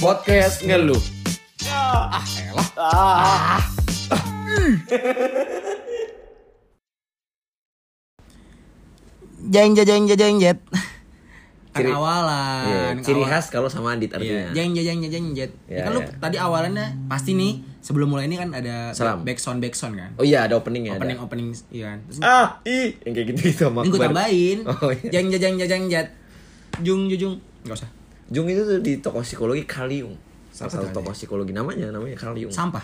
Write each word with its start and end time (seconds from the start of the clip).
Podcast 0.00 0.64
ngeluh. 0.64 0.96
Ah, 1.68 2.24
elah. 2.40 3.60
Jeng 9.40 9.72
jeng 9.72 9.86
jeng 9.86 10.04
jeng 10.08 10.36
jet. 10.38 10.58
Kan 11.70 11.86
Ciri- 11.86 11.94
awalan. 11.94 12.64
Iya, 12.66 12.80
ciri 12.98 13.22
khas 13.22 13.46
kalau 13.48 13.70
sama 13.70 13.94
Adit 13.94 14.10
Iya, 14.10 14.18
artinya. 14.18 14.48
jeng 14.52 14.70
jeng 14.74 14.84
jeng 14.84 15.00
jeng 15.06 15.26
jet. 15.32 15.52
Iya, 15.70 15.86
kan 15.86 15.90
lu 15.94 16.00
iya. 16.02 16.10
tadi 16.18 16.36
awalannya 16.36 16.86
pasti 17.06 17.38
nih 17.38 17.52
sebelum 17.78 18.10
mulai 18.10 18.26
ini 18.26 18.36
kan 18.36 18.50
ada 18.50 18.90
Salam. 18.90 19.22
backsound 19.22 19.62
backsound 19.62 19.94
kan. 19.94 20.10
Oh 20.18 20.26
iya, 20.26 20.44
ada 20.44 20.58
openingnya. 20.58 20.98
opening 20.98 21.16
ada. 21.16 21.24
opening 21.24 21.48
iya 21.70 21.84
kan. 21.94 21.98
Terus 22.10 22.18
Ah, 22.20 22.46
i, 22.66 22.98
yang 23.06 23.12
kayak 23.14 23.26
gitu 23.30 23.40
gitu 23.48 23.60
sama 23.70 23.86
ini 23.86 23.88
gue 23.88 24.00
tambahin. 24.02 24.58
Oh 24.66 24.90
iya. 24.90 25.08
Jeng 25.14 25.26
jeng 25.30 25.40
jeng 25.56 25.56
jeng 25.62 25.84
jet. 25.88 26.08
Jung 26.82 27.06
jung 27.06 27.20
jung. 27.20 27.34
Enggak 27.62 27.86
usah. 27.86 27.90
Jung 28.30 28.46
itu 28.46 28.62
tuh 28.62 28.78
di 28.78 29.02
toko 29.02 29.20
psikologi 29.20 29.66
Kaliung. 29.66 30.14
Salah 30.50 30.70
satu 30.70 30.86
toko 30.94 31.10
psikologi 31.10 31.50
namanya, 31.50 31.90
namanya 31.90 32.14
Kaliung. 32.14 32.54
Sampah. 32.54 32.82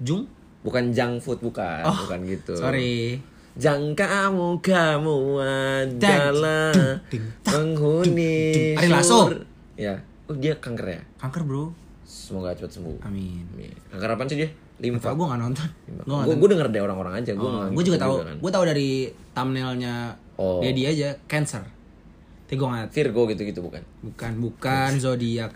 Jung? 0.00 0.24
Bukan 0.64 0.90
junk 0.90 1.22
food 1.22 1.38
bukan, 1.38 1.84
Oh, 1.86 1.94
bukan 2.08 2.24
gitu. 2.24 2.56
Sorry. 2.56 3.20
Jang 3.58 3.92
kamu 3.92 4.62
kamu 4.62 5.16
adalah 5.38 6.70
ding, 7.10 7.26
penghuni. 7.42 8.74
Ari 8.74 8.88
Lasso. 8.88 9.28
Ya. 9.74 9.98
Oh, 10.30 10.34
dia 10.36 10.56
kanker 10.58 10.86
ya? 10.86 11.00
Kanker, 11.18 11.42
Bro. 11.44 11.74
Semoga 12.06 12.54
cepat 12.54 12.72
sembuh. 12.72 13.04
Amin. 13.04 13.44
Amin. 13.54 13.74
Kanker 13.92 14.10
apa 14.16 14.22
sih 14.26 14.38
dia? 14.40 14.48
Limfa. 14.78 15.10
Gue 15.12 15.26
gak 15.26 15.40
nonton. 15.42 15.68
Gue 16.06 16.34
Gue 16.38 16.48
denger 16.54 16.70
deh 16.70 16.80
orang-orang 16.80 17.20
aja. 17.20 17.32
Gue 17.34 17.50
gue 17.74 17.84
juga 17.84 17.98
tahu. 17.98 18.14
kan. 18.22 18.36
Gue 18.38 18.50
tahu 18.50 18.64
dari 18.64 18.90
thumbnailnya 19.34 19.94
Oh. 20.38 20.62
Dedi 20.62 20.86
aja 20.86 21.18
cancer. 21.26 21.66
Tapi 22.48 22.56
gue 22.56 22.64
nggak 22.64 22.88
Virgo 22.88 23.22
gitu-gitu 23.28 23.60
bukan? 23.60 23.84
bukan 24.00 24.32
bukan 24.40 24.90
zodiak. 24.96 25.52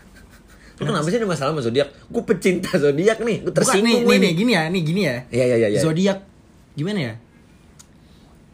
Lu 0.77 0.85
kenapa 0.85 1.09
sih 1.09 1.17
ada 1.17 1.25
masalah 1.25 1.57
sama 1.57 1.61
zodiak? 1.65 1.89
Gue 2.05 2.21
pecinta 2.21 2.69
zodiak 2.77 3.17
nih. 3.25 3.41
Gue 3.41 3.49
Bukan 3.49 3.65
nih, 3.81 3.81
tersinggung 3.81 4.03
nih, 4.05 4.13
nih. 4.13 4.21
nih, 4.21 4.31
gini 4.37 4.51
ya, 4.53 4.63
nih 4.69 4.81
gini 4.85 5.01
ya. 5.01 5.15
Iya 5.33 5.43
iya 5.49 5.55
iya. 5.57 5.67
iya. 5.73 5.81
Zodiak 5.81 6.19
gimana 6.77 6.99
ya? 7.01 7.13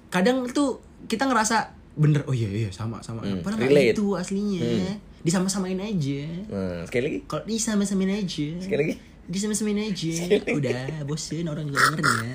Kadang 0.07 0.47
tuh 0.55 0.79
kita 1.11 1.27
ngerasa 1.27 1.75
bener, 1.99 2.23
oh 2.23 2.35
iya 2.35 2.47
iya 2.47 2.69
sama 2.71 3.03
sama. 3.03 3.27
Hmm, 3.27 3.43
Padahal 3.43 3.67
relate. 3.67 3.99
itu 3.99 4.15
aslinya. 4.15 4.95
Disama-samain 5.19 5.75
aja. 5.83 6.23
Nah, 6.47 6.87
sekali 6.87 7.03
lagi. 7.11 7.19
Kalau 7.27 7.43
disama-samain 7.43 8.23
aja. 8.23 8.47
Sekali 8.63 8.79
lagi. 8.87 8.95
Disama-samain 9.29 9.77
aja. 9.85 10.09
Udah, 10.49 11.05
bosen 11.05 11.45
orang 11.45 11.63
juga 11.63 11.79
dengernya. 11.93 12.33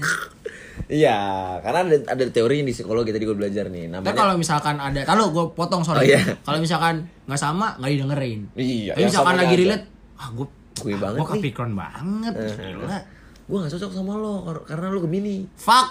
Iya, 0.84 1.18
karena 1.60 1.80
ada 1.82 1.96
ada 2.08 2.24
teorinya 2.28 2.64
di 2.64 2.72
psikologi 2.72 3.10
tadi 3.10 3.24
gue 3.24 3.32
belajar 3.32 3.66
nih. 3.66 3.88
Tapi 3.88 3.94
Namanya 3.96 4.14
kalau 4.14 4.34
misalkan 4.36 4.76
ada, 4.76 5.00
kalau 5.02 5.30
gue 5.30 5.44
potong 5.50 5.80
Oh, 5.80 5.86
sorry. 5.86 6.08
iya. 6.08 6.22
Kalau 6.38 6.58
misalkan 6.58 6.94
nggak 7.24 7.40
sama, 7.40 7.74
nggak 7.76 7.90
didengerin. 7.90 8.40
Iya, 8.54 8.92
Tapi 8.92 9.00
yang 9.00 9.10
misalkan 9.10 9.34
lagi 9.36 9.54
relate, 9.56 9.84
ah 10.14 10.28
gue 10.30 10.46
Gue 10.74 10.94
banget 10.94 11.18
gue 11.18 11.28
kepikiran 11.32 11.70
banget, 11.72 12.32
gila. 12.34 12.98
gue 13.44 13.56
gak 13.56 13.70
cocok 13.70 13.90
sama 13.92 14.12
lo 14.14 14.32
kar- 14.42 14.64
karena 14.66 14.86
lo 14.88 15.00
Gemini. 15.00 15.46
Fuck. 15.54 15.88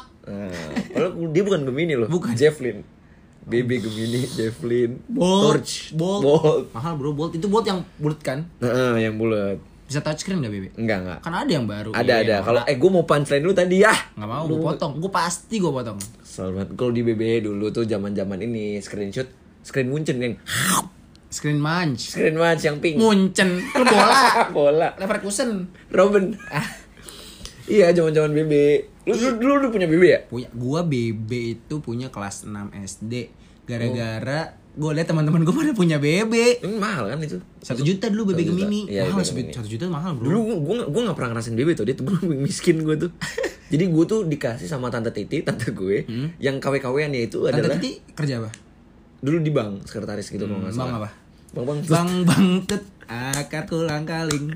Padahal 0.90 1.12
dia 1.34 1.42
bukan 1.42 1.62
Gemini 1.64 1.94
loh. 1.96 2.08
Bukan. 2.08 2.32
Javelin. 2.34 2.84
BB 3.44 3.70
Gemini, 3.80 4.24
Javelin, 4.26 4.92
Bolt, 5.06 5.44
Torch, 5.60 5.92
bolt. 5.94 6.22
Bolt. 6.22 6.64
Mahal 6.72 6.96
bro, 6.96 7.12
bolt 7.12 7.32
itu 7.32 7.44
bolt 7.46 7.64
yang 7.64 7.84
bulat 7.98 8.20
kan? 8.20 8.40
Nah, 8.58 8.96
yang 8.96 9.16
bulat. 9.16 9.60
Bisa 9.94 10.02
touchscreen 10.02 10.42
gak 10.42 10.50
bebe? 10.50 10.74
Enggak 10.74 10.98
enggak. 11.06 11.20
Kan 11.22 11.34
ada 11.38 11.52
yang 11.54 11.70
baru. 11.70 11.94
Ada 11.94 12.14
ada. 12.26 12.36
Kalau 12.42 12.62
eh 12.66 12.74
gue 12.74 12.90
mau 12.90 13.06
punchline 13.06 13.46
dulu 13.46 13.54
tadi 13.54 13.86
ya. 13.86 13.94
nggak 14.18 14.26
mau, 14.26 14.50
gue 14.50 14.58
potong. 14.58 14.98
Gue 14.98 15.14
pasti 15.14 15.62
gue 15.62 15.70
potong. 15.70 16.02
Banget. 16.02 16.74
Kalau 16.74 16.90
di 16.90 17.06
BB 17.06 17.46
dulu 17.46 17.70
tuh 17.70 17.86
zaman-zaman 17.86 18.42
ini 18.42 18.82
screenshot 18.82 19.30
screen 19.62 19.94
muncen 19.94 20.18
yang 20.18 20.34
Screen 21.30 21.62
munch. 21.62 22.10
screen 22.10 22.34
match 22.34 22.66
yang 22.66 22.82
pink. 22.82 22.98
Muncen. 22.98 23.62
Lu 23.62 23.86
bola. 23.86 24.18
Bola. 24.58 24.90
Leverkusen. 24.98 25.70
Robin. 25.94 26.34
iya, 27.66 27.94
zaman-zaman 27.94 28.34
BB. 28.34 28.54
Lu 29.06 29.14
dulu, 29.14 29.34
dulu 29.38 29.54
lu 29.62 29.68
punya 29.70 29.86
BB 29.86 30.04
ya? 30.10 30.20
Punya 30.26 30.50
gua 30.58 30.82
BB 30.82 31.30
itu 31.54 31.76
punya 31.86 32.10
kelas 32.10 32.50
6 32.50 32.74
SD. 32.82 33.30
Gara-gara 33.70 34.58
gue 34.74 34.90
liat 34.90 35.06
teman-teman 35.06 35.46
gue 35.46 35.54
pada 35.54 35.72
punya 35.78 36.02
BB. 36.02 36.66
Ini 36.66 36.78
mahal 36.82 37.14
kan 37.14 37.22
itu? 37.22 37.38
Satu 37.62 37.86
juta 37.86 38.10
dulu 38.10 38.34
BB. 38.34 38.50
Gemini. 38.50 38.90
Iya, 38.90 39.14
mahal 39.14 39.22
satu 39.26 39.70
juta 39.70 39.86
mahal 39.86 40.18
bro. 40.18 40.26
Dulu 40.26 40.40
gue 40.66 40.78
gue 40.90 41.02
gak 41.06 41.18
pernah 41.18 41.30
ngerasain 41.38 41.54
BB 41.54 41.70
tuh 41.78 41.86
dia 41.86 41.94
tuh 41.94 42.06
miskin 42.46 42.82
gue 42.82 42.96
tuh. 42.98 43.12
Jadi 43.74 43.90
gue 43.90 44.06
tuh 44.06 44.22
dikasih 44.30 44.70
sama 44.70 44.94
tante 44.94 45.10
Titi, 45.10 45.42
tante 45.42 45.74
gue, 45.74 46.06
yang 46.38 46.62
KW-KWan 46.62 47.10
itu 47.18 47.42
Tante 47.42 47.58
adalah 47.58 47.82
Titi 47.82 48.06
kerja 48.14 48.38
apa? 48.38 48.52
dulu 49.24 49.40
di 49.40 49.56
bank 49.56 49.88
sekretaris 49.88 50.28
gitu 50.28 50.44
kalau 50.44 50.60
nggak 50.60 50.76
Bang 50.76 50.92
apa? 51.00 51.10
Bang 51.56 51.66
Bang 51.66 51.80
Tut. 51.80 51.92
Bang 51.96 52.12
Bang 52.28 52.48
Tut 52.68 52.84
akar 53.08 53.64
kulang 53.72 54.04
kaling. 54.04 54.52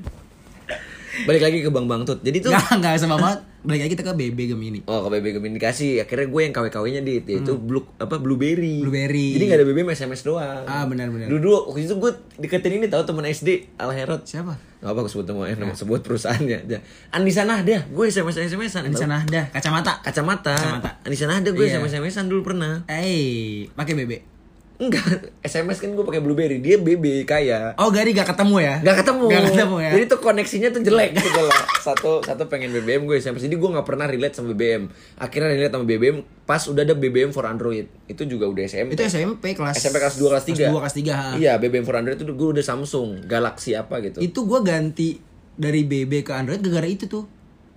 Balik 1.24 1.40
lagi 1.40 1.58
ke 1.64 1.72
Bang 1.72 1.88
Bang 1.88 2.04
Tut. 2.04 2.20
Jadi 2.20 2.44
tuh 2.44 2.52
Enggak, 2.52 2.76
enggak 2.76 3.00
sama 3.00 3.16
banget. 3.16 3.40
Balik 3.58 3.80
lagi 3.82 3.92
kita 3.92 4.02
ke 4.02 4.14
BB 4.14 4.38
Gemini. 4.48 4.80
Oh 4.86 5.02
ke 5.02 5.18
BB 5.18 5.34
Gemini 5.34 5.56
dikasih 5.56 6.00
Akhirnya 6.00 6.26
gue 6.26 6.40
yang 6.40 6.52
KW-KW-nya 6.52 7.02
di 7.02 7.18
Itu 7.20 7.58
blue, 7.58 7.82
apa, 7.96 8.16
Blueberry 8.16 8.78
Blueberry. 8.80 9.34
Jadi 9.34 9.44
gak 9.44 9.58
ada 9.58 9.66
BBM 9.66 9.90
SMS 9.90 10.22
doang 10.22 10.62
Ah, 10.62 10.86
benar-benar. 10.86 11.26
Dulu, 11.26 11.38
dulu 11.40 11.56
waktu 11.68 11.84
itu 11.84 11.94
gue 11.94 12.10
deketin 12.38 12.78
ini 12.78 12.86
tahu 12.86 13.02
teman 13.02 13.24
SD 13.24 13.74
Al 13.76 13.90
Herod 13.90 14.22
Siapa? 14.22 14.54
Gak 14.78 14.88
apa 14.88 14.98
gue 15.00 15.10
sebut 15.10 15.26
nama, 15.26 15.50
nama 15.50 15.74
sebut 15.74 15.98
perusahaannya 16.00 16.58
dia. 16.64 16.78
Anissa 17.10 17.42
Nahda 17.42 17.82
Gue 17.88 18.06
SMS 18.06 18.38
SMS-an 18.38 18.86
Di 18.86 18.94
sana 18.94 19.20
ada 19.20 19.50
kacamata. 19.50 19.98
Kacamata 20.00 20.54
Kacamata. 20.54 20.90
Anissa 21.02 21.26
Nahda 21.26 21.50
gue 21.50 21.58
Iya. 21.60 21.76
SMS 21.76 21.98
SMS-an 21.98 22.30
dulu 22.30 22.46
pernah 22.46 22.86
Eh, 22.86 23.66
pakai 23.74 23.98
BB. 23.98 24.37
Enggak 24.78 25.34
SMS 25.42 25.82
kan 25.82 25.90
gue 25.90 26.06
pakai 26.06 26.22
Blueberry 26.22 26.62
Dia 26.62 26.78
BB 26.78 27.26
kaya 27.26 27.74
Oh, 27.74 27.90
Gari 27.90 28.14
gak 28.14 28.30
ketemu 28.30 28.62
ya? 28.62 28.74
Gak 28.86 29.02
ketemu. 29.02 29.26
Gak 29.26 29.44
ketemu 29.50 29.76
ya. 29.82 29.90
Jadi 29.90 30.04
tuh 30.06 30.18
koneksinya 30.22 30.68
tuh 30.70 30.82
jelek 30.86 31.18
gitu 31.18 31.40
loh. 31.42 31.50
Satu 31.82 32.22
satu 32.22 32.46
pengen 32.46 32.70
BBM 32.70 33.02
gue 33.02 33.18
SMS. 33.18 33.42
Jadi 33.42 33.58
gue 33.58 33.68
nggak 33.74 33.82
pernah 33.82 34.06
relate 34.06 34.38
sama 34.38 34.54
BBM. 34.54 34.86
Akhirnya 35.18 35.50
relate 35.50 35.74
sama 35.74 35.82
BBM 35.82 36.16
pas 36.46 36.62
udah 36.62 36.82
ada 36.86 36.94
BBM 36.94 37.34
for 37.34 37.42
Android. 37.50 37.90
Itu 38.06 38.22
juga 38.30 38.46
udah 38.46 38.62
SMP. 38.70 38.94
itu 38.94 39.02
SMP 39.02 39.58
kelas 39.58 39.82
SMP 39.82 39.98
kelas 39.98 40.14
2 40.14 40.30
kelas 40.30 40.44
3. 40.46 40.54
Kelas 40.54 40.70
2 40.70 40.82
kelas 40.86 40.94
3. 40.94 41.10
ha. 41.10 41.28
Iya, 41.34 41.52
BBM 41.58 41.82
for 41.82 41.98
Android 41.98 42.18
itu 42.22 42.30
gue 42.30 42.48
udah 42.54 42.64
Samsung, 42.64 43.26
Galaxy 43.26 43.74
apa 43.74 43.98
gitu. 43.98 44.22
Itu 44.22 44.46
gua 44.46 44.62
ganti 44.62 45.18
dari 45.58 45.82
BB 45.82 46.22
ke 46.22 46.30
Android 46.30 46.62
gara-gara 46.62 46.86
itu 46.86 47.10
tuh. 47.10 47.26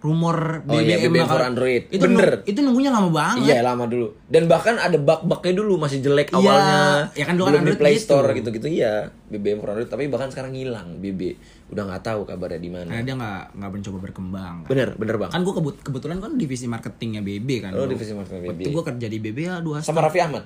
Rumor 0.02 0.66
Oh 0.66 0.76
iya, 0.76 0.98
BBM 0.98 1.02
BBM 1.08 1.22
bakal- 1.22 1.32
for 1.32 1.44
Android. 1.46 1.84
Itu 1.88 2.04
Bener. 2.04 2.30
nung- 2.34 2.44
itu 2.44 2.60
nunggunya 2.60 2.90
lama 2.90 3.10
banget. 3.10 3.46
Iya 3.48 3.62
lama 3.62 3.86
dulu 3.86 4.08
dan 4.26 4.44
bahkan 4.46 4.76
ada 4.76 4.98
bug-bugnya 4.98 5.54
dulu 5.54 5.74
masih 5.78 6.00
jelek 6.00 6.28
Iya, 6.28 6.36
awalnya 6.36 6.80
ya 7.14 7.24
kan 7.24 7.36
dulu 7.36 7.46
kan 7.46 7.52
belum 7.52 7.60
di 7.60 7.66
Android 7.68 7.80
Play 7.80 7.94
gitu. 7.94 8.04
Store 8.04 8.30
gitu-gitu 8.32 8.68
iya 8.68 8.94
BBM 9.28 9.58
for 9.58 9.70
Android 9.70 9.88
tapi 9.88 10.04
bahkan 10.08 10.28
sekarang 10.28 10.52
hilang 10.52 10.98
BB 10.98 11.38
udah 11.70 11.84
nggak 11.86 12.04
tahu 12.04 12.22
kabarnya 12.24 12.58
di 12.58 12.68
mana 12.68 12.90
Karena 12.90 13.04
dia 13.04 13.16
nggak 13.16 13.42
nggak 13.56 13.72
mencoba 13.72 13.98
berkembang. 14.02 14.56
Kan, 14.60 14.68
bener 14.68 14.90
bener 14.94 15.16
bang 15.18 15.30
kan 15.30 15.42
gua 15.42 15.54
kebut 15.54 15.76
kebetulan 15.80 16.18
kan 16.18 16.32
divisi 16.34 16.66
marketingnya 16.66 17.22
BB 17.22 17.50
kan. 17.62 17.72
Oh, 17.72 17.86
bro. 17.86 17.92
divisi 17.92 18.12
marketing 18.12 18.42
BB. 18.44 18.50
Waktu 18.60 18.70
gua 18.72 18.84
kerja 18.88 19.06
di 19.06 19.18
BB 19.18 19.38
ya 19.40 19.56
dua 19.60 19.78
sama 19.80 20.02
Raffi 20.02 20.18
Ahmad 20.20 20.44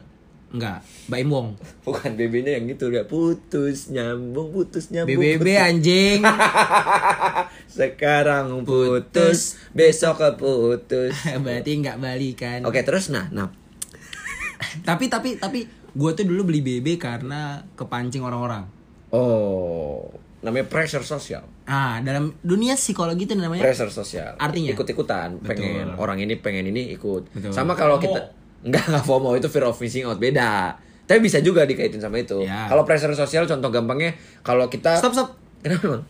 enggak, 0.56 0.80
Mbak 1.12 1.20
Im 1.22 1.30
Wong. 1.32 1.48
Bukan 1.88 2.12
BB-nya 2.16 2.58
yang 2.58 2.66
gitu 2.72 2.90
udah 2.90 3.06
putus 3.06 3.92
nyambung 3.92 4.50
putus 4.56 4.90
nyambung. 4.90 5.16
BBB 5.16 5.48
putus. 5.54 5.66
anjing. 5.68 6.20
Sekarang 7.78 8.64
putus, 8.64 9.60
besok 9.76 10.24
keputus. 10.24 11.14
Berarti 11.44 11.72
nggak 11.80 11.98
balikan. 12.00 12.60
Oke, 12.64 12.82
terus 12.82 13.12
nah, 13.12 13.28
nah. 13.30 13.52
tapi 14.88 15.12
tapi 15.12 15.38
tapi 15.38 15.68
gue 15.96 16.12
tuh 16.16 16.26
dulu 16.28 16.52
beli 16.52 16.64
BB 16.64 17.00
karena 17.00 17.64
kepancing 17.76 18.24
orang-orang. 18.24 18.68
Oh, 19.16 20.12
namanya 20.44 20.68
pressure 20.68 21.04
sosial. 21.04 21.48
Ah, 21.66 21.98
dalam 22.06 22.38
dunia 22.46 22.78
psikologi 22.78 23.26
itu 23.26 23.34
namanya 23.34 23.66
Pressure 23.66 23.90
sosial. 23.90 24.38
Artinya? 24.38 24.78
ikut-ikutan, 24.78 25.42
pengen 25.42 25.98
orang 25.98 26.22
ini 26.22 26.38
pengen 26.38 26.70
ini 26.70 26.94
ikut. 26.94 27.34
Betul. 27.34 27.52
Sama 27.56 27.74
kalau 27.74 27.98
kita 27.98 28.45
enggak 28.66 28.84
enggak 28.90 29.04
FOMO 29.06 29.38
itu 29.38 29.48
fear 29.48 29.64
of 29.64 29.78
missing 29.78 30.04
out 30.04 30.18
beda. 30.18 30.74
Tapi 31.06 31.22
bisa 31.22 31.38
juga 31.40 31.64
dikaitin 31.64 32.02
sama 32.02 32.18
itu. 32.18 32.42
Ya. 32.42 32.66
Kalau 32.66 32.82
pressure 32.82 33.14
sosial 33.14 33.46
contoh 33.46 33.70
gampangnya 33.70 34.18
kalau 34.42 34.66
kita 34.66 34.98
Stop 34.98 35.14
stop. 35.14 35.30
Kenapa 35.62 35.86
Bang? 35.98 36.04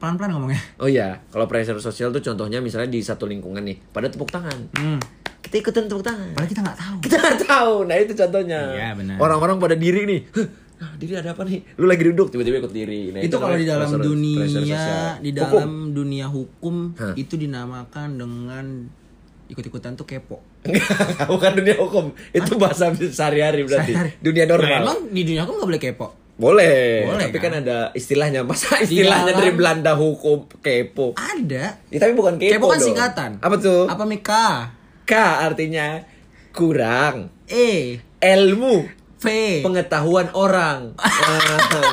Pelan-pelan 0.00 0.30
ngomongnya. 0.32 0.60
Oh 0.76 0.88
iya, 0.88 1.20
kalau 1.28 1.44
pressure 1.44 1.76
sosial 1.76 2.08
tuh 2.08 2.24
contohnya 2.24 2.60
misalnya 2.60 2.88
di 2.88 3.04
satu 3.04 3.28
lingkungan 3.28 3.60
nih, 3.60 3.76
pada 3.92 4.08
tepuk 4.08 4.32
tangan. 4.32 4.72
Hmm. 4.72 4.96
Kita 5.40 5.60
ikutan 5.60 5.88
tepuk 5.88 6.00
tangan. 6.00 6.32
Padahal 6.32 6.48
kita 6.48 6.60
nggak 6.64 6.78
tahu. 6.80 6.96
Kita 7.04 7.16
nggak 7.16 7.38
tahu. 7.44 7.72
Nah 7.84 7.96
itu 7.96 8.12
contohnya. 8.16 8.60
Iya, 8.76 8.88
benar. 8.96 9.16
Orang-orang 9.20 9.56
pada 9.60 9.76
diri 9.76 10.04
nih. 10.08 10.20
"Huh, 10.32 10.48
ah, 10.80 10.92
diri 10.96 11.12
ada 11.16 11.36
apa 11.36 11.44
nih? 11.44 11.60
Lu 11.76 11.84
lagi 11.84 12.04
duduk 12.04 12.32
tiba-tiba 12.32 12.60
ikut 12.60 12.72
diri. 12.72 13.12
Nah, 13.12 13.20
itu 13.20 13.36
kalau 13.36 13.56
di 13.56 13.64
dalam 13.68 13.88
pressure- 13.88 14.00
pressure 14.00 14.60
dunia 14.60 14.80
sosial. 14.80 15.08
di 15.20 15.30
Hukum. 15.32 15.40
dalam 15.40 15.72
dunia 15.92 16.26
hukum 16.28 16.76
Hah. 16.96 17.14
itu 17.16 17.34
dinamakan 17.36 18.08
dengan 18.16 18.64
ikut-ikutan 19.48 19.96
tuh 19.96 20.04
kepo. 20.08 20.40
Bukan 21.32 21.50
dunia 21.56 21.76
hukum. 21.80 22.12
Itu 22.30 22.60
bahasa 22.60 22.92
sehari-hari 22.92 23.64
berarti. 23.64 23.92
Sehari-hari. 23.96 24.10
Dunia 24.20 24.44
Nah, 24.44 24.50
normal. 24.56 24.80
emang 24.84 24.98
di 25.08 25.22
dunia 25.24 25.42
hukum 25.48 25.54
nggak 25.56 25.68
boleh 25.72 25.82
kepo. 25.82 26.06
Boleh. 26.40 27.04
Boleh, 27.04 27.28
tapi 27.28 27.36
kan? 27.36 27.52
kan? 27.52 27.62
ada 27.64 27.78
istilahnya. 27.92 28.40
Masa 28.48 28.80
istilahnya 28.80 29.36
dari 29.36 29.52
Belanda 29.52 29.92
hukum 29.92 30.48
kepo. 30.60 31.12
Ada. 31.16 31.80
Ya, 31.92 31.98
tapi 32.00 32.12
bukan 32.16 32.40
kepo. 32.40 32.52
Kepo 32.56 32.66
kan 32.72 32.78
dong. 32.80 32.86
singkatan. 32.88 33.30
Apa 33.44 33.56
tuh? 33.60 33.84
Apa 33.88 34.04
Mika? 34.08 34.72
K 35.04 35.12
artinya 35.16 36.00
kurang 36.52 37.28
E. 37.48 37.98
ilmu 38.20 38.99
V. 39.20 39.26
pengetahuan 39.60 40.32
orang. 40.32 40.96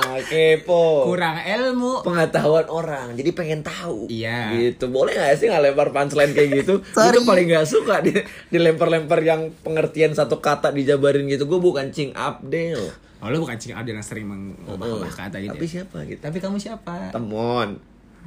Ah, 0.07 0.18
kepo. 0.24 1.06
Kurang 1.06 1.38
ilmu. 1.38 2.01
pengetahuan 2.01 2.65
orang 2.65 3.13
jadi 3.13 3.29
pengen 3.31 3.62
tahu 3.62 4.07
Iya. 4.07 4.50
gitu 4.51 4.88
boleh 4.88 5.13
nggak 5.13 5.35
sih 5.35 5.45
nggak 5.45 5.62
lempar 5.62 5.91
punchline 5.91 6.31
kayak 6.31 6.50
gitu 6.57 6.81
itu 7.12 7.19
paling 7.21 7.45
nggak 7.45 7.68
suka 7.68 8.01
di 8.01 8.15
dilempar-lempar 8.50 9.21
yang 9.21 9.53
pengertian 9.59 10.12
satu 10.12 10.39
kata 10.39 10.71
dijabarin 10.71 11.27
gitu 11.27 11.45
gue 11.45 11.59
bukan 11.59 11.91
cing 11.91 12.12
Abdel 12.12 12.79
Oh, 13.18 13.27
lu 13.27 13.38
bukan 13.39 13.53
cing 13.56 13.73
Abdel 13.73 13.94
yang 13.94 14.06
sering 14.06 14.25
mengubah 14.25 15.06
kata 15.12 15.38
gitu. 15.38 15.51
tapi 15.51 15.65
ya? 15.65 15.71
siapa 15.75 15.97
gitu 16.06 16.19
Tapi 16.19 16.38
kamu 16.39 16.57
siapa? 16.57 17.12
temon 17.12 17.77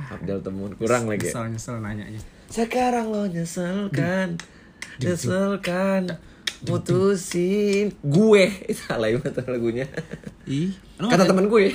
Abdel 0.00 0.38
temon 0.40 0.70
kurang 0.74 1.06
lagi 1.06 1.26
ya. 1.26 1.32
Nyesel 1.32 1.46
nyesel 1.50 1.76
nanyanya. 1.78 2.20
sekarang 2.46 3.08
lo 3.08 3.26
nyeselkan 3.26 4.38
nyeselkan 5.00 6.18
mutusin 6.62 7.88
gue 7.96 8.44
itu 8.70 8.82
alay 8.88 9.16
banget 9.16 9.44
lagunya 9.46 9.86
Ih, 10.44 10.74
kata 10.98 11.24
temen 11.24 11.46
gue 11.46 11.72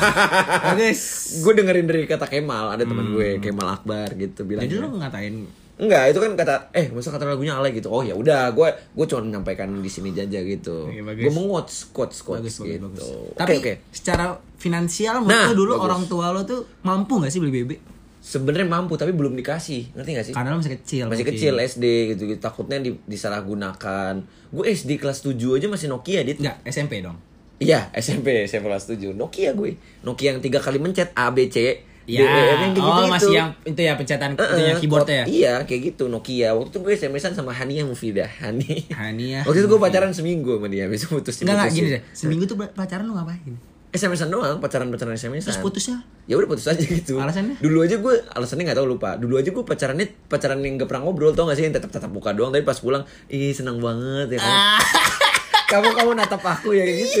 Bagus. 0.66 1.00
gue 1.40 1.52
dengerin 1.52 1.86
dari 1.86 2.04
kata 2.04 2.26
Kemal 2.26 2.76
ada 2.76 2.84
temen 2.84 3.10
gue 3.10 3.38
Kemal 3.38 3.68
Akbar 3.72 4.14
gitu 4.14 4.44
bilang 4.44 4.62
Jadi 4.62 4.76
lu 4.76 4.88
ngatain 4.94 5.36
Enggak, 5.80 6.12
itu 6.12 6.20
kan 6.20 6.36
kata 6.36 6.54
eh 6.70 6.92
masa 6.92 7.08
kata 7.08 7.24
lagunya 7.24 7.56
alay 7.56 7.72
gitu. 7.72 7.88
Oh 7.88 8.04
ya 8.04 8.12
udah, 8.12 8.52
gue 8.52 8.68
gue 8.68 9.06
cuma 9.08 9.24
menyampaikan 9.24 9.64
di 9.72 9.88
sini 9.88 10.12
aja 10.12 10.36
gitu. 10.44 10.84
Oke, 10.84 11.00
bagus. 11.00 11.22
Gue 11.24 11.32
mengots 11.32 11.74
quotes 11.88 12.18
quotes 12.20 12.44
bagus 12.44 12.60
bagus 12.60 12.68
gitu. 12.68 12.84
bagus. 12.84 13.00
Oke 13.00 13.32
Tapi 13.32 13.52
oke. 13.56 13.72
secara 13.88 14.24
finansial 14.60 15.24
menurut 15.24 15.32
Nah, 15.32 15.48
lu 15.48 15.56
dulu 15.56 15.72
bagus. 15.72 15.86
orang 15.88 16.02
tua 16.04 16.26
lo 16.30 16.44
tuh 16.44 16.68
mampu 16.84 17.16
gak 17.16 17.32
sih 17.32 17.40
beli 17.40 17.64
BB? 17.64 17.70
Sebenarnya 18.20 18.68
mampu 18.68 19.00
tapi 19.00 19.16
belum 19.16 19.32
dikasih. 19.32 19.96
Ngerti 19.96 20.10
gak 20.12 20.26
sih? 20.28 20.34
Karena 20.36 20.52
lo 20.52 20.60
masih 20.60 20.76
kecil. 20.76 21.04
masih 21.08 21.24
mungkin. 21.24 21.40
kecil 21.40 21.54
SD 21.56 21.84
gitu, 22.14 22.22
gitu. 22.28 22.40
Takutnya 22.40 22.78
di, 22.78 22.92
disalahgunakan. 23.08 24.20
Gue 24.52 24.64
SD 24.68 25.00
kelas 25.00 25.24
7 25.24 25.36
aja 25.56 25.66
masih 25.72 25.88
Nokia, 25.88 26.20
Dit. 26.20 26.38
Enggak, 26.38 26.60
SMP 26.68 27.00
dong. 27.00 27.16
Iya, 27.60 27.92
SMP, 27.96 28.44
SMP 28.44 28.68
kelas 28.68 28.88
7. 28.88 29.16
Nokia 29.16 29.56
gue. 29.56 29.76
Nokia 30.04 30.36
yang 30.36 30.40
tiga 30.44 30.60
kali 30.60 30.76
mencet 30.80 31.12
A 31.16 31.32
B 31.32 31.48
C. 31.48 31.88
Ya, 32.10 32.26
yang 32.26 32.74
oh 32.74 32.74
gitu-gitu. 32.74 33.02
masih 33.06 33.32
yang 33.38 33.48
itu 33.62 33.80
ya 33.86 33.94
pencetan 33.94 34.34
itunya 34.34 34.74
eh, 34.74 34.78
keyboardnya 34.82 35.14
ya. 35.14 35.24
Iya, 35.30 35.54
kayak 35.62 35.94
gitu 35.94 36.10
Nokia. 36.10 36.56
Waktu 36.58 36.74
itu 36.74 36.78
gue 36.82 36.92
SMS-an 36.98 37.38
sama 37.38 37.54
Hania 37.54 37.86
Mufidah. 37.86 38.26
Hani. 38.42 38.90
Hania. 38.90 39.46
Waktu 39.46 39.62
itu 39.62 39.68
gue 39.70 39.78
pacaran 39.78 40.10
seminggu 40.10 40.58
sama 40.58 40.66
dia, 40.66 40.90
besok 40.90 41.20
putus. 41.22 41.38
Enggak 41.44 41.54
enggak 41.54 41.70
gini 41.70 41.88
deh. 41.94 42.02
Seminggu 42.10 42.44
tuh 42.50 42.58
pacaran 42.58 43.06
lu 43.06 43.14
ngapain? 43.14 43.69
SMS-an 43.90 44.30
doang, 44.30 44.62
pacaran-pacaran 44.62 45.18
SMS-an. 45.18 45.50
Terus 45.50 45.58
putusnya? 45.58 46.06
Ya 46.24 46.38
udah 46.38 46.46
putus 46.46 46.66
aja 46.66 46.78
gitu. 46.78 47.18
Alasannya? 47.18 47.58
Dulu 47.58 47.82
aja 47.82 47.98
gue 47.98 48.14
alasannya 48.30 48.70
nggak 48.70 48.78
tahu 48.78 48.86
lupa. 48.86 49.18
Dulu 49.18 49.34
aja 49.34 49.50
gue 49.50 49.64
pacarannya 49.66 50.06
pacaran 50.30 50.62
yang 50.62 50.78
gak 50.78 50.86
pernah 50.86 51.02
ngobrol 51.02 51.34
tau 51.34 51.50
gak 51.50 51.58
sih 51.58 51.66
yang 51.66 51.74
tetap 51.74 51.90
tetap 51.90 52.06
buka 52.06 52.30
doang 52.30 52.54
tapi 52.54 52.62
pas 52.62 52.78
pulang 52.78 53.02
ih 53.26 53.50
senang 53.50 53.82
banget 53.82 54.30
ya 54.30 54.38
kan. 54.38 54.46
Ah. 54.48 54.80
kamu 55.70 55.88
kamu 55.92 56.10
natap 56.14 56.42
aku 56.42 56.70
ya 56.70 56.82
kayak 56.82 56.98
gitu. 57.04 57.20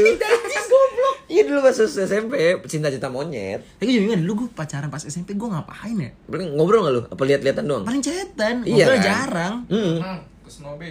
goblok. 0.70 1.14
Iya 1.26 1.42
dulu 1.44 1.58
pas 1.60 1.74
SMP 1.74 2.34
cinta-cinta 2.64 3.06
monyet. 3.06 3.66
Tapi 3.74 3.90
gue 3.90 4.06
juga 4.06 4.18
dulu 4.18 4.32
gue 4.36 4.48
pacaran 4.54 4.86
pas 4.86 5.02
SMP 5.02 5.34
gue 5.34 5.48
ngapain 5.48 5.96
ya? 5.96 6.10
Paling 6.26 6.54
ngobrol 6.54 6.86
gak 6.86 6.94
lu? 6.94 7.02
Apa 7.04 7.22
lihat-lihatan 7.24 7.66
doang? 7.66 7.82
Paling 7.82 8.02
cetan, 8.02 8.62
Iya 8.62 8.86
ngobrol 8.86 8.94
kan? 8.94 9.02
jarang. 9.02 9.54
Hmm. 9.66 9.96
Nah, 9.98 10.18
ke 10.46 10.50
Snobe. 10.50 10.90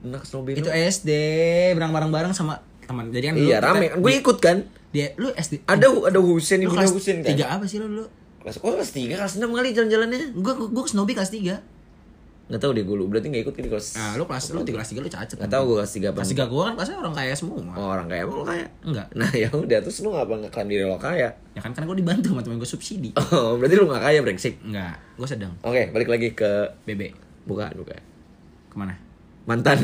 Nak 0.00 0.24
snowball. 0.24 0.56
Itu 0.56 0.72
SD, 0.72 1.10
bareng 1.76 1.92
bareng-bareng 1.92 2.32
sama 2.32 2.64
teman. 2.88 3.12
Jadi 3.12 3.24
kan 3.26 3.34
dulu 3.36 3.44
Iya 3.44 3.58
kita- 3.60 3.68
rame. 3.68 3.86
Gue 4.00 4.12
ikut 4.16 4.38
kan. 4.40 4.56
Dia 4.90 5.14
lu 5.16 5.30
SD. 5.30 5.62
Ada 5.70 5.86
ada 5.86 6.18
ibunya 6.18 6.66
kelas 6.66 6.90
Husin 6.90 7.22
kan. 7.22 7.30
tiga 7.30 7.44
apa 7.46 7.64
sih 7.66 7.78
lu 7.78 7.86
dulu? 7.86 8.06
Kelas 8.40 8.56
oh 8.64 8.72
kelas 8.72 8.90
3, 8.96 9.20
kelas 9.20 9.34
6 9.36 9.44
kali 9.52 9.68
jalan-jalannya. 9.76 10.32
Gue 10.40 10.52
gue 10.56 10.82
ke 10.82 10.90
Snowy 10.90 11.12
kelas 11.12 11.28
3 11.28 11.60
Nggak 12.50 12.66
tahu 12.66 12.72
deh 12.74 12.82
gue 12.82 12.96
lu. 12.98 13.06
Berarti 13.06 13.30
nggak 13.30 13.42
ikut 13.46 13.54
di 13.54 13.70
kelas. 13.70 13.86
Nah, 13.94 14.18
lu 14.18 14.24
kelas 14.26 14.44
lu 14.50 14.66
di 14.66 14.72
kelas 14.74 14.88
3 14.90 14.98
lu 14.98 15.06
cacat. 15.06 15.36
Nggak 15.38 15.52
tahu 15.54 15.62
gue 15.70 15.76
kelas 15.78 15.92
3 15.94 16.10
apa. 16.10 16.18
Kelas 16.18 16.30
3 16.34 16.50
gue 16.50 16.62
kan 16.66 16.72
kelasnya 16.74 16.96
orang 16.98 17.14
kaya 17.14 17.34
semua. 17.38 17.56
Oh, 17.78 17.88
orang 17.94 18.06
kaya 18.10 18.20
emang 18.26 18.42
kaya? 18.42 18.66
Enggak. 18.82 19.06
Nah 19.14 19.30
ya 19.30 19.48
udah 19.54 19.78
terus 19.78 19.96
lu 20.02 20.10
ngapa 20.10 20.34
ngeklaim 20.42 20.66
diri 20.66 20.82
lo 20.82 20.98
kaya? 20.98 21.28
Ya 21.54 21.60
kan 21.62 21.70
kan 21.70 21.86
gue 21.86 21.94
dibantu 21.94 22.34
sama 22.34 22.42
temen 22.42 22.58
gue 22.58 22.66
subsidi. 22.66 23.10
Oh 23.30 23.54
berarti 23.54 23.74
lu 23.78 23.86
gak 23.86 24.02
kaya 24.02 24.18
brengsek. 24.26 24.54
Enggak, 24.66 24.98
gue 25.14 25.28
sedang. 25.30 25.52
Oke 25.62 25.94
balik 25.94 26.08
lagi 26.10 26.34
ke 26.34 26.50
BB. 26.88 27.14
bukan 27.46 27.70
bukan 27.78 28.00
Ke 28.66 28.76
mana? 28.76 28.94
mantan. 29.46 29.78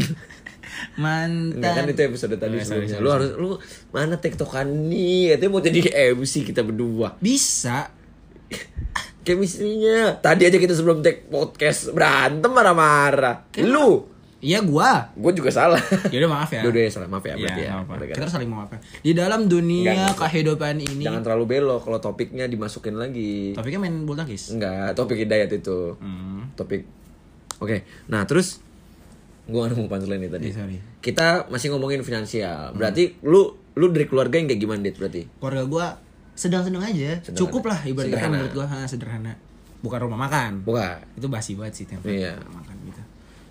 Mantan. 0.95 1.57
Enggak 1.57 1.73
kan 1.73 1.85
itu 1.87 2.03
episode 2.05 2.35
tadi 2.35 2.57
sorry, 2.59 2.87
sebelumnya. 2.87 2.99
Lu 2.99 3.09
harus 3.11 3.31
lu 3.33 3.49
mana 3.91 4.17
tektokan 4.17 4.67
nih? 4.87 5.35
Katanya 5.35 5.51
mau 5.51 5.61
jadi 5.61 5.81
MC 6.13 6.35
kita 6.43 6.61
berdua. 6.61 7.17
Bisa. 7.19 7.91
Chemistry-nya. 9.21 10.19
Tadi 10.19 10.43
aja 10.45 10.55
kita 10.55 10.71
sebelum 10.71 11.03
take 11.03 11.27
podcast 11.27 11.91
berantem 11.91 12.47
marah-marah. 12.47 13.51
Lu, 13.59 14.07
Iya 14.37 14.63
gua. 14.63 15.11
gue 15.17 15.33
juga 15.33 15.51
salah. 15.51 15.81
Ya 16.07 16.23
udah 16.23 16.31
maaf 16.31 16.51
ya. 16.53 16.63
Dua-duanya 16.65 16.93
salah 16.93 17.09
maaf 17.09 17.25
ya 17.25 17.35
Iya, 17.35 17.43
berarti 17.43 17.63
ya. 17.63 17.71
Gara-gara- 17.81 18.07
Kita 18.13 18.23
harus 18.23 18.35
saling 18.37 18.47
memaafkan. 18.47 18.79
Di 19.01 19.11
dalam 19.11 19.41
dunia 19.49 19.91
Enggak, 19.91 20.15
kehidupan 20.23 20.77
ini. 20.79 21.03
Jangan 21.03 21.23
terlalu 21.25 21.45
belok 21.49 21.81
kalau 21.83 21.99
topiknya 21.99 22.45
dimasukin 22.47 22.95
lagi. 22.95 23.57
Topiknya 23.57 23.81
main 23.81 24.07
bulu 24.07 24.15
tangkis. 24.15 24.55
Enggak, 24.55 24.95
topik 24.95 25.19
hidayat 25.19 25.51
itu. 25.51 25.99
Hmm. 25.99 26.53
Topik. 26.55 26.85
Oke. 27.59 27.89
Nah, 28.07 28.23
terus 28.23 28.61
gua 29.47 29.67
nggak 29.67 29.79
nemu 29.79 29.87
punchline 29.87 30.21
nih 30.27 30.31
tadi. 30.31 30.45
Iya, 30.51 30.55
sorry. 30.59 30.77
Kita 30.99 31.27
masih 31.49 31.67
ngomongin 31.71 32.03
finansial. 32.03 32.75
Berarti 32.75 33.19
lu 33.23 33.47
lu 33.77 33.87
dari 33.93 34.07
keluarga 34.09 34.41
yang 34.41 34.49
kayak 34.51 34.61
gimana, 34.61 34.81
Dit, 34.83 34.97
berarti? 34.99 35.23
Keluarga 35.39 35.63
gua 35.67 35.87
sedang-sedang 36.35 36.83
aja. 36.83 37.21
Sederhana. 37.23 37.41
Cukup 37.41 37.63
lah 37.65 37.81
ibaratnya 37.83 38.13
Sederhana. 38.19 38.35
menurut 38.35 38.53
gua 38.53 38.67
ha, 38.67 38.79
sederhana. 38.85 39.33
Bukan 39.81 39.99
rumah 40.03 40.19
makan. 40.27 40.67
Bukan. 40.67 40.99
Itu 41.15 41.27
basi 41.31 41.55
banget 41.55 41.75
sih 41.79 41.87
tempe 41.87 42.11
Iya. 42.11 42.37
rumah 42.43 42.61
makan 42.65 42.77
gitu. 42.91 43.03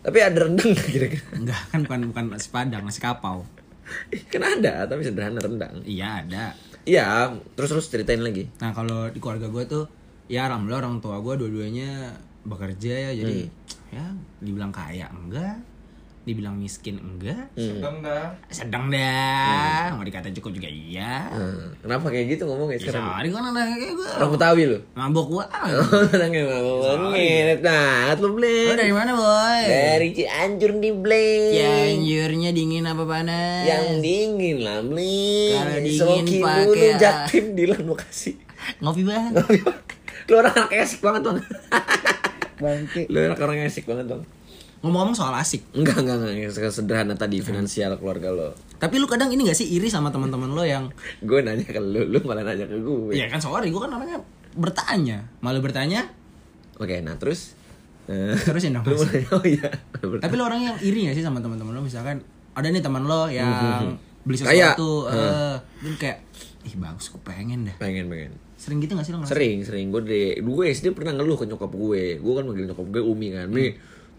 Tapi 0.06 0.18
ada 0.22 0.38
rendang 0.38 0.72
kira-kira? 0.94 1.26
Enggak 1.34 1.62
kan 1.72 1.80
bukan 1.82 2.00
bukan 2.14 2.24
nasi 2.36 2.50
padang, 2.52 2.84
nasi 2.86 3.00
kapau. 3.02 3.42
kan 4.34 4.42
ada, 4.42 4.86
tapi 4.86 5.02
sederhana 5.06 5.40
rendang. 5.40 5.82
Iya 5.82 6.26
ada. 6.26 6.46
Iya, 6.86 7.34
terus 7.58 7.74
terus 7.74 7.90
ceritain 7.90 8.22
lagi. 8.22 8.46
Nah 8.62 8.70
kalau 8.70 9.10
di 9.10 9.18
keluarga 9.18 9.50
gue 9.50 9.64
tuh 9.66 9.86
ya 10.26 10.46
alhamdulillah 10.46 10.82
orang 10.86 10.98
tua 11.02 11.18
gue 11.22 11.34
dua-duanya 11.38 12.14
bekerja 12.46 13.10
ya 13.10 13.12
jadi 13.14 13.46
ya 13.90 14.06
dibilang 14.38 14.70
kaya 14.70 15.10
enggak, 15.10 15.58
dibilang 16.26 16.58
miskin 16.58 16.98
enggak, 16.98 17.54
Sedang 17.54 18.02
dah. 18.02 18.34
sedang 18.50 18.90
dah, 18.90 19.94
mau 19.94 20.02
dikata 20.02 20.34
cukup 20.34 20.52
juga 20.54 20.66
iya. 20.66 21.30
Hmm, 21.30 21.78
kenapa 21.80 22.10
kayak 22.10 22.34
gitu 22.34 22.44
ngomongnya 22.44 22.76
Ya, 22.76 22.82
sekarang? 22.82 23.06
sorry 23.08 23.30
kan 23.30 23.44
anak 23.46 23.64
kayak 23.72 23.94
gue. 23.94 24.10
Orang 24.12 24.32
Betawi 24.34 24.62
lu. 24.66 24.78
Mabok 24.92 25.26
gua. 25.30 25.46
Orangnya 26.10 26.42
mau 26.44 26.82
banget. 26.98 27.62
Nah, 27.62 28.10
lu 28.16 28.26
Lo 28.26 28.30
Blay. 28.34 28.74
dari 28.74 28.90
mana 28.90 29.14
boy? 29.14 29.62
Dari 29.64 30.10
Cianjur 30.12 30.72
nih, 30.76 30.94
Blay. 30.96 31.38
Cianjurnya 31.54 32.50
dingin 32.52 32.84
apa 32.84 33.04
panas? 33.06 33.62
Yang 33.64 33.86
dingin 34.02 34.58
lah, 34.60 34.82
Blay. 34.82 35.54
Kalau 35.54 35.78
dingin 35.78 36.02
Sokin 36.26 36.42
pakai? 36.42 36.90
Jatim 36.98 37.46
Dilan 37.54 37.86
Bekasi. 37.86 38.32
ngopi 38.82 39.06
banget. 39.06 39.46
lu 40.26 40.42
orang 40.42 40.58
asik 40.74 41.00
banget, 41.00 41.22
Bang. 41.22 41.38
Bangke. 42.58 43.06
lu 43.06 43.18
orang 43.22 43.62
asik 43.62 43.86
banget, 43.86 44.10
Bang. 44.10 44.26
Ngomong-ngomong 44.80 45.14
soal 45.14 45.34
asik, 45.34 45.66
Enggak, 45.72 45.98
enggak, 45.98 46.16
enggak. 46.22 46.70
Sederhana 46.70 47.14
tadi 47.14 47.40
finansial 47.40 47.96
keluarga 47.96 48.30
lo. 48.30 48.50
tapi 48.76 49.00
lu 49.00 49.08
kadang 49.08 49.30
ini 49.30 49.46
gak 49.46 49.56
sih 49.56 49.72
iri 49.72 49.88
sama 49.88 50.12
teman-teman 50.12 50.48
lo 50.48 50.62
yang 50.62 50.92
Gue 51.20 51.40
nanya 51.40 51.64
ke 51.64 51.78
lu, 51.78 52.06
lu 52.06 52.20
malah 52.22 52.44
nanya 52.44 52.66
ke 52.66 52.76
gue. 52.76 53.12
Iya 53.12 53.26
kan 53.28 53.40
sorry, 53.40 53.68
gue 53.68 53.78
kan 53.78 53.90
namanya 53.90 54.20
bertanya. 54.52 55.26
Malu 55.40 55.60
bertanya, 55.60 56.06
Oke, 56.76 57.00
nah 57.00 57.16
terus 57.16 57.56
Eh, 58.06 58.38
terusin 58.38 58.70
dong. 58.72 58.86
lu 58.92 59.02
oh 59.32 59.42
iya. 59.42 59.66
Tapi 59.98 60.34
lo 60.34 60.46
orang 60.46 60.62
yang 60.62 60.76
iri 60.80 61.08
gak 61.08 61.16
sih 61.16 61.24
sama 61.24 61.40
teman-teman 61.40 61.72
lo 61.72 61.82
misalkan 61.82 62.22
ada 62.54 62.68
nih 62.68 62.80
teman 62.80 63.02
lo 63.02 63.26
yang 63.28 63.50
beli 64.22 64.38
Kayak, 64.38 64.78
sesuatu 64.78 65.06
eh 65.08 65.58
terus 65.80 65.98
kayak 65.98 66.18
ih 66.64 66.76
bagus 66.76 67.10
gue 67.10 67.22
pengen 67.22 67.66
dah. 67.66 67.76
pengen 67.78 68.06
pengen. 68.06 68.38
Sering 68.56 68.78
gitu 68.80 68.94
gak 68.94 69.02
sih 69.02 69.10
lo 69.10 69.22
ngerasa? 69.22 69.34
Sering, 69.34 69.58
sering 69.62 69.88
gue 69.88 70.02
dari 70.02 70.22
gue 70.38 70.64
SD 70.68 70.92
pernah 70.92 71.14
ngeluh 71.14 71.34
ke 71.36 71.46
nyokap 71.46 71.70
gue. 71.70 72.04
Gue 72.18 72.34
kan 72.34 72.44
manggil 72.44 72.66
nyokap 72.68 72.86
gue 72.88 73.02
Umi 73.02 73.28
kan. 73.32 73.48
Mi, 73.48 73.74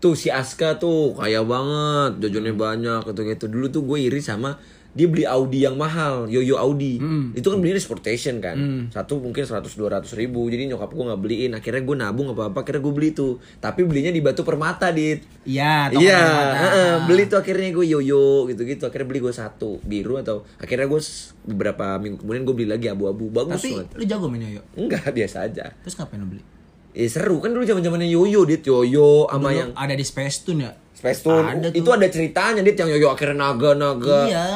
tuh 0.06 0.14
si 0.14 0.30
Aska 0.30 0.78
tuh 0.78 1.12
kaya 1.12 1.42
banget, 1.42 2.22
jajannya 2.22 2.54
banyak 2.54 3.02
gitu 3.04 3.20
gitu. 3.24 3.44
Dulu 3.50 3.66
tuh 3.68 3.82
gue 3.82 3.98
iri 4.06 4.22
sama 4.22 4.54
dia 4.96 5.04
beli 5.12 5.28
Audi 5.28 5.60
yang 5.60 5.76
mahal, 5.76 6.24
Yoyo 6.24 6.56
Audi. 6.56 6.96
Itu 7.36 7.52
kan 7.52 7.60
belinya 7.60 7.76
sportation 7.76 8.40
kan. 8.40 8.56
Satu 8.88 9.20
mungkin 9.20 9.44
100 9.44 9.68
200 9.68 10.08
ribu. 10.16 10.48
Jadi 10.48 10.72
nyokap 10.72 10.88
gue 10.88 11.04
nggak 11.04 11.20
beliin. 11.20 11.52
Akhirnya 11.52 11.84
gue 11.84 11.96
nabung 12.00 12.32
apa 12.32 12.48
apa. 12.48 12.64
Akhirnya 12.64 12.80
gue 12.80 12.94
beli 12.96 13.10
tuh. 13.12 13.36
Tapi 13.60 13.84
belinya 13.84 14.08
di 14.08 14.24
Batu 14.24 14.40
Permata 14.40 14.88
dit. 14.88 15.20
Iya, 15.44 15.92
Iya, 15.92 16.24
heeh, 16.56 16.92
beli 17.04 17.28
tuh 17.28 17.36
akhirnya 17.36 17.76
gue 17.76 17.84
yoyo 17.84 18.48
gitu-gitu. 18.48 18.88
Akhirnya 18.88 19.04
beli 19.04 19.20
gue 19.20 19.34
satu 19.36 19.84
biru 19.84 20.16
atau 20.16 20.48
akhirnya 20.56 20.88
gue 20.88 21.00
beberapa 21.44 22.00
minggu 22.00 22.24
kemudian 22.24 22.42
gue 22.48 22.54
beli 22.56 22.68
lagi 22.72 22.88
abu-abu 22.88 23.28
bagus 23.28 23.60
Tapi 23.60 23.76
banget. 23.76 24.00
lu 24.00 24.04
jago 24.08 24.26
main 24.32 24.48
yoyo. 24.48 24.62
Enggak, 24.80 25.12
biasa 25.18 25.44
aja. 25.44 25.76
Terus 25.84 25.92
ngapain 26.00 26.24
lo 26.24 26.28
beli? 26.32 26.55
Eh 26.96 27.12
seru 27.12 27.44
kan 27.44 27.52
dulu 27.52 27.60
zaman 27.60 27.84
zamannya 27.84 28.08
yoyo 28.08 28.48
dit 28.48 28.64
yoyo 28.64 29.28
sama 29.28 29.52
yang 29.52 29.68
ada 29.76 29.92
di 29.92 30.00
Space 30.00 30.42
Tune 30.42 30.64
ya? 30.64 30.72
Space 30.96 31.20
Tune. 31.20 31.44
Ada 31.44 31.68
tuh. 31.68 31.76
Itu 31.76 31.88
ada 31.92 32.08
ceritanya 32.08 32.64
dit 32.64 32.72
yang 32.72 32.88
yoyo 32.88 33.12
akhirnya 33.12 33.36
naga-naga. 33.36 34.24
Iya. 34.24 34.48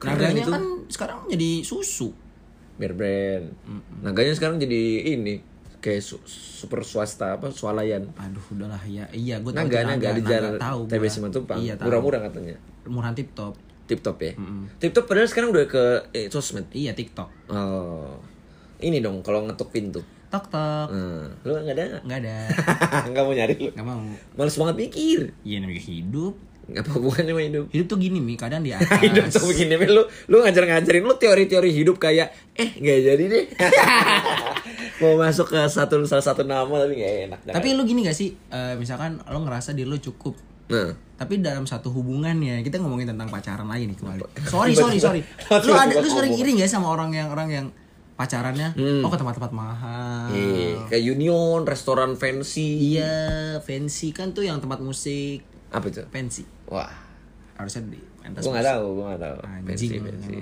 Keren 0.00 0.16
Naganya 0.18 0.42
itu. 0.42 0.50
kan 0.50 0.62
sekarang 0.90 1.18
jadi 1.30 1.50
susu. 1.62 2.10
Bear 2.74 2.98
brand. 2.98 3.54
Naganya 4.02 4.34
sekarang 4.34 4.58
jadi 4.58 4.82
ini 5.14 5.46
kayak 5.78 6.02
su- 6.02 6.24
super 6.26 6.82
swasta 6.82 7.38
apa 7.38 7.54
swalayan. 7.54 8.10
Aduh 8.18 8.42
udahlah 8.50 8.82
ya. 8.82 9.06
Iya, 9.14 9.38
gue 9.38 9.54
tahu 9.54 9.70
Naga 9.70 9.80
naga 9.86 10.08
di 10.10 10.22
naga, 10.24 10.30
jalan 10.32 10.52
tahu 10.58 10.80
TB. 10.90 11.04
Simatupang. 11.06 11.58
Iya. 11.62 11.78
Murah-murah 11.78 12.20
katanya. 12.26 12.58
Murahan 12.84 13.14
tip 13.14 13.30
top. 13.30 13.54
tip 13.86 14.02
top 14.02 14.18
ya. 14.18 14.34
Tip 14.78 14.90
top 14.90 15.06
padahal 15.06 15.26
sekarang 15.26 15.54
udah 15.54 15.66
ke 15.66 15.82
eh, 16.10 16.26
sosmed. 16.26 16.66
Iya 16.70 16.98
TikTok. 16.98 17.30
Oh. 17.46 18.18
Ini 18.80 18.98
dong 18.98 19.22
kalau 19.22 19.46
ngetuk 19.46 19.70
pintu. 19.70 20.02
Tok 20.30 20.44
tok. 20.46 20.88
Hmm. 20.88 21.26
Lu 21.42 21.50
nggak 21.58 21.74
ada 21.74 21.84
nggak? 22.06 22.18
Ada. 22.22 22.36
Nggak 23.10 23.22
mau 23.26 23.34
nyari 23.34 23.54
lu. 23.58 23.70
Nggak 23.74 23.86
mau. 23.86 23.98
Males 24.38 24.54
banget 24.54 24.76
mikir. 24.78 25.18
Iya 25.42 25.56
namanya 25.58 25.82
hidup. 25.82 26.34
Nggak 26.70 26.82
apa 26.86 26.90
hubungannya 26.94 27.32
sama 27.34 27.42
hidup. 27.42 27.64
Hidup 27.68 27.86
tuh 27.86 27.98
gini 27.98 28.18
mi, 28.22 28.34
kadang 28.38 28.62
di 28.62 28.70
atas. 28.78 28.94
hidup 29.02 29.26
tuh 29.26 29.50
begini 29.50 29.74
men 29.74 29.90
lu 29.90 30.02
lu 30.30 30.36
ngajar-ngajarin 30.38 31.02
lu 31.02 31.14
teori-teori 31.18 31.70
hidup 31.74 31.98
kayak 31.98 32.30
eh 32.54 32.70
nggak 32.78 32.98
jadi 33.04 33.24
deh. 33.26 33.44
mau 35.02 35.18
masuk 35.18 35.50
ke 35.50 35.60
satu 35.66 35.98
salah 36.04 36.22
satu 36.22 36.46
nama 36.46 36.70
tapi 36.78 36.94
nggak 36.94 37.12
enak. 37.26 37.38
Tapi 37.50 37.68
lu 37.74 37.82
gini 37.82 38.06
gak 38.06 38.14
sih? 38.14 38.30
eh, 38.52 38.74
misalkan 38.76 39.18
lo 39.24 39.42
ngerasa 39.42 39.72
diri 39.72 39.88
lu 39.88 39.96
cukup 39.96 40.36
nah. 40.70 40.94
tapi 41.16 41.42
dalam 41.42 41.66
satu 41.66 41.90
hubungan 41.90 42.38
ya 42.38 42.62
kita 42.62 42.78
ngomongin 42.78 43.10
tentang 43.10 43.26
pacaran 43.26 43.66
lagi 43.66 43.90
nih 43.90 43.96
kembali 43.98 44.22
sorry 44.46 44.70
sorry 44.70 45.02
sorry 45.02 45.20
lu 45.66 45.72
ada 45.74 45.98
lu 45.98 46.06
sering 46.06 46.30
iri 46.36 46.54
gak 46.54 46.70
sama 46.70 46.94
orang 46.94 47.10
yang 47.10 47.26
orang 47.26 47.48
yang 47.50 47.66
pacarannya 48.20 48.76
oh 49.00 49.08
ke 49.08 49.16
tempat-tempat 49.16 49.48
mahal 49.50 50.28
Eh, 50.28 50.76
kayak 50.86 51.04
Union, 51.08 51.64
restoran 51.64 52.12
fancy. 52.14 52.92
iya 52.92 53.56
fancy 53.58 54.12
kan 54.12 54.30
tuh 54.30 54.44
yang 54.44 54.58
tempat 54.58 54.78
musik 54.78 55.40
Apa 55.68 55.88
itu? 55.88 56.04
fancy 56.06 56.44
Wah, 56.66 56.92
harusnya 57.56 57.88
di 57.88 57.96
pentas 58.18 58.40
gue 58.40 58.52
nggak 58.52 58.68
tahu, 58.68 58.84
gue 58.92 59.04
nggak 59.06 59.22
tahu. 59.22 59.36
Fancy, 59.64 59.86
fancy. 59.90 60.38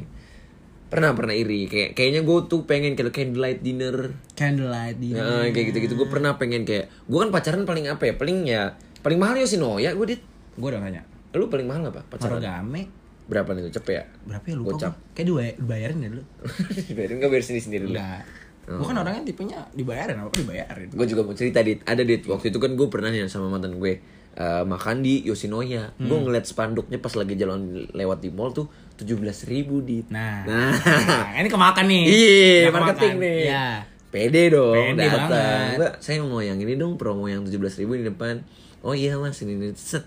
Pernah 0.88 1.12
pernah 1.12 1.32
iri, 1.32 1.64
kayak 1.64 1.92
kayaknya 1.92 2.20
gue 2.20 2.38
tuh 2.46 2.64
pengen 2.64 2.92
kayak 2.92 3.12
candlelight 3.12 3.60
dinner. 3.60 4.16
candlelight 4.32 4.96
di 4.96 5.12
Nah, 5.12 5.46
kayak 5.46 5.70
gitu-gitu 5.70 5.94
gue 5.94 6.08
pernah 6.08 6.34
pengen 6.34 6.64
kayak 6.64 6.88
gue 7.04 7.18
kan 7.18 7.28
pacaran 7.28 7.62
paling 7.62 7.86
apa 7.86 8.02
ya? 8.02 8.14
Paling 8.14 8.38
ya 8.42 8.72
paling 8.98 9.16
mahal 9.16 9.36
Yoshinoya 9.36 9.94
gue 9.94 10.06
dit. 10.08 10.20
gue 10.54 10.64
udah 10.66 10.80
nanya 10.80 11.04
Lu 11.30 11.46
paling 11.46 11.64
mahal 11.64 11.86
apa 11.86 12.02
pacaran? 12.02 12.40
Marogame 12.40 12.88
Berapa 13.28 13.52
nih 13.52 13.68
cepet 13.70 13.92
ya? 13.92 14.04
berapa 14.24 14.40
ya 14.42 14.54
lupa 14.56 14.68
Gocap. 14.72 14.92
kayak 15.12 15.26
dua 15.26 15.42
dibayarin 15.54 15.98
ya 15.98 16.08
dulu 16.10 16.24
Bayarin 16.96 17.14
nggak 17.16 17.30
bayar 17.30 17.44
sendiri 17.44 17.62
sendiri 17.62 17.82
dulu. 17.84 17.94
enggak 17.94 18.22
gue 18.68 18.84
kan 18.84 18.96
orangnya 18.98 19.22
tipenya 19.22 19.58
dibayarin 19.70 20.16
apa 20.18 20.32
dibayarin 20.34 20.88
Gue 20.90 21.06
juga 21.06 21.20
mau 21.22 21.32
cerita 21.32 21.60
dit. 21.60 21.80
Ada 21.82 22.02
dit. 22.02 22.20
Waktu 22.22 22.48
itu 22.48 22.58
kan 22.58 22.68
gue 22.70 22.84
pernah 22.86 23.08
nih 23.08 23.24
sama 23.24 23.48
mantan 23.48 23.72
gue 23.74 23.96
eh, 24.34 24.62
makan 24.62 25.00
di 25.00 25.24
Yoshinoya. 25.24 25.92
Gue 25.94 26.08
Hmm. 26.10 26.24
ngeliat 26.24 26.44
spanduknya 26.44 26.96
pas 26.96 27.10
lagi 27.10 27.32
jalan 27.34 27.64
lewat 27.88 28.18
di 28.18 28.28
mall 28.28 28.52
tuh 28.52 28.68
tujuh 28.94 29.16
belas 29.16 29.44
ribu 29.44 29.80
dit. 29.80 30.04
nah, 30.08 30.44
Nah. 30.44 30.72
nah, 30.72 31.36
ini 31.38 31.48
kemakan 31.48 31.84
nih 31.86 32.02
Iya, 32.04 32.68
marketing 32.68 32.92
kemakan. 33.10 33.12
nih. 33.18 33.38
Iya. 33.42 33.66
Pede 34.08 34.42
dong, 34.48 34.72
Pede 34.74 35.00
datang. 35.02 35.28
banget. 35.28 35.76
Mbak, 35.76 35.92
saya 35.98 36.16
mau 36.22 36.40
yang 36.40 36.56
ini 36.56 36.74
dong, 36.74 36.92
promo 36.94 37.24
yang 37.24 37.40
17.000 37.42 37.56
ribu 37.78 37.92
di 37.94 38.04
depan. 38.04 38.40
Oh 38.78 38.92
iya 38.92 39.16
mas, 39.16 39.36
ini 39.38 39.52
nih. 39.54 39.72
Set. 39.74 40.04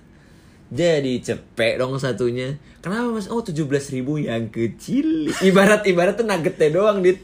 Jadi 0.72 1.20
cepet 1.20 1.76
dong 1.76 2.00
satunya. 2.00 2.56
Kenapa 2.80 3.12
mas? 3.12 3.28
Oh 3.28 3.44
17.000 3.44 3.92
ribu 3.92 4.24
yang 4.24 4.48
kecil. 4.48 5.28
Ibarat 5.44 5.84
ibarat 5.84 6.16
tuh 6.16 6.24
nuggetnya 6.24 6.72
doang, 6.72 7.04
dit. 7.04 7.20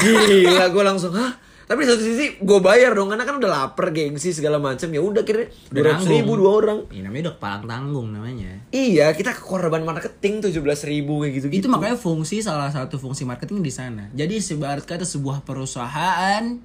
Gila, 0.00 0.72
gue 0.72 0.84
langsung 0.88 1.12
hah. 1.12 1.36
Tapi 1.68 1.84
di 1.84 1.88
satu 1.92 2.00
sisi 2.00 2.40
gue 2.40 2.60
bayar 2.64 2.96
dong, 2.96 3.12
karena 3.12 3.28
kan 3.28 3.36
udah 3.36 3.50
lapar, 3.52 3.92
gengsi 3.92 4.32
segala 4.32 4.56
macam. 4.56 4.88
Ya 4.88 5.04
udah 5.04 5.20
kira 5.20 5.52
dua 5.68 5.92
ratus 5.92 6.08
ribu 6.08 6.40
dua 6.40 6.50
orang. 6.64 6.78
Ini 6.88 7.04
namanya 7.04 7.28
udah 7.28 7.34
kepalang 7.36 7.64
tanggung 7.68 8.08
namanya. 8.08 8.64
Iya, 8.72 9.12
kita 9.12 9.36
korban 9.36 9.84
marketing 9.84 10.48
17.000 10.48 10.64
ribu 10.88 11.20
kayak 11.20 11.32
gitu. 11.36 11.46
Itu 11.52 11.68
makanya 11.68 12.00
fungsi 12.00 12.40
salah 12.40 12.72
satu 12.72 12.96
fungsi 12.96 13.28
marketing 13.28 13.60
di 13.60 13.68
sana. 13.68 14.08
Jadi 14.16 14.40
sebarat 14.40 14.88
kata 14.88 15.04
sebuah 15.04 15.44
perusahaan 15.44 16.56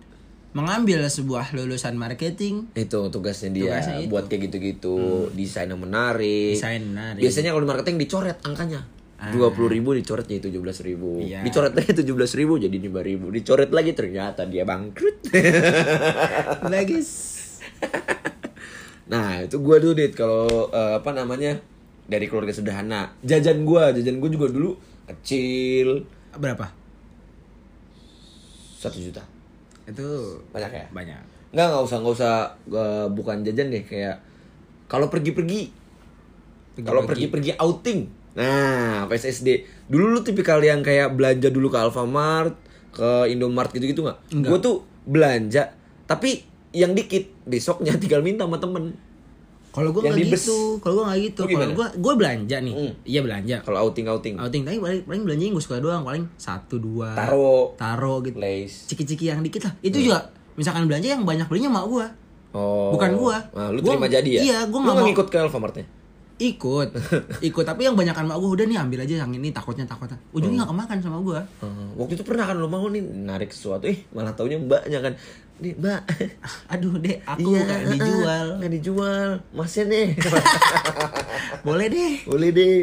mengambil 0.53 1.01
sebuah 1.03 1.49
lulusan 1.51 1.93
marketing, 1.93 2.69
itu 2.71 2.99
tugasnya 3.07 3.49
dia 3.49 3.63
Tugasnya 3.73 3.95
itu. 3.95 4.01
Hmm. 4.01 4.11
buat 4.11 4.25
kayak 4.25 4.41
gitu-gitu 4.47 4.95
desain 5.33 5.65
yang 5.65 5.77
menarik 5.77 6.53
Desain 6.53 6.81
menarik. 6.83 7.19
biasanya 7.19 7.49
kalau 7.49 7.61
di 7.61 7.69
marketing 7.69 7.95
dicoret 7.97 8.37
angkanya 8.41 8.81
dua 9.25 9.49
puluh 9.49 9.71
ribu 9.71 9.91
dicoret 9.91 10.23
jadi 10.23 10.43
tujuh 10.43 10.59
belas 10.59 10.77
ribu 10.79 11.17
Ah. 11.17 11.23
Iya. 11.23 11.39
dicoret 11.41 11.71
lagi 11.71 11.91
tujuh 11.95 12.13
belas 12.13 12.31
ribu 12.33 12.53
jadi 12.55 12.75
lima 12.75 12.99
ribu 12.99 13.29
dicoret 13.29 13.69
lagi 13.69 13.91
ternyata 13.91 14.43
dia 14.43 14.61
bangkrut 14.61 15.31
Legis. 16.69 17.09
nah 19.07 19.41
itu 19.41 19.57
gua 19.57 19.79
dulu 19.79 19.95
dit 19.95 20.11
kalau 20.11 20.69
eh, 20.69 20.93
apa 20.95 21.09
namanya 21.11 21.55
dari 22.03 22.27
keluarga 22.27 22.51
sederhana 22.51 23.15
jajan 23.19 23.63
gua 23.63 23.89
jajan 23.89 24.19
gua 24.19 24.29
juga 24.29 24.47
dulu 24.49 24.75
kecil 25.07 26.03
Berapa? 26.33 26.67
satu 28.75 28.99
juta 28.99 29.23
Itu 29.87 30.39
banyak 30.55 30.71
ya 30.71 30.85
banyak. 30.91 31.21
nggak 31.53 31.67
nggak 31.69 31.83
usah 31.85 31.97
nggak 32.01 32.15
usah 32.17 32.33
eh, 32.73 33.07
bukan 33.13 33.45
jajan 33.45 33.69
deh 33.69 33.83
kayak 33.85 34.17
kalau 34.89 35.09
pergi-pergi 35.09 35.69
Kalau 36.81 37.05
pergi-pergi 37.05 37.53
outing. 37.61 37.99
Nah, 38.33 39.05
pas 39.05 39.21
SD. 39.21 39.61
Dulu 39.85 40.17
lu 40.17 40.19
tipikal 40.25 40.57
yang 40.57 40.81
kayak 40.81 41.13
belanja 41.13 41.53
dulu 41.53 41.69
ke 41.69 41.77
Alfamart, 41.77 42.57
ke 42.89 43.29
Indomart 43.29 43.69
gitu-gitu 43.69 44.01
nggak? 44.01 44.17
Enggak. 44.33 44.49
Gue 44.49 44.59
tuh 44.61 44.75
belanja, 45.05 45.69
tapi 46.09 46.41
yang 46.73 46.97
dikit 46.97 47.29
besoknya 47.45 47.93
tinggal 48.01 48.25
minta 48.25 48.49
sama 48.49 48.57
temen. 48.57 48.97
Kalau 49.73 49.89
gue 49.89 50.01
Yang 50.01 50.13
nggak 50.13 50.29
gitu, 50.37 50.57
kalau 50.77 50.93
gue 50.93 51.03
nggak 51.03 51.21
gitu. 51.23 51.41
Kalau 51.49 51.73
gue 51.73 51.87
gue 51.97 52.13
belanja 52.13 52.57
nih, 52.59 52.73
Hmm. 52.73 52.93
iya 53.03 53.19
belanja. 53.19 53.55
Kalau 53.59 53.77
outing-outing, 53.83 54.37
Outing 54.37 54.61
tapi 54.61 54.77
paling, 54.77 55.01
paling 55.03 55.23
belanja 55.23 55.43
gue 55.49 55.63
suka 55.63 55.77
doang 55.79 56.01
paling 56.01 56.29
satu 56.35 56.77
dua. 56.77 57.11
taro, 57.13 57.73
Taro 57.75 58.21
gitu. 58.21 58.37
lace. 58.37 58.85
Ciki-ciki 58.85 59.27
yang 59.27 59.41
dikit 59.41 59.65
lah. 59.65 59.73
Itu 59.79 59.97
juga 59.99 60.29
misalkan 60.53 60.85
belanja 60.85 61.09
yang 61.09 61.23
banyak 61.23 61.47
belinya 61.47 61.73
mak 61.73 61.85
gue. 61.87 62.05
Oh. 62.53 62.93
Bukan 62.93 63.17
gua. 63.17 63.41
Nah, 63.49 63.67
lu 63.67 63.81
Gua- 63.81 63.97
terima 63.97 64.05
jadi 64.07 64.29
ya? 64.31 64.41
iya, 64.43 64.57
gua 64.63 64.77
Lu 64.77 64.85
nggak 64.85 64.95
mau- 64.95 65.07
ngikut 65.09 65.27
ke 65.27 65.37
Alfamartnya? 65.39 65.85
ikut 66.35 66.89
ikut 67.45 67.61
tapi 67.63 67.81
yang 67.83 67.93
banyakan 67.93 68.25
mak 68.25 68.35
gue 68.35 68.49
udah 68.51 68.65
nih 68.65 68.75
ambil 68.75 68.99
aja 68.99 69.15
yang 69.17 69.31
ini 69.31 69.49
takutnya 69.49 69.85
takutnya 69.85 70.17
ujungnya 70.29 70.59
nggak 70.59 70.71
kemakan 70.73 70.97
sama 70.99 71.17
gue 71.21 71.39
Hmm, 71.61 71.93
waktu 71.95 72.13
itu 72.13 72.23
pernah 72.23 72.43
kan 72.43 72.57
lu 72.57 72.65
mau 72.65 72.83
nih 72.85 72.99
narik 72.99 73.49
sesuatu, 73.49 73.85
eh 73.85 74.01
malah 74.09 74.33
taunya 74.33 74.57
mbaknya 74.57 74.99
kan, 74.99 75.13
nih 75.63 75.73
mbak, 75.79 76.01
aduh 76.67 76.99
deh 76.99 77.23
aku 77.23 77.55
iya 77.55 77.59
nggak 77.63 77.81
dijual. 77.95 78.47
Nggak 78.59 78.71
dijual, 78.75 79.29
masnya 79.55 79.83
nih, 79.87 80.07
boleh 81.65 81.87
deh. 81.87 82.13
Boleh 82.27 82.49
deh. 82.51 82.77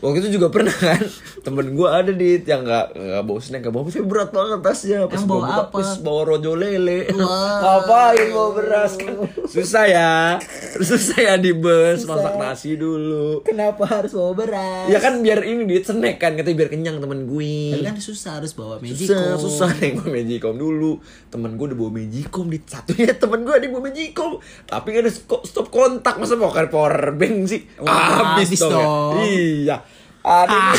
Waktu 0.00 0.24
itu 0.24 0.40
juga 0.40 0.48
pernah 0.48 0.72
kan 0.72 0.96
temen 1.46 1.76
gue 1.76 1.88
ada 1.88 2.08
di 2.08 2.40
yang 2.40 2.64
nggak 2.64 2.96
nggak 2.96 3.24
bawa 3.28 3.40
snack 3.40 3.60
nggak 3.68 3.74
bawa 3.76 3.84
tapi 3.92 4.06
berat 4.08 4.30
banget 4.32 4.60
tasnya. 4.64 4.98
Pas 5.04 5.20
Yang 5.20 5.28
bawa 5.28 5.40
buka, 5.44 5.52
apa? 5.60 5.76
pas 5.76 5.90
bawa 6.00 6.20
rojo 6.24 6.52
lele. 6.56 7.00
Wah. 7.20 7.60
ngapain 7.60 8.28
bawa 8.32 8.50
beras? 8.56 8.92
Kan 8.96 9.28
susah 9.44 9.84
ya. 9.84 10.12
Susah 10.90 11.18
ya 11.20 11.34
di 11.36 11.52
bus 11.52 12.08
masak 12.08 12.40
nasi 12.40 12.80
dulu. 12.80 13.44
Kenapa 13.44 13.84
harus 13.84 14.16
bawa 14.16 14.32
beras? 14.32 14.88
Ya 14.88 14.96
kan 15.04 15.20
biar 15.20 15.44
ini 15.44 15.68
di 15.68 15.76
snack 15.84 16.16
kan 16.16 16.32
katanya 16.32 16.56
biar 16.64 16.70
kenyang 16.72 16.96
temen 17.04 17.28
gue 17.28 17.76
tapi 17.76 17.84
kan 17.84 17.96
susah 18.00 18.40
harus 18.40 18.56
bawa 18.56 18.80
susah 18.80 18.88
magicom. 18.88 19.36
susah 19.36 19.68
nih 19.76 19.90
bawa 20.00 20.08
magicom 20.16 20.54
dulu. 20.56 20.92
Temen 21.28 21.60
gue 21.60 21.66
udah 21.68 21.78
bawa 21.78 21.90
magicom 21.92 22.46
di 22.48 22.58
satunya 22.64 23.12
temen 23.12 23.44
gue 23.44 23.52
ada 23.52 23.64
yang 23.68 23.74
bawa 23.76 23.84
magicom. 23.92 24.40
Tapi 24.64 24.88
kan 24.96 25.00
ada 25.04 25.12
stop 25.44 25.68
kontak 25.68 26.16
masa 26.16 26.40
mau 26.40 26.48
power 26.48 27.12
bank 27.20 27.36
sih? 27.44 27.60
Wah, 27.84 28.38
habis, 28.38 28.48
habis 28.48 28.60
dong, 28.64 28.72
ya. 28.72 28.80
dong. 28.80 29.14
iya 29.28 29.76
ada 30.22 30.52
nih. 30.52 30.74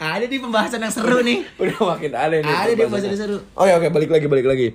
ada 0.14 0.24
di 0.24 0.36
pembahasan 0.36 0.80
yang 0.80 0.90
seru 0.90 1.20
nih 1.20 1.44
udah 1.60 1.76
makin 1.88 2.12
aneh 2.12 2.40
nih 2.40 2.54
Ada 2.54 2.70
di 2.70 2.82
pembahasan 2.82 3.14
seru. 3.14 3.38
oke 3.52 3.72
oke 3.74 3.88
balik 3.90 4.10
lagi 4.10 4.26
balik 4.26 4.46
lagi 4.46 4.68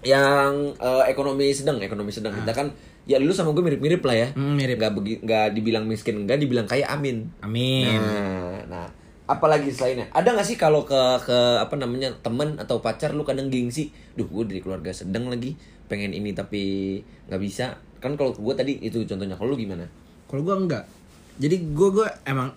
yang 0.00 0.52
eh, 0.74 1.04
ekonomi 1.06 1.50
sedang 1.50 1.76
ekonomi 1.78 2.08
sedang 2.08 2.32
kita 2.32 2.50
kan 2.50 2.72
ya 3.04 3.16
lu 3.16 3.30
sama 3.30 3.52
gue 3.52 3.62
mirip-mirip 3.62 4.00
lah 4.00 4.16
ya 4.16 4.28
Hmm, 4.32 4.54
mirip. 4.54 4.76
nggak 4.76 4.92
begi- 4.94 5.20
nggak 5.20 5.46
dibilang 5.52 5.84
miskin 5.84 6.20
enggak 6.20 6.38
dibilang 6.38 6.64
kaya 6.64 6.88
amin 6.88 7.28
amin 7.40 8.00
Nah, 8.00 8.60
nah, 8.66 8.86
apalagi 9.26 9.68
selainnya? 9.68 10.08
Ada 10.10 10.32
nggak 10.32 10.42
sih 10.44 10.56
kalau 10.56 10.82
ke 10.82 10.96
ke 11.20 11.36
apa 11.58 11.74
namanya 11.76 12.10
temen 12.18 12.56
atau 12.56 12.78
pacar 12.78 13.12
lu 13.12 13.22
kadang 13.22 13.46
gengsi, 13.46 13.88
duh 14.12 14.26
gue 14.26 14.44
dari 14.44 14.58
keluarga 14.58 14.90
sedang 14.90 15.26
lagi 15.26 15.54
pengen 15.86 16.10
ini 16.10 16.32
tapi 16.32 16.62
nggak 17.26 17.38
bisa. 17.38 17.74
Kan 17.98 18.14
kalau 18.14 18.32
gue 18.32 18.54
tadi 18.54 18.78
itu 18.80 19.04
contohnya, 19.04 19.34
kalau 19.34 19.52
lu 19.52 19.58
gimana? 19.58 19.84
kalau 20.24 20.42
gue 20.42 20.56
enggak 20.56 20.84
jadi 21.36 21.56
gue 21.60 21.88
gue 21.92 22.08
emang 22.24 22.50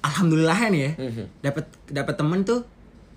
alhamdulillah 0.00 0.58
nih 0.68 0.80
ya 0.80 0.92
Mhm. 0.98 1.24
dapat 1.40 1.64
dapat 1.88 2.14
temen 2.14 2.40
tuh 2.42 2.60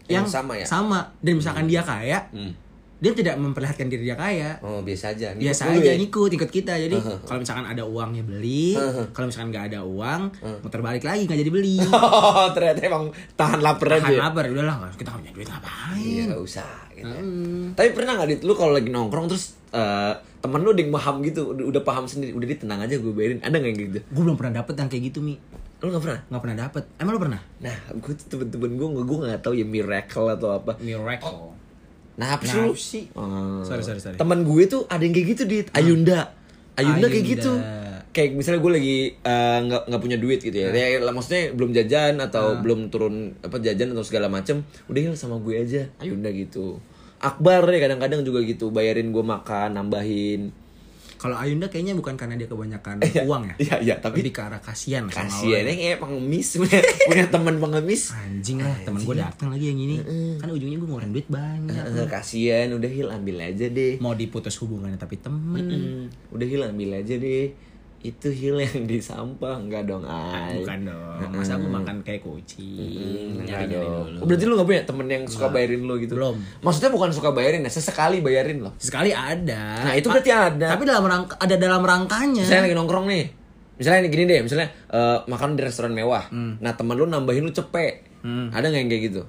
Yang 0.05 0.13
yang, 0.15 0.25
sama 0.27 0.53
ya? 0.55 0.65
sama 0.65 0.99
dan 1.19 1.33
misalkan 1.35 1.65
dia 1.65 1.81
kaya 1.81 2.25
Hmm. 2.29 2.53
Dia 2.99 3.11
tidak 3.11 3.35
memperlihatkan 3.35 3.87
diri 3.87 4.03
dia 4.03 4.13
kaya 4.13 4.59
Oh 4.59 4.79
biasa 4.79 5.11
aja. 5.11 5.31
Ngikut 5.31 5.39
biasa 5.41 5.61
aja 5.71 5.79
ya? 5.81 5.95
ngikut 5.95 6.31
ikut 6.31 6.49
kita 6.49 6.73
jadi 6.77 6.93
Uh-huh. 6.93 7.15
kalau 7.23 7.39
misalkan 7.39 7.63
ada 7.65 7.81
uangnya 7.81 8.21
beli 8.21 8.75
Uh-huh. 8.75 9.07
kalau 9.09 9.25
misalkan 9.25 9.49
nggak 9.49 9.65
ada 9.67 9.79
uang 9.81 10.21
Uh. 10.37 10.59
muter 10.59 10.79
balik 10.79 11.01
lagi 11.01 11.23
nggak 11.23 11.39
jadi 11.39 11.49
beli 11.49 11.79
Oh 11.95 12.51
ternyata 12.51 12.79
emang 12.83 13.07
tahan 13.33 13.59
lapar 13.59 13.87
aja. 13.89 13.99
tahan 14.01 14.11
ya? 14.11 14.19
lapar 14.21 14.43
udahlah 14.45 14.75
kita 14.93 15.09
nggak 15.09 15.21
punya 15.21 15.33
duit 15.33 15.47
ngapain 15.47 15.95
Iya 15.97 16.21
nggak 16.27 16.41
usah. 16.41 16.71
Gitu. 16.91 17.07
ya. 17.07 17.15
Hmm. 17.15 17.65
Tapi 17.73 17.89
pernah 17.91 18.11
nggak 18.13 18.29
dit 18.29 18.41
lu 18.41 18.53
kalau 18.53 18.71
lagi 18.71 18.89
nongkrong 18.89 19.27
terus 19.27 19.55
eh, 19.69 20.11
temen 20.39 20.59
lu 20.59 20.71
yang 20.71 20.87
paham 20.89 21.19
gitu, 21.21 21.41
udah, 21.49 21.65
udah 21.67 21.81
paham 21.81 22.03
sendiri, 22.03 22.31
udah 22.31 22.47
dit 22.47 22.57
tenang 22.57 22.79
aja 22.79 22.95
gue 22.95 23.11
bayarin. 23.11 23.39
Ada 23.39 23.53
nggak 23.53 23.69
yang 23.69 23.79
gitu? 23.85 23.99
gue 24.01 24.21
belum 24.21 24.35
pernah 24.35 24.53
dapet 24.57 24.73
yang 24.73 24.87
kayak 24.87 25.03
gitu 25.07 25.19
mi 25.19 25.35
Lu 25.79 25.87
nggak 25.87 25.99
pernah? 26.01 26.19
nggak 26.25 26.41
pernah 26.41 26.57
dapet 26.59 26.83
emang 26.95 27.13
lo 27.13 27.19
pernah 27.21 27.39
Nah, 27.57 27.75
gue 27.93 28.11
tuh 28.13 28.27
temen-temen 28.29 28.71
gue, 28.75 28.87
gue 28.99 29.17
nggak 29.21 29.39
tahu 29.39 29.53
ya 29.53 29.63
miracle 29.63 30.27
atau 30.29 30.49
apa. 30.53 30.75
miracle 30.77 31.55
Nah, 31.55 31.68
apa 32.19 32.43
sih 32.43 32.59
lu? 32.59 32.71
Nafsi. 32.75 33.01
Oh. 33.15 33.63
Sorry, 33.63 33.83
sorry, 33.83 33.99
sorry. 34.03 34.17
Temen 34.19 34.43
gue 34.43 34.63
tuh 34.67 34.83
ada 34.91 34.99
yang 34.99 35.15
kayak 35.15 35.27
gitu 35.37 35.43
di 35.47 35.57
Ayunda. 35.71 36.35
Ayunda, 36.75 37.07
kayak 37.07 37.25
Ayunda. 37.25 37.33
gitu. 37.39 37.53
kayak 38.09 38.33
misalnya 38.33 38.59
gue 38.65 38.71
lagi 38.73 38.97
eh, 39.13 39.57
nggak 39.69 39.81
nggak 39.85 40.01
punya 40.01 40.17
duit 40.17 40.39
gitu 40.41 40.57
ya. 40.57 40.73
Ya, 40.73 40.97
lah, 40.97 41.13
maksudnya 41.13 41.53
belum 41.53 41.71
jajan 41.77 42.17
atau 42.17 42.57
belum 42.59 42.89
turun 42.89 43.37
apa 43.45 43.61
jajan 43.61 43.93
atau 43.93 44.01
segala 44.01 44.27
macem, 44.27 44.65
udah 44.89 44.99
Hil 44.99 45.15
sama 45.15 45.37
gue 45.39 45.55
aja. 45.61 45.85
Ayunda 46.01 46.33
gitu. 46.33 46.81
Akbar 47.21 47.67
ya 47.69 47.79
kadang-kadang 47.83 48.23
juga 48.23 48.41
gitu, 48.41 48.71
bayarin 48.71 49.11
gue 49.11 49.21
makan, 49.21 49.77
nambahin. 49.77 50.49
Kalau 51.19 51.35
Ayunda 51.35 51.67
kayaknya 51.67 51.99
bukan 51.99 52.15
karena 52.15 52.39
dia 52.39 52.47
kebanyakan 52.47 53.03
uang 53.27 53.43
ya. 53.43 53.55
Iya, 53.59 53.75
iya, 53.83 53.95
tapi 53.99 54.23
Lebih 54.23 54.31
ke 54.31 54.41
arah 54.41 54.63
kasihan 54.63 55.03
sama 55.05 55.27
kasihan 55.27 55.61
lo. 55.61 55.69
ya 55.69 55.75
kayak 55.75 55.99
pengemis 55.99 56.47
punya, 56.55 56.79
punya 56.79 57.25
teman 57.27 57.55
pengemis. 57.59 58.03
Anjing 58.15 58.57
lah, 58.63 58.75
temen 58.81 59.03
gue 59.03 59.15
datang 59.19 59.51
lagi 59.51 59.65
yang 59.67 59.79
ini. 59.83 59.95
Kan 60.39 60.47
ujungnya 60.47 60.79
gue 60.79 60.87
ngeluarin 60.87 61.11
duit 61.11 61.27
banyak. 61.27 61.75
Eh, 61.75 62.07
kasihan, 62.07 62.71
udah 62.71 62.87
Hil 62.87 63.11
ambil 63.11 63.35
aja 63.43 63.67
deh. 63.67 63.99
Mau 63.99 64.15
diputus 64.15 64.55
hubungannya 64.57 64.95
tapi 64.95 65.19
temen. 65.19 65.59
Hmm, 65.59 66.03
udah 66.31 66.47
Hil 66.47 66.63
ambil 66.63 67.03
aja 67.03 67.15
deh. 67.19 67.51
Itu 67.99 68.31
Hil 68.31 68.63
yang 68.63 68.87
di 68.87 69.03
sampah 69.03 69.59
enggak 69.59 69.83
dong, 69.83 70.07
ay. 70.07 70.63
Bukan 70.63 70.87
dong. 70.87 71.19
Masa 71.35 71.59
gue 71.59 71.67
makan 71.67 71.99
kayak 71.99 72.23
kucing. 72.23 73.43
Enggak 73.43 73.67
Nyari-nyari 73.67 73.83
dong. 73.83 74.07
dulu. 74.07 74.17
Oh, 74.23 74.25
berarti 74.25 74.43
lu 74.47 74.53
gak 74.55 74.67
punya 74.71 74.81
temen 74.87 75.07
yang 75.11 75.23
suka 75.27 75.47
bayarin 75.51 75.81
lu 75.83 75.95
gitu? 75.99 76.13
Belum. 76.15 76.35
Maksudnya 76.63 76.91
bukan 76.95 77.11
suka 77.11 77.35
bayarin 77.35 77.59
ya, 77.59 77.71
sesekali 77.71 78.23
bayarin 78.23 78.63
loh. 78.63 78.71
Sekali 78.79 79.11
ada. 79.11 79.83
Nah, 79.83 79.93
itu 79.99 80.07
berarti 80.07 80.31
ada. 80.31 80.67
Tapi 80.71 80.83
dalam 80.87 81.03
rangka 81.03 81.35
ada 81.35 81.55
dalam 81.59 81.83
rangkanya. 81.83 82.39
Misalnya 82.39 82.63
lagi 82.71 82.77
nongkrong 82.79 83.05
nih. 83.11 83.25
Misalnya 83.79 83.99
gini 84.07 84.23
deh, 84.27 84.39
misalnya 84.43 84.67
eh, 84.91 85.17
makan 85.27 85.59
di 85.59 85.61
restoran 85.63 85.91
mewah. 85.91 86.31
Nah, 86.31 86.71
temen 86.79 86.95
lu 86.95 87.03
nambahin 87.03 87.43
lu 87.43 87.51
cepet. 87.51 88.07
Ada 88.23 88.63
nggak 88.63 88.79
yang 88.79 88.89
kayak 88.91 89.03
gitu? 89.11 89.21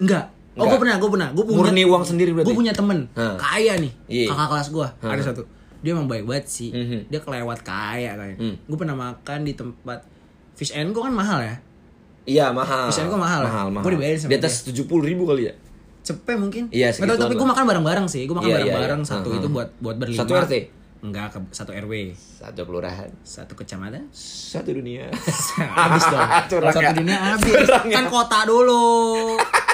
Enggak. 0.00 0.32
Oh, 0.56 0.64
gue 0.64 0.80
pernah, 0.80 0.96
gue 0.96 1.10
pernah. 1.12 1.28
Gue 1.36 1.44
punya 1.44 1.68
Murni 1.68 1.84
uang 1.84 2.00
sendiri 2.00 2.32
berarti? 2.32 2.48
Gue 2.48 2.56
punya 2.56 2.72
temen 2.72 3.12
Hah. 3.12 3.36
kaya 3.36 3.76
nih. 3.76 3.92
Iya. 4.08 4.32
Kakak 4.32 4.48
kelas 4.48 4.68
gue 4.72 4.86
Hah. 4.88 5.12
ada 5.12 5.20
satu. 5.20 5.42
Dia 5.80 5.90
emang 5.96 6.08
baik 6.08 6.24
banget 6.24 6.46
sih. 6.48 6.70
Mhm. 6.70 7.08
Dia 7.08 7.20
kelewat 7.20 7.60
kaya 7.62 8.16
kayak. 8.16 8.36
Hmm. 8.38 8.54
Gue 8.64 8.76
pernah 8.78 8.96
makan 8.96 9.38
di 9.44 9.52
tempat 9.52 10.04
Fish 10.56 10.72
and 10.72 10.96
Co 10.96 11.04
kan 11.04 11.12
mahal 11.12 11.40
ya. 11.44 11.56
Iya, 12.26 12.50
mahal. 12.50 12.90
Misalnya 12.90 13.08
gua 13.14 13.22
mahal 13.22 13.40
ya? 13.44 13.48
Mahal, 13.48 13.66
mahal. 13.70 13.84
Gua 13.86 13.92
dibayarin 13.94 14.18
sama 14.18 14.30
Di 14.34 14.36
atas 14.42 14.54
tujuh 14.66 14.84
puluh 14.90 15.06
ribu 15.06 15.22
kali 15.30 15.46
ya? 15.46 15.54
Cepet 16.02 16.36
mungkin. 16.38 16.62
Iya, 16.74 16.90
segituan 16.90 17.18
tapi 17.18 17.34
gue 17.38 17.46
makan 17.46 17.64
bareng-bareng 17.66 18.06
sih. 18.10 18.26
Gue 18.26 18.34
makan 18.34 18.50
Iya, 18.50 18.58
iya, 18.58 18.74
bareng-bareng 18.74 19.00
iya. 19.02 19.10
satu 19.10 19.28
Hah, 19.30 19.38
itu 19.38 19.48
hah. 19.50 19.54
buat 19.54 19.68
buat 19.78 19.96
berlima. 19.98 20.18
Satu 20.22 20.32
RT? 20.34 20.54
Enggak, 21.06 21.26
ke 21.34 21.38
satu 21.54 21.70
RW. 21.70 21.92
Satu 22.18 22.60
kelurahan. 22.66 23.10
Satu 23.22 23.52
kecamatan. 23.54 24.10
Satu 24.14 24.74
dunia. 24.74 25.06
habis 25.78 26.02
dong. 26.08 26.28
Satu 26.74 26.82
ya. 26.82 26.90
dunia 26.94 27.18
habis. 27.34 27.62
Ya. 27.62 27.94
Kan 27.94 28.06
kota 28.10 28.42
dulu. 28.42 29.34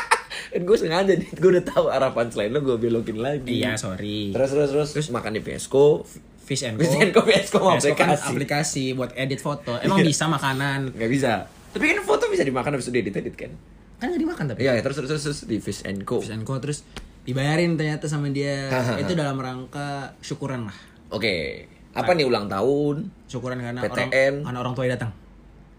Dan 0.53 0.63
gue 0.63 0.77
sengaja 0.77 1.13
nih, 1.13 1.29
gue 1.33 1.49
udah 1.51 1.65
tahu 1.65 1.89
arah 1.89 2.13
punchline 2.13 2.49
lo, 2.49 2.61
gue 2.61 2.77
belokin 2.79 3.17
lagi. 3.17 3.59
iya, 3.59 3.75
sorry. 3.75 4.31
Terus 4.31 4.53
terus 4.53 4.93
terus, 4.93 5.09
makan 5.09 5.33
di 5.33 5.41
Pesco, 5.41 6.05
Fish 6.39 6.63
and 6.63 6.77
Co. 6.77 6.85
Fish 6.85 6.97
and 6.99 7.11
Co, 7.11 7.21
Fish 7.23 7.39
and 7.39 7.49
Co, 7.51 7.59
Fish 7.73 7.89
and 7.89 7.97
Co 7.97 7.97
kan 7.97 8.09
aplikasi. 8.11 8.29
aplikasi 8.29 8.85
buat 8.93 9.11
edit 9.15 9.41
foto. 9.41 9.73
Emang 9.81 9.99
Iya. 9.99 10.07
bisa 10.07 10.25
makanan. 10.27 10.93
nggak 10.93 11.09
bisa. 11.09 11.49
Tapi 11.73 11.85
kan 11.89 12.05
foto 12.05 12.29
bisa 12.29 12.45
dimakan 12.45 12.77
habis 12.77 12.87
itu 12.87 12.95
edit 12.95 13.17
edit 13.17 13.33
kan? 13.33 13.49
Kan 13.97 14.11
gak 14.11 14.21
dimakan 14.21 14.45
tapi. 14.47 14.61
Iya, 14.61 14.77
ya, 14.77 14.83
terus 14.83 14.99
terus 14.99 15.09
terus, 15.09 15.23
terus 15.25 15.41
di 15.47 15.57
Fish 15.57 15.81
and 15.83 16.03
Co. 16.03 16.21
Fish 16.21 16.29
and 16.29 16.43
Co 16.43 16.59
terus 16.59 16.85
dibayarin 17.23 17.73
ternyata 17.75 18.05
sama 18.05 18.29
dia. 18.29 18.69
Itu 18.99 19.15
dalam 19.15 19.39
rangka 19.39 20.13
syukuran 20.19 20.67
lah. 20.67 20.77
Oke, 21.09 21.65
apa 21.91 22.13
nih 22.13 22.27
ulang 22.27 22.45
tahun? 22.45 23.09
Syukuran 23.25 23.57
karena 23.57 23.81
PTN. 23.81 23.89
orang 23.89 24.45
karena 24.45 24.59
orang 24.61 24.75
tua 24.75 24.85
datang. 24.87 25.11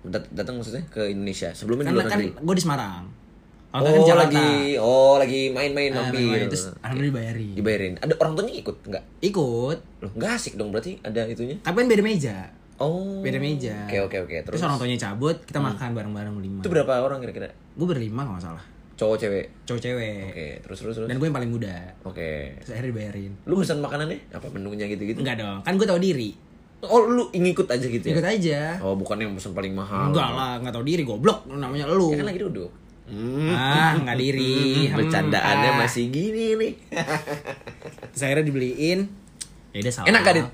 Dat- 0.02 0.32
datang 0.32 0.58
maksudnya 0.58 0.84
ke 0.88 1.08
Indonesia. 1.08 1.54
Sebelumnya 1.54 1.88
kan 1.88 1.96
negeri. 1.96 2.34
gue 2.34 2.56
di 2.56 2.64
Semarang. 2.64 3.23
Orang 3.74 3.82
Oh 3.84 3.90
kan 3.90 3.94
di 3.96 4.06
Jakarta. 4.06 4.24
lagi, 4.30 4.50
oh 4.78 5.16
lagi 5.18 5.42
main-main 5.50 5.90
Ah, 5.90 6.06
mampir. 6.06 6.22
main-main. 6.22 6.46
Terus 6.46 6.70
alhamdulillah 6.78 7.10
dibayarin. 7.10 7.54
Dibayarin. 7.54 7.94
Ada 7.98 8.14
orang 8.16 8.34
tuanya 8.38 8.54
ikut 8.56 8.78
nggak? 8.86 9.04
Ikut. 9.20 9.78
Loh, 10.00 10.12
nggak 10.14 10.32
asik 10.32 10.54
dong 10.54 10.70
berarti 10.70 11.02
ada 11.02 11.26
itunya. 11.26 11.58
Tapi 11.58 11.76
kan 11.76 11.88
beda 11.90 12.04
meja. 12.06 12.38
Oh. 12.78 13.18
Beda 13.20 13.38
meja. 13.38 13.74
Oke 13.84 13.98
oke 14.00 14.18
oke. 14.20 14.36
Terus, 14.40 14.54
Terus, 14.54 14.62
orang 14.62 14.78
tuanya 14.78 14.98
cabut, 15.00 15.42
kita 15.42 15.58
makan 15.58 15.90
bareng-bareng 15.92 16.36
lima. 16.38 16.62
itu 16.62 16.70
berapa 16.70 16.94
orang 17.00 17.18
kira-kira? 17.20 17.50
Gue 17.74 17.88
berlima 17.88 18.22
kalau 18.22 18.38
nggak 18.38 18.46
salah. 18.46 18.64
Cowok 18.94 19.18
cewek. 19.18 19.46
Cowok 19.66 19.82
cewek. 19.82 20.22
Oke, 20.30 20.48
terus 20.62 20.78
terus 20.78 20.94
terus. 20.94 21.08
Dan 21.10 21.18
gue 21.18 21.26
yang 21.26 21.34
paling 21.34 21.50
muda. 21.50 21.74
Oke. 22.06 22.54
Terus 22.62 22.78
akhirnya 22.78 22.94
dibayarin. 22.94 23.32
Lu 23.44 23.58
pesan 23.58 23.82
makanannya 23.82 24.22
apa 24.30 24.46
menunya 24.54 24.86
gitu-gitu? 24.86 25.26
Enggak 25.26 25.42
dong, 25.42 25.66
kan 25.66 25.74
gue 25.74 25.88
tahu 25.88 25.98
diri. 25.98 26.30
Oh, 26.84 27.00
lu 27.02 27.32
ngikut 27.32 27.66
aja 27.66 27.82
gitu 27.82 28.06
ya? 28.06 28.14
Ikut 28.14 28.28
aja. 28.28 28.60
Oh, 28.84 28.94
bukan 28.94 29.18
yang 29.18 29.34
pesan 29.34 29.56
paling 29.56 29.74
mahal. 29.74 30.12
Enggak 30.12 30.30
lah, 30.30 30.62
enggak 30.62 30.76
tahu 30.76 30.84
diri 30.84 31.02
goblok 31.02 31.48
namanya 31.48 31.90
lu. 31.90 32.12
Ya 32.12 32.22
kan 32.22 32.30
lagi 32.30 32.38
duduk. 32.38 32.70
Ah, 33.06 33.94
enggak 33.96 34.16
diri. 34.16 34.88
Hmm, 34.88 34.96
bercandaannya 34.96 35.70
Ah. 35.70 35.78
masih 35.78 36.08
gini 36.08 36.56
nih. 36.56 36.74
Akhirnya 38.14 38.46
dibeliin. 38.46 39.00
Ya 39.72 39.80
udah 39.80 39.94
salah. 39.94 40.08
Enak 40.08 40.22
gak, 40.22 40.34
Dit? 40.34 40.44
Enak 40.44 40.54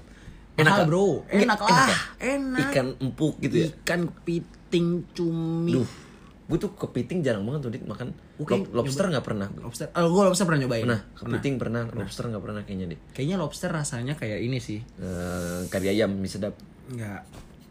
Enak 0.59 0.73
gak? 0.75 0.87
bro. 0.87 1.07
Enak 1.25 1.39
Enak 1.39 1.59
lah. 1.61 1.89
Enak. 2.17 2.59
Ikan 2.67 2.87
empuk 2.99 3.35
gitu 3.39 3.55
ya. 3.55 3.67
Ikan 3.69 4.01
kepiting 4.09 4.87
cumi. 5.13 5.71
Duh, 5.73 5.87
gue 6.45 6.57
tuh 6.57 6.71
kepiting 6.73 7.19
jarang 7.19 7.43
banget 7.43 7.59
tuh 7.61 7.71
dit 7.71 7.83
makan. 7.83 8.11
Oke, 8.35 8.55
Lob- 8.55 8.71
lobster 8.73 9.05
nggak 9.05 9.21
pernah. 9.21 9.47
Lobster. 9.53 9.91
Oh, 9.93 10.07
gue 10.09 10.23
lobster 10.25 10.43
pernah 10.43 10.59
nyobain. 10.59 10.83
Pernah, 10.83 10.99
kepiting 11.13 11.55
pernah, 11.55 11.83
lobster 11.89 12.25
nggak 12.25 12.41
pernah 12.41 12.61
kayaknya 12.63 12.85
dit. 12.89 12.99
Kayaknya 13.11 13.35
lobster 13.37 13.69
rasanya 13.69 14.13
kayak 14.15 14.39
ini 14.39 14.57
sih. 14.57 14.79
Eh, 14.97 15.67
kari 15.67 15.91
ayam 15.91 16.11
mie 16.13 16.27
sedap. 16.27 16.55
Enggak. 16.87 17.23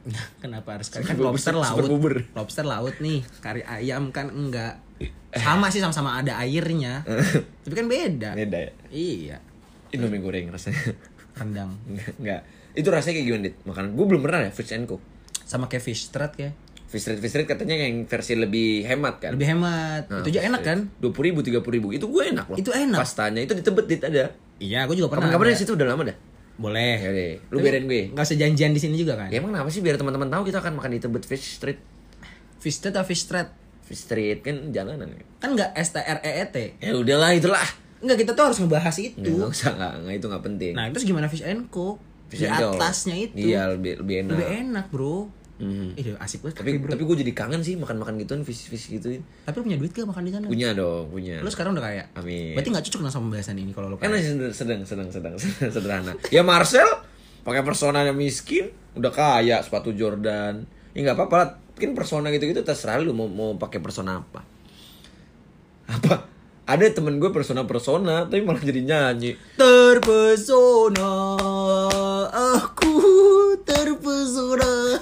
Kenapa 0.42 0.78
harus 0.78 0.88
kari? 0.88 1.04
Kan 1.04 1.16
lobster 1.20 1.54
super 1.54 1.84
laut. 1.86 2.16
Lobster 2.34 2.64
laut 2.64 2.96
nih. 2.98 3.20
Kari 3.42 3.62
ayam 3.64 4.10
kan 4.14 4.30
enggak. 4.32 4.80
Sama 5.34 5.68
sih 5.68 5.78
sama-sama 5.82 6.18
ada 6.18 6.40
airnya. 6.40 7.04
Tapi 7.64 7.74
kan 7.76 7.86
beda. 7.86 8.30
Beda 8.34 8.58
ya. 8.58 8.72
Iya. 8.88 9.36
Indomie 9.92 10.20
goreng 10.20 10.52
rasanya. 10.52 10.96
Rendang. 11.38 11.70
Enggak, 11.88 12.12
enggak. 12.18 12.40
Itu 12.74 12.88
rasanya 12.90 13.14
kayak 13.20 13.26
gimana 13.30 13.42
dit? 13.46 13.56
Makanan 13.64 13.88
gue 13.94 14.04
belum 14.10 14.20
pernah 14.26 14.38
ya 14.44 14.50
Fish 14.50 14.74
and 14.74 14.84
Co. 14.90 14.98
Sama 15.48 15.70
kayak 15.70 15.80
fish 15.86 16.10
street 16.10 16.32
kayak. 16.34 16.52
Fish 16.88 17.04
street, 17.04 17.20
fish 17.22 17.32
street 17.32 17.48
katanya 17.48 17.78
yang 17.78 18.04
versi 18.04 18.36
lebih 18.36 18.84
hemat 18.84 19.22
kan? 19.22 19.32
Lebih 19.32 19.48
hemat. 19.56 20.02
Nah, 20.12 20.20
itu 20.20 20.34
aja 20.36 20.40
enak 20.44 20.60
kan? 20.60 20.78
Dua 21.00 21.14
puluh 21.14 21.32
ribu, 21.32 21.40
tiga 21.40 21.64
puluh 21.64 21.80
ribu. 21.80 21.88
Itu 21.94 22.10
gue 22.10 22.32
enak 22.32 22.52
loh. 22.52 22.56
Itu 22.60 22.74
enak. 22.74 23.00
Pastanya 23.00 23.40
itu 23.40 23.56
di 23.56 23.62
Tebet 23.64 23.86
dit 23.88 24.02
ada. 24.04 24.34
Iya, 24.58 24.84
gue 24.90 24.96
juga 24.98 25.08
pernah. 25.14 25.30
Kapan-kapan 25.30 25.54
di 25.54 25.60
situ 25.62 25.72
udah 25.78 25.86
lama 25.88 26.02
dah. 26.10 26.16
Boleh. 26.58 26.98
Ya 26.98 27.10
deh, 27.14 27.32
lu 27.54 27.62
biarin 27.62 27.86
gue. 27.86 28.10
Enggak 28.10 28.26
usah 28.28 28.36
janjian 28.36 28.74
di 28.74 28.80
sini 28.82 28.98
juga 28.98 29.14
kan? 29.14 29.30
Ya 29.30 29.38
emang 29.38 29.54
kenapa 29.54 29.70
sih 29.70 29.78
biar 29.78 29.94
teman-teman 29.94 30.26
tahu 30.26 30.50
kita 30.50 30.58
akan 30.58 30.74
makan 30.76 30.90
di 30.94 31.00
Tebet 31.00 31.24
Fish 31.24 31.62
Street? 31.62 31.80
Fish 32.58 32.82
street 32.82 32.98
atau 32.98 33.06
fish 33.06 33.22
street? 33.22 33.48
Fish 33.86 34.02
Street 34.04 34.42
kan 34.42 34.74
jalanan. 34.74 35.14
Kan 35.38 35.54
enggak 35.54 35.70
S 35.78 35.94
T 35.94 36.02
R 36.02 36.18
E 36.20 36.32
E 36.42 36.44
T. 36.50 36.56
Ya 36.82 36.92
udahlah 36.98 37.30
itulah. 37.32 37.62
Enggak 38.02 38.26
kita 38.26 38.34
tuh 38.34 38.44
harus 38.50 38.58
ngebahas 38.58 38.96
itu. 38.98 39.14
Nggak, 39.22 39.34
nggak 39.38 39.50
usah, 39.54 39.70
nggak, 39.78 39.92
nggak, 40.02 40.14
itu 40.18 40.26
nggak 40.26 40.44
penting. 40.44 40.72
Nah, 40.74 40.84
terus 40.90 41.04
gimana 41.06 41.26
fish 41.30 41.46
and 41.46 41.70
co? 41.70 42.02
Fish 42.26 42.44
di 42.44 42.50
atasnya 42.50 43.16
itu. 43.16 43.34
Iya, 43.38 43.72
lebih, 43.72 44.04
lebih 44.04 44.14
enak. 44.26 44.32
Lebih 44.34 44.48
enak, 44.66 44.86
Bro. 44.90 45.37
Mhm. 45.58 45.98
Ih, 45.98 46.14
asik 46.16 46.46
banget 46.46 46.62
Tapi, 46.62 46.78
bro. 46.78 46.94
tapi 46.94 47.02
gue 47.02 47.16
jadi 47.26 47.32
kangen 47.34 47.66
sih 47.66 47.74
makan-makan 47.74 48.14
gituan, 48.22 48.46
fish-fish 48.46 48.94
gituin. 48.94 49.26
Tapi 49.42 49.58
lu 49.58 49.62
punya 49.66 49.78
duit 49.78 49.90
gak 49.90 50.06
makan 50.06 50.22
di 50.22 50.30
sana? 50.30 50.46
Punya 50.46 50.70
dong, 50.70 51.10
punya. 51.10 51.42
Lu 51.42 51.50
sekarang 51.50 51.74
udah 51.74 51.82
kaya. 51.82 52.04
Amin. 52.14 52.54
Berarti 52.54 52.70
gak 52.70 52.84
cocok 52.86 53.00
sama 53.10 53.26
pembahasan 53.26 53.58
ini 53.58 53.74
kalau 53.74 53.90
lu 53.90 53.98
Kan 53.98 54.06
kaya. 54.08 54.22
masih 54.22 54.54
sedang, 54.54 54.86
sedang, 54.86 55.08
sedang, 55.10 55.34
sedang, 55.34 55.34
sederhana. 55.74 56.12
Ya 56.30 56.46
Marcel 56.46 56.86
pakai 57.42 57.66
personanya 57.66 58.14
miskin, 58.14 58.70
udah 58.94 59.10
kaya, 59.10 59.58
sepatu 59.58 59.90
Jordan. 59.90 60.62
Ya 60.94 60.98
nggak 61.02 61.16
apa-apa 61.18 61.34
lah. 61.36 61.48
Mungkin 61.74 61.94
persona 61.94 62.30
gitu-gitu 62.30 62.62
terserah 62.62 62.98
lu 62.98 63.10
mau 63.10 63.26
mau 63.26 63.54
pakai 63.54 63.78
persona 63.78 64.18
apa. 64.18 64.42
Apa? 65.88 66.26
Ada 66.68 66.92
temen 66.92 67.16
gue 67.16 67.32
persona-persona, 67.32 68.28
tapi 68.28 68.44
malah 68.44 68.60
jadi 68.60 68.84
nyanyi. 68.84 69.32
Terpesona 69.56 71.12
aku 72.60 72.92
terpesona. 73.64 75.00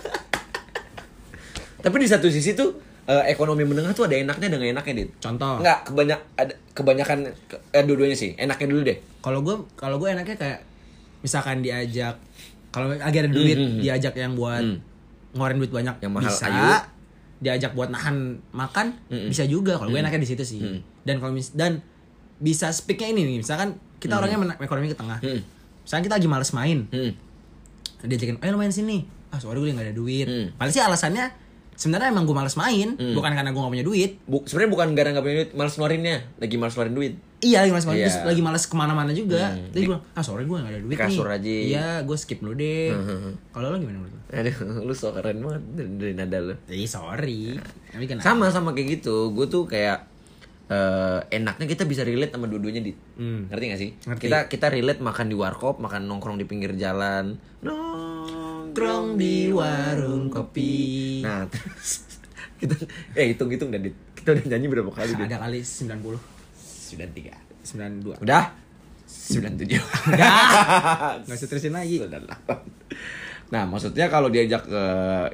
Tapi 1.86 1.96
di 1.96 2.08
satu 2.08 2.26
sisi 2.26 2.52
tuh 2.52 2.74
eh, 3.04 3.30
ekonomi 3.30 3.62
menengah 3.62 3.94
tuh 3.94 4.04
ada 4.04 4.18
enaknya 4.18 4.50
dan 4.50 4.58
nggak 4.58 4.72
enaknya 4.74 4.94
dit. 4.96 5.10
Contoh. 5.16 5.62
Enggak, 5.62 5.78
kebanyak 5.84 6.20
ada 6.34 6.52
kebanyakan 6.74 7.18
ke- 7.46 7.62
eh, 7.70 7.80
dua-duanya 7.80 8.16
sih. 8.16 8.34
Enaknya 8.34 8.66
dulu 8.66 8.80
deh. 8.82 8.98
Kalau 9.20 9.40
gue 9.40 9.54
kalau 9.72 9.96
gue 9.96 10.08
enaknya 10.08 10.34
kayak 10.34 10.58
misalkan 11.20 11.62
diajak 11.62 12.18
kalau 12.68 12.90
lagi 12.90 13.16
ada 13.16 13.30
duit 13.30 13.54
Hmm, 13.54 13.62
hmm, 13.62 13.72
hmm. 13.72 13.80
diajak 13.80 14.14
yang 14.14 14.34
buat 14.34 14.58
Hmm. 14.58 14.82
ngeluarin 15.32 15.56
duit 15.56 15.72
banyak 15.72 15.94
Yang 15.96 16.12
mahal, 16.12 16.26
bisa. 16.28 16.44
ayo. 16.44 16.74
Diajak 17.36 17.72
buat 17.72 17.88
nahan 17.88 18.16
makan 18.50 18.86
Hmm, 19.06 19.16
hmm. 19.16 19.28
bisa 19.30 19.46
juga. 19.46 19.78
Kalau 19.78 19.88
gue 19.88 20.00
enaknya 20.00 20.18
di 20.18 20.28
situ 20.28 20.42
sih. 20.42 20.58
Hmm. 20.58 20.82
Dan 21.00 21.22
kalau 21.22 21.30
mis 21.30 21.54
dan 21.54 21.78
bisa 22.36 22.68
speaknya 22.68 23.08
ini 23.08 23.22
nih 23.24 23.36
misalkan 23.38 23.68
kita 23.96 24.12
orangnya 24.12 24.36
men- 24.36 24.58
ekonomi 24.58 24.90
ke 24.90 24.98
tengah. 24.98 25.20
Hmm. 25.20 25.40
Misalkan 25.80 26.02
kita 26.02 26.14
lagi 26.16 26.26
males 26.26 26.50
main, 26.50 26.90
Hmm. 26.90 27.14
diajakin, 28.02 28.36
ayo 28.40 28.54
main 28.54 28.68
sini. 28.68 29.06
Ah 29.28 29.38
sorry 29.38 29.58
gue 29.58 29.70
gak 29.70 29.84
ada 29.84 29.94
duit. 29.94 30.26
Hmm. 30.26 30.46
Paling 30.54 30.72
sih 30.72 30.80
alasannya 30.80 31.45
sebenarnya 31.76 32.08
emang 32.08 32.24
gue 32.24 32.32
males 32.32 32.56
main, 32.56 32.88
Hmm. 32.92 33.12
bukan 33.12 33.30
karena 33.30 33.48
gue 33.48 33.60
gak 33.60 33.72
punya 33.72 33.84
duit. 33.84 34.10
Bu, 34.22 34.42
sebenarnya 34.42 34.70
bukan 34.70 34.86
gara 34.92 35.08
nggak 35.10 35.22
punya 35.22 35.36
duit, 35.38 35.50
males 35.52 35.72
ngeluarinnya, 35.72 36.16
lagi 36.36 36.54
males 36.56 36.72
ngeluarin 36.72 36.94
duit. 36.94 37.14
Iya 37.36 37.58
lagi 37.60 37.70
males 37.70 37.84
Iya. 37.86 37.94
terus 38.02 38.16
lagi 38.24 38.40
males 38.40 38.64
ke 38.64 38.74
mana-mana 38.74 39.12
juga. 39.12 39.52
Hmm. 39.52 39.68
Jadi 39.70 39.84
gue 39.86 39.98
ah 40.00 40.24
sorry 40.24 40.42
gue 40.42 40.56
gak 40.56 40.66
ada 40.66 40.80
duit 40.80 40.96
kasur 40.96 41.26
nih. 41.26 41.36
aja. 41.36 41.52
Iya 41.52 41.86
gue 42.02 42.16
skip 42.16 42.40
dulu 42.40 42.56
deh. 42.56 42.90
Hmm. 42.90 43.32
Kalau 43.52 43.66
lo 43.70 43.76
gimana 43.76 43.98
menurut 43.98 44.10
lo? 44.10 44.20
Aduh, 44.26 44.56
lu 44.82 44.92
so 44.92 45.12
keren 45.12 45.38
banget 45.38 45.62
dari, 45.70 45.90
dari 45.94 46.14
nada 46.14 46.38
lu. 46.40 46.54
Jadi 46.64 46.84
sorry. 46.88 47.60
Tapi 47.86 48.04
Sama 48.18 48.48
sama 48.48 48.72
kayak 48.72 48.98
gitu. 48.98 49.30
Gue 49.30 49.46
tuh 49.46 49.64
kayak 49.64 50.15
eh, 50.66 51.20
enaknya 51.30 51.66
kita 51.66 51.86
bisa 51.86 52.02
relate 52.02 52.34
sama 52.34 52.46
dua-duanya 52.50 52.82
di. 52.82 52.92
Hmm. 52.92 53.46
Ngerti 53.50 53.64
gak 53.70 53.80
sih? 53.80 53.90
Ngerti. 54.06 54.22
Kita 54.26 54.38
kita 54.50 54.66
relate 54.70 55.00
makan 55.02 55.26
di 55.30 55.36
warkop, 55.38 55.78
makan 55.78 56.10
nongkrong 56.10 56.36
di 56.38 56.46
pinggir 56.46 56.74
jalan. 56.74 57.38
Nongkrong 57.62 59.14
di 59.14 59.50
warung 59.54 60.30
kopi. 60.30 61.22
Nah, 61.22 61.46
terus 61.46 62.06
kita 62.60 62.74
eh 63.14 63.34
hitung-hitung 63.34 63.70
dan 63.70 63.86
kita 64.16 64.34
udah 64.34 64.44
nyanyi 64.50 64.66
berapa 64.66 64.90
kali 64.90 65.12
Dit? 65.14 65.26
Ada 65.30 65.38
kali 65.46 65.58
90 65.62 66.18
93. 66.94 67.34
92. 67.66 68.22
Udah? 68.22 68.44
97. 69.06 69.78
Enggak 70.10 71.36
usah 71.38 71.48
terusin 71.50 71.74
lagi. 71.74 72.02
98. 72.02 73.25
Nah, 73.46 73.62
maksudnya 73.62 74.06
kalau 74.06 74.26
diajak 74.26 74.66
ke 74.66 74.82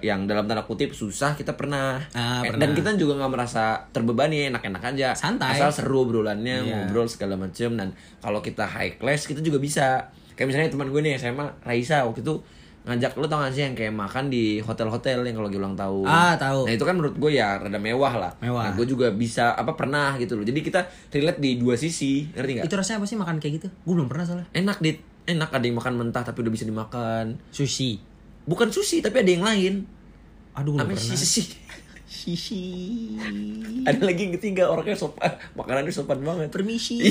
yang 0.00 0.28
dalam 0.28 0.44
tanda 0.44 0.60
kutip 0.62 0.92
susah, 0.92 1.32
kita 1.32 1.56
pernah. 1.56 1.96
Ah, 2.12 2.44
Eh, 2.44 2.52
pernah. 2.52 2.60
Dan 2.60 2.70
kita 2.72 2.92
juga 2.94 3.16
nggak 3.16 3.32
merasa 3.32 3.88
terbebani, 3.88 4.48
enak-enak 4.48 4.82
aja. 4.84 5.08
Santai. 5.16 5.56
Asal 5.56 5.72
seru 5.72 6.04
obrolannya, 6.04 6.56
Iya. 6.60 6.74
ngobrol 6.84 7.08
segala 7.08 7.40
macem. 7.40 7.72
Dan 7.72 7.90
kalau 8.20 8.38
kita 8.38 8.68
high 8.68 9.00
class, 9.00 9.24
kita 9.24 9.40
juga 9.40 9.56
bisa. 9.56 10.12
Kayak 10.32 10.48
misalnya 10.48 10.68
teman 10.68 10.88
gue 10.88 11.00
nih 11.00 11.16
SMA, 11.16 11.44
Raisa 11.62 12.04
waktu 12.04 12.20
itu 12.20 12.36
ngajak 12.82 13.14
lu 13.14 13.30
tau 13.30 13.38
gak 13.38 13.54
sih 13.54 13.62
yang 13.62 13.78
kayak 13.78 13.94
makan 13.94 14.26
di 14.26 14.58
hotel-hotel 14.58 15.22
yang 15.22 15.38
kalau 15.38 15.46
lagi 15.46 15.54
ulang 15.56 15.76
tahun. 15.78 16.02
Ah, 16.02 16.34
tahu. 16.34 16.66
Nah 16.66 16.74
itu 16.74 16.82
kan 16.82 16.98
menurut 16.98 17.14
gue 17.14 17.30
ya 17.32 17.54
rada 17.56 17.78
mewah 17.78 18.10
lah. 18.18 18.32
Mewah. 18.42 18.64
Nah, 18.66 18.72
gue 18.74 18.82
juga 18.84 19.14
bisa 19.14 19.54
apa 19.54 19.72
pernah 19.72 20.18
gitu 20.18 20.34
loh. 20.34 20.42
Jadi 20.42 20.60
kita 20.60 20.84
relate 21.08 21.38
di 21.38 21.62
dua 21.62 21.78
sisi, 21.78 22.26
ngerti 22.28 22.50
nggak? 22.58 22.66
Itu 22.66 22.74
rasanya 22.74 22.98
apa 22.98 23.06
sih 23.06 23.14
makan 23.14 23.38
kayak 23.38 23.52
gitu? 23.62 23.68
Gue 23.86 23.94
belum 23.94 24.10
pernah 24.10 24.26
soalnya. 24.26 24.46
Enak 24.50 24.82
dit, 24.82 24.98
enak 25.24 25.50
ada 25.50 25.62
yang 25.62 25.76
makan 25.76 25.94
mentah 25.96 26.22
tapi 26.22 26.40
udah 26.40 26.50
bisa 26.50 26.64
dimakan. 26.64 27.38
Sushi. 27.48 28.02
Bukan 28.42 28.68
sushi 28.68 28.98
tapi 28.98 29.20
ada 29.20 29.30
yang 29.30 29.42
lain. 29.42 29.74
Aduh, 30.52 30.74
Namanya 30.74 30.96
pernah. 30.96 31.16
sisi. 31.16 31.42
Shishi. 32.04 32.62
Ada 33.82 34.02
lagi 34.02 34.20
yang 34.22 34.34
ketiga 34.34 34.68
orangnya 34.68 34.92
sopan, 34.94 35.32
makanannya 35.52 35.88
sopan 35.88 36.20
banget. 36.20 36.48
Permisi. 36.48 37.00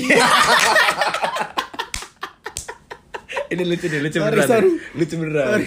Ini 3.49 3.63
lucu 3.65 3.85
nih, 3.85 3.99
lucu 3.99 4.15
Sorry, 4.15 4.31
beneran. 4.31 4.47
sorry. 4.47 4.69
Lucu 4.95 5.15
beneran. 5.17 5.59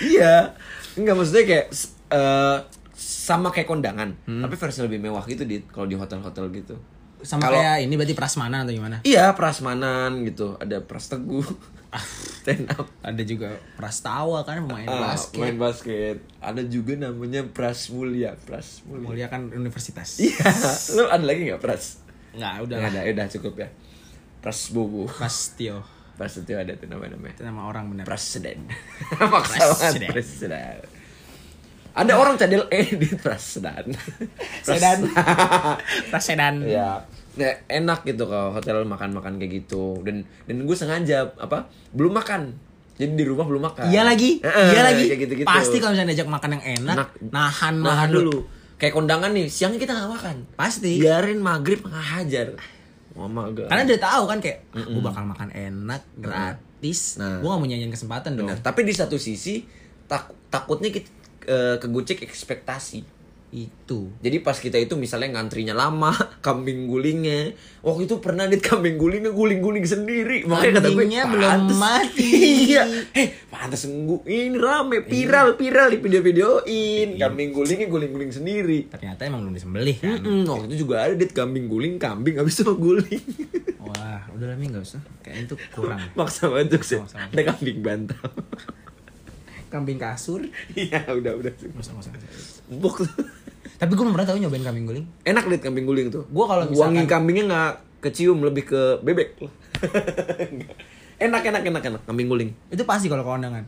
Iya. 0.00 0.56
Enggak 0.94 1.14
maksudnya 1.14 1.44
kayak 1.44 1.66
eh, 2.10 2.58
sama 2.96 3.48
kayak 3.50 3.68
kondangan, 3.68 4.16
Hmm. 4.24 4.40
tapi 4.40 4.56
versi 4.56 4.80
lebih 4.80 4.98
mewah 4.98 5.22
gitu 5.24 5.44
dit 5.44 5.68
kalau 5.68 5.84
di 5.84 5.94
hotel-hotel 5.94 6.48
gitu. 6.50 6.76
Sama 7.22 7.46
Kalau- 7.46 7.60
kayak 7.60 7.78
ini 7.84 7.94
berarti 7.94 8.14
prasmanan 8.14 8.64
atau 8.64 8.72
gimana? 8.72 8.96
Iya, 9.02 9.32
prasmanan 9.34 10.24
gitu. 10.24 10.56
Ada 10.56 10.80
pras 10.80 11.06
teguh. 11.06 11.44
Ah. 11.90 12.00
Stand 12.40 12.72
up. 12.72 12.88
Ada 13.04 13.22
juga 13.22 13.52
prastawa 13.76 14.40
kan 14.46 14.64
pemain 14.64 14.88
Ah, 14.88 15.12
basket. 15.12 15.42
main 15.42 15.58
basket. 15.58 16.16
Ada 16.40 16.64
juga 16.64 16.96
namanya 16.96 17.44
Pras 17.44 17.92
Mulia, 17.92 18.32
Pras 18.32 18.80
Mulia. 18.88 19.28
Kan 19.28 19.52
universitas. 19.52 20.16
Iya, 20.16 20.40
lu 20.96 21.04
ada 21.04 21.20
lagi 21.20 21.50
nggak 21.50 21.60
Pras? 21.60 22.00
Enggak, 22.32 22.52
udah 22.64 22.76
Nggak 22.80 22.90
ada, 22.94 23.00
udah 23.12 23.26
cukup 23.28 23.54
ya. 23.60 23.68
Pras 24.40 24.72
Bobo. 24.72 25.04
Pastio. 25.10 25.84
Pras 26.16 26.40
itu 26.40 26.52
ada 26.56 26.72
tuh 26.72 26.88
namanya 26.88 27.20
namanya. 27.20 27.36
Itu 27.36 27.44
nama 27.44 27.68
orang 27.68 27.84
bener. 27.92 28.04
Presiden. 28.08 28.64
Maksa 29.20 29.92
presiden. 30.08 30.80
Ada 31.90 32.12
orang 32.14 32.34
cadel 32.38 32.64
eh 32.70 32.86
di 32.94 33.08
presiden. 33.18 33.94
Sedan. 34.62 35.10
Prasedan. 36.10 36.62
ya. 36.64 37.02
Nah, 37.30 37.54
enak 37.70 38.02
gitu 38.06 38.26
kalau 38.26 38.54
hotel 38.54 38.82
makan-makan 38.86 39.38
kayak 39.38 39.64
gitu. 39.64 40.02
Dan 40.02 40.26
dan 40.46 40.56
gue 40.66 40.76
sengaja 40.76 41.30
apa? 41.38 41.70
Belum 41.94 42.14
makan. 42.14 42.54
Jadi 43.00 43.16
di 43.16 43.24
rumah 43.24 43.48
belum 43.48 43.62
makan. 43.64 43.88
Iya 43.88 44.04
lagi. 44.04 44.44
Heeh, 44.44 44.66
iya 44.76 44.82
lagi. 44.84 45.04
Kayak 45.08 45.20
gitu-gitu. 45.24 45.48
Pasti 45.48 45.76
kalau 45.80 45.96
misalnya 45.96 46.12
diajak 46.12 46.28
makan 46.28 46.50
yang 46.60 46.64
enak, 46.84 46.96
Enak. 47.00 47.08
nahan 47.32 47.74
nahan 47.80 48.08
dulu. 48.12 48.44
Kayak 48.76 48.92
kondangan 48.96 49.30
nih, 49.32 49.48
siangnya 49.48 49.80
kita 49.80 49.92
nggak 49.96 50.10
makan. 50.20 50.36
Pasti. 50.56 51.00
Biarin 51.00 51.40
maghrib 51.40 51.80
nggak 51.80 52.06
hajar. 52.16 52.46
Mama 53.16 53.50
gak. 53.52 53.66
Karena 53.66 53.82
dia 53.88 53.98
tahu 53.98 54.22
kan 54.28 54.38
kayak 54.38 54.58
gue 54.72 55.02
bakal 55.02 55.24
makan 55.26 55.48
enak, 55.50 56.02
gratis. 56.16 57.18
Nah. 57.18 57.42
Gue 57.42 57.48
gak 57.50 57.60
mau 57.60 57.68
nyanyiin 57.68 57.92
kesempatan 57.92 58.38
dong. 58.38 58.48
Benar. 58.48 58.62
Tapi 58.62 58.80
di 58.86 58.94
satu 58.94 59.18
sisi 59.18 59.66
tak, 60.06 60.30
takutnya 60.48 60.94
kita 60.94 61.10
eh, 61.46 61.76
kegocek 61.80 62.24
ekspektasi. 62.24 63.20
Itu. 63.50 64.14
Jadi 64.22 64.38
pas 64.46 64.54
kita 64.54 64.78
itu 64.78 64.94
misalnya 64.94 65.34
ngantrinya 65.34 65.74
lama, 65.74 66.14
kambing 66.46 66.86
gulingnya. 66.86 67.50
Waktu 67.82 68.06
itu 68.06 68.22
pernah 68.22 68.46
dit 68.46 68.62
kambing 68.62 68.94
gulingnya 68.94 69.34
guling-guling 69.34 69.82
sendiri. 69.82 70.46
Makanya 70.46 70.78
kata 70.78 70.88
gue 70.94 71.06
belum 71.10 71.74
mati. 71.74 72.30
iya. 72.70 72.86
Eh, 73.10 73.50
pantas. 73.50 73.90
Ini 73.90 74.54
rame, 74.54 75.02
viral, 75.02 75.58
viral 75.58 75.90
di 75.90 75.98
video-videoin. 75.98 77.18
Kambing 77.18 77.50
gulingnya 77.50 77.90
guling-guling 77.90 78.30
sendiri. 78.30 78.86
Ternyata 78.86 79.26
emang 79.26 79.42
belum 79.42 79.54
disembelih 79.58 79.96
kan. 79.98 80.22
Mm-mm, 80.22 80.46
waktu 80.46 80.66
itu 80.70 80.86
juga 80.86 81.10
ada 81.10 81.14
dit 81.18 81.34
kambing 81.34 81.66
guling, 81.66 81.98
kambing 81.98 82.38
habis 82.38 82.62
itu 82.62 82.70
guling. 82.78 83.24
Wah, 83.90 84.30
udah 84.30 84.46
lah 84.46 84.56
Mi 84.60 84.70
gak 84.70 84.86
usah. 84.86 85.02
Kayak 85.26 85.50
itu 85.50 85.54
kurang. 85.74 85.98
Maksa 86.14 86.46
banget 86.46 86.78
sih. 86.86 87.02
Ada 87.02 87.42
kambing 87.50 87.82
bantal. 87.82 88.30
Kambing 89.70 89.96
kasur. 89.96 90.42
Iya, 90.76 91.06
udah 91.06 91.32
udah. 91.38 91.52
Gak 91.54 91.78
usah, 91.78 91.94
gak 91.94 92.02
usah. 92.04 92.12
Bok. 92.76 93.06
Tapi 93.78 93.90
gue 93.90 94.02
belum 94.02 94.12
pernah 94.12 94.28
tau 94.28 94.36
nyobain 94.36 94.60
kambing 94.60 94.84
guling. 94.84 95.06
Enak 95.22 95.44
liat 95.46 95.62
kambing 95.62 95.86
guling 95.86 96.10
tuh. 96.10 96.26
Gua 96.28 96.44
kalau 96.44 96.68
wangi 96.68 96.74
misalkan- 97.00 97.08
kambingnya 97.08 97.44
nggak 97.48 97.72
kecium 98.02 98.42
lebih 98.42 98.66
ke 98.66 98.80
bebek. 99.00 99.40
enak 101.24 101.42
enak 101.44 101.62
enak 101.64 101.82
enak 101.86 102.02
kambing 102.04 102.28
guling. 102.28 102.50
Itu 102.68 102.84
pasti 102.84 103.08
kalau 103.08 103.24
kondangan. 103.24 103.64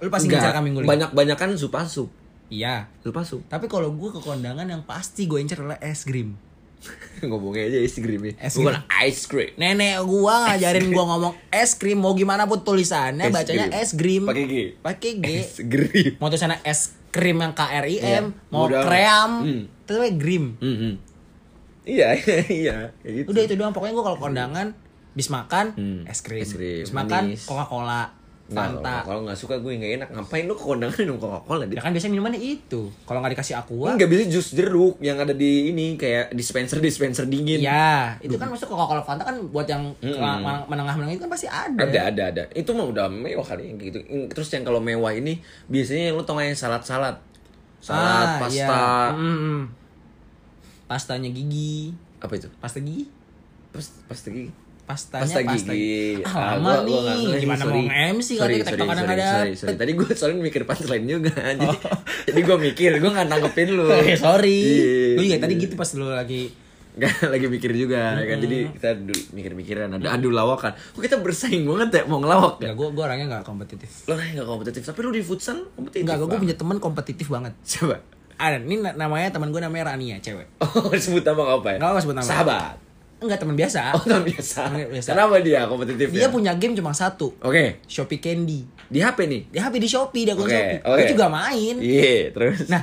Lu 0.00 0.08
pasti 0.08 0.28
Nggak, 0.28 0.40
ngincar 0.40 0.54
kambing 0.56 0.74
guling. 0.76 0.88
Banyak 0.88 1.10
banyakan 1.12 1.48
supa 1.54 1.84
sup. 1.84 2.08
Iya. 2.48 2.88
Supa 3.00 3.22
sup. 3.22 3.44
Tapi 3.46 3.64
kalau 3.64 3.92
gue 3.92 4.10
ke 4.10 4.20
kondangan 4.20 4.64
yang 4.64 4.82
pasti 4.82 5.24
gue 5.24 5.38
incer 5.38 5.60
adalah 5.60 5.78
es 5.78 6.02
krim. 6.02 6.34
Ngomongnya 7.22 7.66
aja 7.66 7.78
es 7.78 7.94
krim 7.94 8.22
ya. 8.22 8.32
Es 8.38 8.54
Bukan 8.54 8.72
ice 9.02 9.24
cream. 9.24 9.52
Nenek 9.54 10.00
gua 10.02 10.48
ngajarin 10.48 10.88
gua 10.88 11.04
ngomong 11.06 11.32
es 11.48 11.74
krim 11.74 11.96
mau 11.96 12.12
gimana 12.12 12.44
pun 12.44 12.60
tulisannya 12.60 13.22
Es 13.22 13.30
bacanya 13.30 13.66
krim. 13.66 13.76
es 13.76 13.90
krim. 13.92 14.22
Pakai 14.24 14.44
G. 14.44 14.54
Pakai 14.78 15.12
G. 15.14 15.26
Es 15.36 15.52
krim. 15.58 16.12
Mau 16.16 16.26
tulisannya 16.26 16.58
es 16.62 16.80
krim 17.10 17.36
yang 17.36 17.52
K 17.52 17.62
R 17.74 17.84
I 17.84 17.96
Iya. 17.98 18.22
M, 18.22 18.26
mau 18.48 18.64
Udah. 18.64 18.80
kream, 18.82 19.30
Hmm. 19.42 19.62
itu 19.68 19.90
namanya 19.90 20.14
grim. 20.16 20.44
Mhm. 20.56 20.92
Iya 21.82 22.08
iya 22.62 22.76
kayak 22.96 23.14
gitu. 23.14 23.26
Udah 23.28 23.42
itu 23.42 23.54
doang 23.54 23.70
pokoknya 23.70 23.92
gua 23.92 24.04
kalau 24.06 24.18
kondangan 24.18 24.66
bis 25.10 25.28
makan 25.28 25.74
Hmm. 25.74 26.00
es 26.04 26.20
krim. 26.20 26.40
Es 26.40 26.52
krim, 26.52 26.80
Bis 26.80 26.92
makan. 26.92 27.34
Coca-Cola, 27.36 28.14
Fanta. 28.50 28.94
kalau 29.02 29.20
nggak 29.22 29.34
suka 29.34 29.54
gue 29.56 29.72
nggak 29.72 29.92
enak. 29.96 30.08
Ngapain 30.10 30.44
lu 30.44 30.54
kondangan 30.54 30.96
minum 30.98 31.16
Coca-Cola? 31.16 31.64
Ya 31.64 31.78
kan 31.78 31.90
biasanya 31.90 32.12
minumannya 32.12 32.38
itu. 32.38 32.90
Kalau 33.00 33.18
nggak 33.18 33.32
dikasih 33.34 33.54
aqua, 33.56 33.94
Enggak 33.94 34.08
bisa 34.08 34.22
jus 34.26 34.48
jeruk 34.52 34.98
yang 34.98 35.16
ada 35.16 35.30
di 35.30 35.70
ini 35.70 35.94
kayak 35.94 36.32
dispenser 36.32 36.78
dispenser 36.78 37.24
dingin. 37.24 37.58
ya 37.58 38.18
itu 38.18 38.34
kan 38.34 38.46
maksud 38.46 38.66
Coca-Cola 38.66 39.00
Fanta 39.00 39.22
kan 39.22 39.38
buat 39.46 39.64
yang 39.64 39.94
Mm-mm. 39.96 40.66
menengah-menengah 40.66 41.12
itu 41.12 41.22
kan 41.22 41.30
pasti 41.30 41.46
ada. 41.46 41.78
Ada 41.80 42.00
ada 42.08 42.22
ada. 42.28 42.42
Itu 42.50 42.72
mah 42.72 42.84
udah 42.84 43.06
mewah 43.06 43.44
kali 43.44 43.66
yang 43.66 43.78
gitu. 43.78 44.02
Terus 44.28 44.48
yang 44.50 44.62
kalau 44.62 44.78
mewah 44.78 45.10
ini 45.10 45.38
biasanya 45.66 46.10
lu 46.10 46.22
tau 46.22 46.34
nggak 46.34 46.50
yang 46.50 46.58
salad-salad. 46.58 47.16
Salad, 47.78 48.26
Ah, 48.26 48.38
pasta. 48.38 48.52
iya. 48.52 48.68
Mm-mm. 49.14 49.60
Pastanya 50.84 51.28
gigi. 51.28 51.94
Apa 52.18 52.34
itu? 52.34 52.50
Pasta 52.58 52.76
gigi? 52.78 53.06
Pas, 53.70 53.86
pasta 54.04 54.28
gigi. 54.28 54.50
Pastanya 54.90 55.22
Pasta 55.22 55.40
pasta 55.40 55.72
gigi. 55.72 56.18
Ah, 56.20 56.34
lama 56.52 56.58
gua- 56.58 56.82
gua 56.82 56.98
nggak 57.00 57.14
nih. 57.14 57.24
ngerti, 57.24 57.40
Gimana 57.40 57.60
sorry. 57.60 57.70
mau 57.70 57.82
nge-MC 57.84 58.28
Sorry, 58.30 58.36
sorry, 58.36 58.58
kadang-kadang 58.66 59.06
sorry, 59.06 59.14
ada. 59.16 59.28
sorry, 59.30 59.52
sorry. 59.54 59.76
Tadi 59.76 59.92
gue 59.94 60.08
soalnya 60.12 60.36
mikir 60.40 60.62
punchline 60.64 61.06
juga. 61.06 61.32
Jadi, 61.60 61.76
jadi 62.26 62.40
gue 62.42 62.56
mikir, 62.60 62.90
gue 62.96 63.10
nggak 63.10 63.28
nanggepin 63.28 63.68
lu. 63.70 63.86
Eh, 64.02 64.16
sorry. 64.16 64.58
Iya, 64.60 65.14
Gue 65.14 65.24
juga 65.24 65.32
iya. 65.32 65.38
tadi 65.40 65.54
gitu 65.56 65.74
pas 65.74 65.90
lu 65.92 66.06
lagi 66.06 66.42
Gak 66.90 67.22
lagi 67.32 67.46
mikir 67.46 67.70
juga 67.70 68.18
ya 68.18 68.26
kan 68.26 68.38
Jadi 68.40 68.56
kita 68.72 68.88
mikir-mikiran 69.30 69.94
Ada 69.94 70.10
adu 70.10 70.28
lawakan 70.28 70.74
Kok 70.74 70.98
kita 70.98 71.16
bersaing 71.16 71.62
banget 71.62 71.88
ya 71.92 72.02
Mau 72.04 72.18
ngelawak 72.18 72.58
ya 72.58 72.74
gue 72.74 72.88
gue 72.90 72.98
orangnya 73.00 73.30
gak 73.30 73.46
kompetitif. 73.46 73.86
Lo 74.04 74.18
kan 74.18 74.26
gak 74.26 74.42
kompetitif 74.44 74.82
Tapi 74.82 74.98
lu 75.00 75.10
di 75.10 75.22
futsal 75.22 75.70
kompetitif 75.70 76.02
Enggak, 76.02 76.18
gue 76.20 76.38
punya 76.40 76.56
temen 76.56 76.76
kompetitif 76.76 77.26
banget. 77.28 77.54
Coba 77.62 78.02
Ada, 78.36 78.58
ini 78.58 78.80
na- 78.80 78.98
namanya 78.98 79.30
teman 79.30 79.48
gue 79.48 79.60
namanya 79.60 79.94
Rania, 79.94 80.18
cewek. 80.18 80.50
Oh 80.58 80.90
sebut 80.92 81.22
nama 81.22 81.42
apa 81.54 81.68
ya? 81.70 81.78
Nggak 81.78 82.02
sebut 82.02 82.16
nama. 82.16 82.26
Sahabat 82.26 82.74
Enggak 83.20 83.38
teman 83.38 83.52
biasa. 83.52 83.92
Oh 83.92 84.00
teman 84.00 84.24
biasa. 84.24 84.60
Teman 84.66 84.88
biasa. 84.88 85.08
Kenapa 85.12 85.34
dia 85.38 85.60
kompetitif 85.64 86.08
Dia 86.08 86.28
punya 86.28 86.52
game 86.56 86.72
cuma 86.72 86.90
satu, 86.90 87.36
Oke 87.38 87.84
Shopee 87.84 88.16
Candy. 88.16 88.64
Di 88.88 88.98
HP 88.98 89.18
nih 89.24 89.42
Dia 89.48 89.60
HP 89.62 89.74
di 89.76 89.86
Shopee, 89.86 90.24
dia 90.24 90.32
akun 90.32 90.44
Oke, 90.44 90.56
Shopee. 90.56 90.78
oke. 90.82 90.96
Gue 90.96 91.06
juga 91.06 91.26
main. 91.28 91.74
Iya 91.78 92.32
terus 92.32 92.66
Nah, 92.66 92.82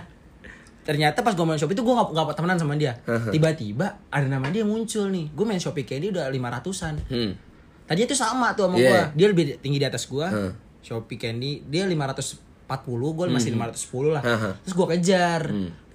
ternyata 0.84 1.20
pas 1.20 1.34
gue 1.34 1.44
main 1.44 1.58
Shopee 1.58 1.74
itu 1.74 1.82
gue 1.82 1.92
gak, 1.92 2.08
gak 2.12 2.36
temenan 2.36 2.56
sama 2.56 2.74
dia. 2.74 2.96
Tiba-tiba 3.04 3.88
ada 4.08 4.26
nama 4.26 4.48
dia 4.48 4.64
muncul 4.64 5.10
nih. 5.10 5.34
Gue 5.34 5.44
main 5.44 5.60
Shopee 5.60 5.84
Candy 5.84 6.10
udah 6.10 6.30
500-an. 6.30 6.96
hmm. 7.10 7.32
Tadi 7.88 8.04
itu 8.04 8.14
sama 8.14 8.52
tuh 8.52 8.68
sama 8.68 8.76
Iya. 8.76 8.88
gua. 8.88 9.02
Dia 9.16 9.28
lebih 9.28 9.46
tinggi 9.58 9.80
di 9.80 9.88
atas 9.88 10.06
gua. 10.06 10.28
Hmm. 10.28 10.52
Shopee 10.80 11.16
Candy 11.16 11.64
dia 11.64 11.84
540, 12.68 13.16
gua 13.16 13.26
masih 13.32 13.52
510 13.56 14.12
lah. 14.12 14.24
Hmm. 14.24 14.54
Terus 14.62 14.74
gua 14.76 14.88
kejar. 14.92 15.42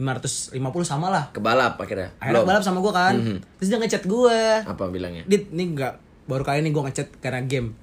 550 0.00 0.56
sama 0.82 1.12
lah. 1.12 1.24
Kebalap 1.30 1.76
akhirnya 1.76 2.10
Akhirnya 2.16 2.40
Belum. 2.40 2.48
balap 2.48 2.62
sama 2.64 2.78
gua 2.80 2.92
kan. 2.96 3.14
Terus 3.60 3.68
dia 3.68 3.78
ngechat 3.78 4.04
gua. 4.08 4.64
Apa 4.64 4.88
bilangnya? 4.88 5.22
Dit, 5.28 5.52
ini 5.52 5.76
enggak 5.76 6.00
baru 6.24 6.42
kali 6.42 6.64
ini 6.64 6.72
gua 6.72 6.88
ngechat 6.88 7.20
karena 7.20 7.44
game. 7.44 7.76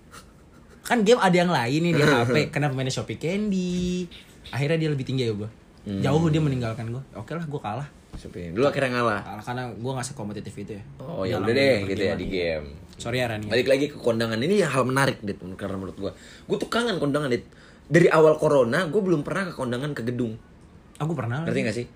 Kan 0.81 1.05
game 1.05 1.21
ada 1.21 1.35
yang 1.37 1.53
lain 1.53 1.81
nih 1.85 1.93
di 1.93 2.01
HP. 2.09 2.35
Kenapa 2.49 2.73
mainnya 2.73 2.89
Shopee 2.89 3.21
Candy? 3.21 4.09
Akhirnya 4.49 4.81
dia 4.81 4.89
lebih 4.89 5.05
tinggi 5.05 5.29
ya 5.29 5.33
gua. 5.37 5.49
Jauh 5.85 6.25
dia 6.33 6.41
meninggalkan 6.41 6.89
gua. 6.89 7.05
Oke 7.13 7.37
lah, 7.37 7.45
gua 7.45 7.61
kalah. 7.61 7.87
Shopee. 8.17 8.51
Dulu 8.51 8.65
akhirnya 8.67 8.99
ngalah 8.99 9.21
Kalah 9.21 9.43
karena 9.45 9.63
gua 9.79 10.01
gak 10.01 10.11
sekompetitif 10.11 10.51
itu 10.57 10.75
ya. 10.75 10.83
Oh 10.97 11.23
ya 11.23 11.37
udah 11.37 11.53
deh 11.53 11.85
gitu 11.87 12.03
ya 12.03 12.17
di 12.17 12.25
game 12.25 12.65
Sorry 12.99 13.23
ya 13.23 13.31
Rani. 13.31 13.47
Balik 13.47 13.69
lagi 13.69 13.85
ke 13.87 13.95
kondangan 13.95 14.35
ini 14.43 14.59
hal 14.59 14.83
menarik 14.83 15.23
dit 15.23 15.39
karena 15.55 15.77
menurut 15.79 15.95
gua. 15.95 16.11
Gua 16.49 16.57
tuh 16.59 16.67
kangen 16.67 16.99
kondangan 16.99 17.31
dit. 17.31 17.45
Dari 17.89 18.07
awal 18.07 18.37
corona 18.37 18.85
gue 18.85 19.01
belum 19.01 19.25
pernah 19.25 19.49
ke 19.49 19.53
kondangan 19.57 19.91
ke 19.97 20.05
gedung. 20.05 20.37
Aku 21.01 21.17
pernah. 21.17 21.41
ngerti 21.41 21.59
gak 21.65 21.75
sih? 21.75 21.87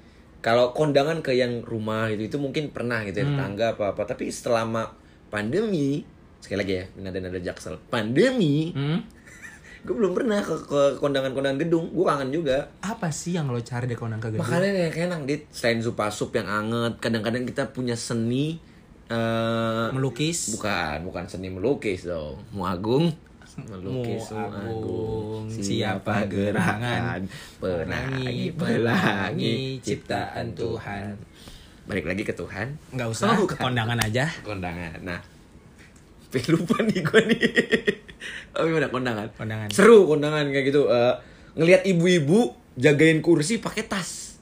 Kalau 0.43 0.75
kondangan 0.75 1.23
ke 1.23 1.31
yang 1.37 1.63
rumah 1.63 2.11
gitu 2.11 2.27
itu 2.27 2.37
mungkin 2.41 2.73
pernah 2.73 3.05
gitu 3.05 3.23
ya 3.23 3.25
tetangga 3.29 3.77
apa 3.77 3.95
apa. 3.95 4.01
Tapi 4.03 4.27
selama 4.33 4.91
pandemi 5.31 6.03
sekali 6.43 6.59
lagi 6.59 6.73
ya 6.81 6.85
nada 6.99 7.21
nada 7.21 7.39
jaksel. 7.39 7.79
Pandemi 7.87 8.73
Hmm? 8.73 8.99
gue 9.85 9.95
belum 9.95 10.15
pernah 10.15 10.39
ke, 10.43 10.55
ke 10.65 10.81
kondangan-kondangan 10.99 11.61
gedung. 11.61 11.93
Gue 11.93 12.03
kangen 12.09 12.33
juga. 12.33 12.73
Apa 12.83 13.13
sih 13.13 13.37
yang 13.37 13.47
lo 13.53 13.61
cari 13.61 13.85
di 13.87 13.95
kondangan 13.95 14.19
ke 14.19 14.27
gedung? 14.35 14.41
makanya 14.43 14.91
kayak 14.91 15.07
enak 15.13 15.21
dit. 15.29 15.41
Selain 15.53 15.79
supa 15.79 16.09
sup 16.09 16.33
yang 16.35 16.49
anget 16.49 16.99
kadang-kadang 16.99 17.45
kita 17.45 17.69
punya 17.71 17.93
seni 17.95 18.57
eh 19.11 19.87
Melukis. 19.93 20.55
bukan 20.57 21.05
bukan 21.05 21.23
seni 21.29 21.51
melukis 21.53 22.07
dong. 22.07 22.39
Muagung 22.55 23.13
melukis 23.55 24.25
muagung 24.29 25.45
siapa 25.47 26.25
gerangan, 26.25 27.21
pelangi 27.57 28.49
pelangi 28.49 29.77
ciptaan 29.79 30.57
Tuhan. 30.57 31.13
Balik 31.83 32.07
lagi 32.07 32.23
ke 32.23 32.31
Tuhan? 32.31 32.73
Nggak 32.89 33.07
usah, 33.07 33.35
Oh, 33.35 33.45
ke 33.45 33.53
kondangan 33.53 33.99
aja. 33.99 34.25
kondangan. 34.41 34.97
Nah 35.01 35.19
lupa 36.49 36.81
nih 36.81 36.99
gue 36.99 37.21
nih. 37.29 37.41
Oh 38.53 38.63
gimana? 38.63 38.87
Kondangan? 38.87 39.27
Kondangan. 39.33 39.67
seru 39.69 40.05
kondangan 40.05 40.47
kayak 40.47 40.65
gitu. 40.69 40.85
Eh, 40.87 41.13
ngelihat 41.53 41.83
ibu-ibu 41.83 42.53
jagain 42.73 43.19
kursi 43.19 43.57
pakai 43.57 43.83
tas. 43.83 44.39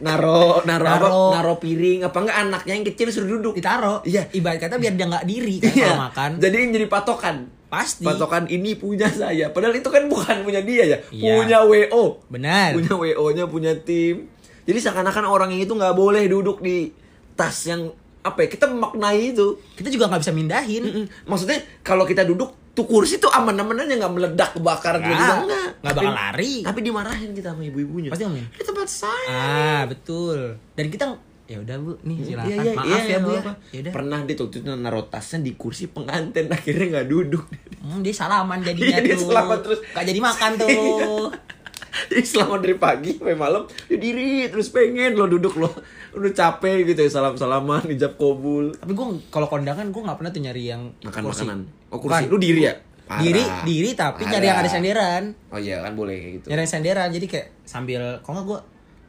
Naro 0.00 0.60
naro 0.64 0.84
apa? 0.84 0.98
Naro. 1.00 1.18
naro 1.32 1.54
piring. 1.56 2.04
Apa 2.04 2.18
enggak 2.20 2.38
anaknya 2.40 2.72
yang 2.74 2.86
kecil 2.86 3.08
suruh 3.08 3.38
duduk. 3.38 3.54
Ditaro. 3.54 4.02
Iya. 4.02 4.28
Ibarat 4.30 4.58
kata 4.60 4.76
biar 4.76 4.94
dia 4.94 5.06
nggak 5.06 5.24
diri 5.24 5.54
kan 5.58 5.70
Iya. 5.70 5.86
kalau 5.88 6.02
makan. 6.04 6.30
jadi 6.38 6.54
yang 6.58 6.70
jadi 6.74 6.86
patokan 6.86 7.36
Pasti. 7.70 8.02
patokan 8.02 8.44
ini 8.46 8.74
punya 8.74 9.06
saya 9.08 9.48
padahal 9.48 9.72
itu 9.72 9.86
kan 9.86 10.04
bukan 10.04 10.42
punya 10.42 10.58
dia 10.60 10.84
ya 10.84 10.98
Iya. 11.08 11.32
punya 11.38 11.58
wo 11.62 12.18
Benar. 12.26 12.74
punya 12.74 12.92
wo 12.98 13.30
nya 13.30 13.46
punya 13.46 13.72
tim 13.78 14.26
jadi 14.66 14.78
seakan-akan 14.80 15.24
orang 15.24 15.48
yang 15.50 15.62
itu 15.62 15.72
nggak 15.72 15.94
boleh 15.94 16.26
duduk 16.26 16.58
di 16.58 16.90
tas 17.32 17.56
yang 17.64 17.88
apa 18.20 18.44
ya 18.44 18.48
kita 18.50 18.68
memaknai 18.68 19.32
itu 19.32 19.56
Kita 19.72 19.88
juga 19.88 20.04
nggak 20.06 20.20
bisa 20.20 20.30
mindahin. 20.30 20.82
Mm-mm. 20.84 21.04
Maksudnya 21.24 21.56
kalau 21.80 22.04
kita 22.04 22.20
duduk 22.22 22.52
tuh 22.70 22.84
kursi 22.84 23.16
tuh 23.16 23.32
aman-aman 23.32 23.80
aja 23.80 23.96
nggak 23.96 24.12
meledak 24.12 24.50
kebakaran 24.52 25.00
Nggak. 25.00 25.10
juga 25.10 25.34
enggak. 25.40 25.68
Nggak 25.80 25.94
bakal 25.96 26.12
lari. 26.12 26.54
Tapi 26.60 26.78
dimarahin 26.84 27.30
kita 27.32 27.48
sama 27.50 27.62
ibu-ibunya. 27.64 28.12
Pasti 28.12 28.22
ngomongin. 28.22 28.46
Di 28.52 28.62
tempat 28.62 28.88
saya. 28.92 29.28
Ah, 29.32 29.82
betul. 29.88 30.60
Dan 30.76 30.86
kita 30.86 31.16
ya 31.50 31.58
udah 31.58 31.76
Bu, 31.76 31.98
nih 32.00 32.16
silakan. 32.22 32.46
Iya, 32.46 32.56
iya, 32.62 32.72
Maaf 32.72 32.86
iya, 32.86 33.02
ya 33.02 33.18
Bu 33.18 33.30
ya. 33.32 33.40
apa. 33.42 33.52
Ya. 33.74 33.90
Pernah 33.90 34.18
dia 34.22 34.34
tuh 34.34 34.46
naruh 34.62 35.02
tasnya 35.04 35.42
di 35.42 35.52
kursi 35.52 35.84
pengantin 35.86 36.46
akhirnya 36.56 36.86
nggak 36.92 37.08
duduk. 37.08 37.42
Hmm, 37.76 38.00
dia 38.00 38.14
salaman 38.14 38.62
jadinya 38.62 38.96
Iya, 38.96 38.98
dia 39.02 39.14
tuh. 39.14 39.26
salaman 39.26 39.58
terus. 39.58 39.82
Gak 39.84 40.04
jadi 40.04 40.20
makan 40.20 40.50
tuh. 40.56 41.26
Jadi 41.90 42.22
selama 42.22 42.62
dari 42.62 42.76
pagi 42.76 43.10
sampai 43.12 43.34
malam 43.34 43.66
dia 43.84 43.98
diri 43.98 44.46
terus 44.46 44.70
pengen 44.70 45.10
lo 45.12 45.26
duduk 45.26 45.58
lo 45.58 45.66
udah 46.12 46.32
capek 46.32 46.86
gitu 46.86 47.02
ya 47.02 47.10
salam 47.10 47.34
salaman 47.34 47.82
ijab 47.84 48.14
kabul 48.14 48.70
Tapi 48.72 48.94
gue 48.94 49.06
kalau 49.26 49.46
kondangan 49.46 49.90
gue 49.90 49.98
nggak 50.00 50.14
pernah 50.16 50.30
tuh 50.30 50.38
nyari 50.40 50.70
yang 50.70 50.94
makan 51.02 51.20
kursi. 51.20 51.42
makanan. 51.42 51.58
Oh 51.90 51.98
kursi 51.98 52.24
Bukan. 52.24 52.30
lu 52.30 52.38
diri 52.38 52.62
ya? 52.62 52.74
Parah. 53.04 53.20
Diri, 53.20 53.42
diri 53.64 53.90
tapi 53.92 54.22
nyari 54.22 54.38
yang 54.44 54.54
ada 54.54 54.62
Parah. 54.62 54.70
senderan. 54.72 55.22
Oh 55.50 55.58
iya 55.58 55.82
kan 55.82 55.92
boleh 55.92 56.14
kayak 56.14 56.32
gitu. 56.32 56.46
Nyari 56.46 56.60
yang 56.60 56.72
senderan 56.72 57.08
jadi 57.10 57.26
kayak 57.26 57.46
sambil 57.64 58.00
kok 58.16 58.30
nggak 58.30 58.46
gue 58.46 58.58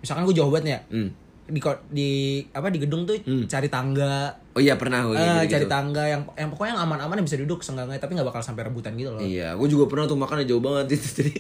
misalkan 0.02 0.24
gue 0.26 0.36
jauh 0.36 0.50
banget 0.50 0.66
ya. 0.68 0.80
Hmm. 0.90 1.10
Di 1.52 1.60
di 1.92 2.10
apa 2.50 2.72
di 2.72 2.80
gedung 2.80 3.04
tuh 3.04 3.20
Hmm. 3.22 3.44
cari 3.46 3.68
tangga. 3.68 4.32
Oh 4.56 4.60
iya 4.60 4.76
pernah 4.76 5.04
gue 5.04 5.16
eh, 5.16 5.44
gitu, 5.44 5.52
cari 5.52 5.66
gitu. 5.68 5.72
tangga 5.72 6.04
yang 6.08 6.22
yang 6.34 6.48
pokoknya 6.48 6.72
yang 6.76 6.82
aman-aman 6.84 7.16
yang 7.20 7.28
bisa 7.28 7.36
duduk 7.36 7.60
seenggaknya 7.60 8.00
tapi 8.00 8.16
nggak 8.16 8.28
bakal 8.28 8.40
sampai 8.40 8.66
rebutan 8.66 8.96
gitu 8.96 9.12
loh. 9.12 9.20
Iya, 9.20 9.60
gue 9.60 9.68
juga 9.68 9.92
pernah 9.92 10.08
tuh 10.08 10.16
makannya 10.16 10.48
jauh 10.48 10.64
banget 10.64 10.96
itu 10.96 11.08
jadi 11.20 11.34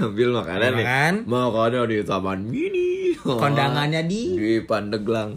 ambil 0.00 0.28
makanan 0.34 0.70
nih. 0.72 0.84
Makan. 0.84 1.14
Makannya 1.28 1.80
di 1.86 1.98
taman 2.00 2.40
mini. 2.42 2.88
Kondangannya 3.20 4.02
di 4.08 4.22
di 4.34 4.52
Pandeglang. 4.64 5.36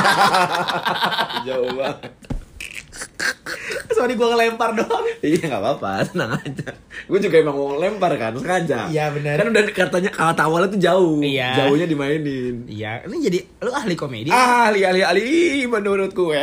jauh 1.46 1.70
banget. 1.76 2.10
Sorry 3.90 4.16
gue 4.16 4.24
ngelempar 4.24 4.72
doang. 4.72 5.04
Iya 5.20 5.44
nggak 5.44 5.60
apa-apa, 5.60 6.08
tenang 6.08 6.32
aja. 6.40 6.72
Gue 7.04 7.20
juga 7.20 7.36
emang 7.36 7.56
mau 7.58 7.76
lempar 7.76 8.16
kan, 8.16 8.32
sengaja. 8.32 8.88
Iya, 8.88 9.12
bener. 9.12 9.36
Kan 9.36 9.46
udah 9.52 9.62
katanya 9.76 10.10
kata 10.14 10.42
awalnya 10.48 10.68
tuh 10.72 10.80
jauh. 10.80 11.20
Iya. 11.20 11.66
Jauhnya 11.66 11.84
dimainin. 11.84 12.64
Iya, 12.64 13.04
ini 13.04 13.16
jadi 13.28 13.38
lu 13.60 13.70
ahli 13.74 13.94
komedi. 13.98 14.32
Ali, 14.32 14.88
ali, 14.88 15.04
ali, 15.04 15.28
menurut 15.68 16.16
gue. 16.16 16.40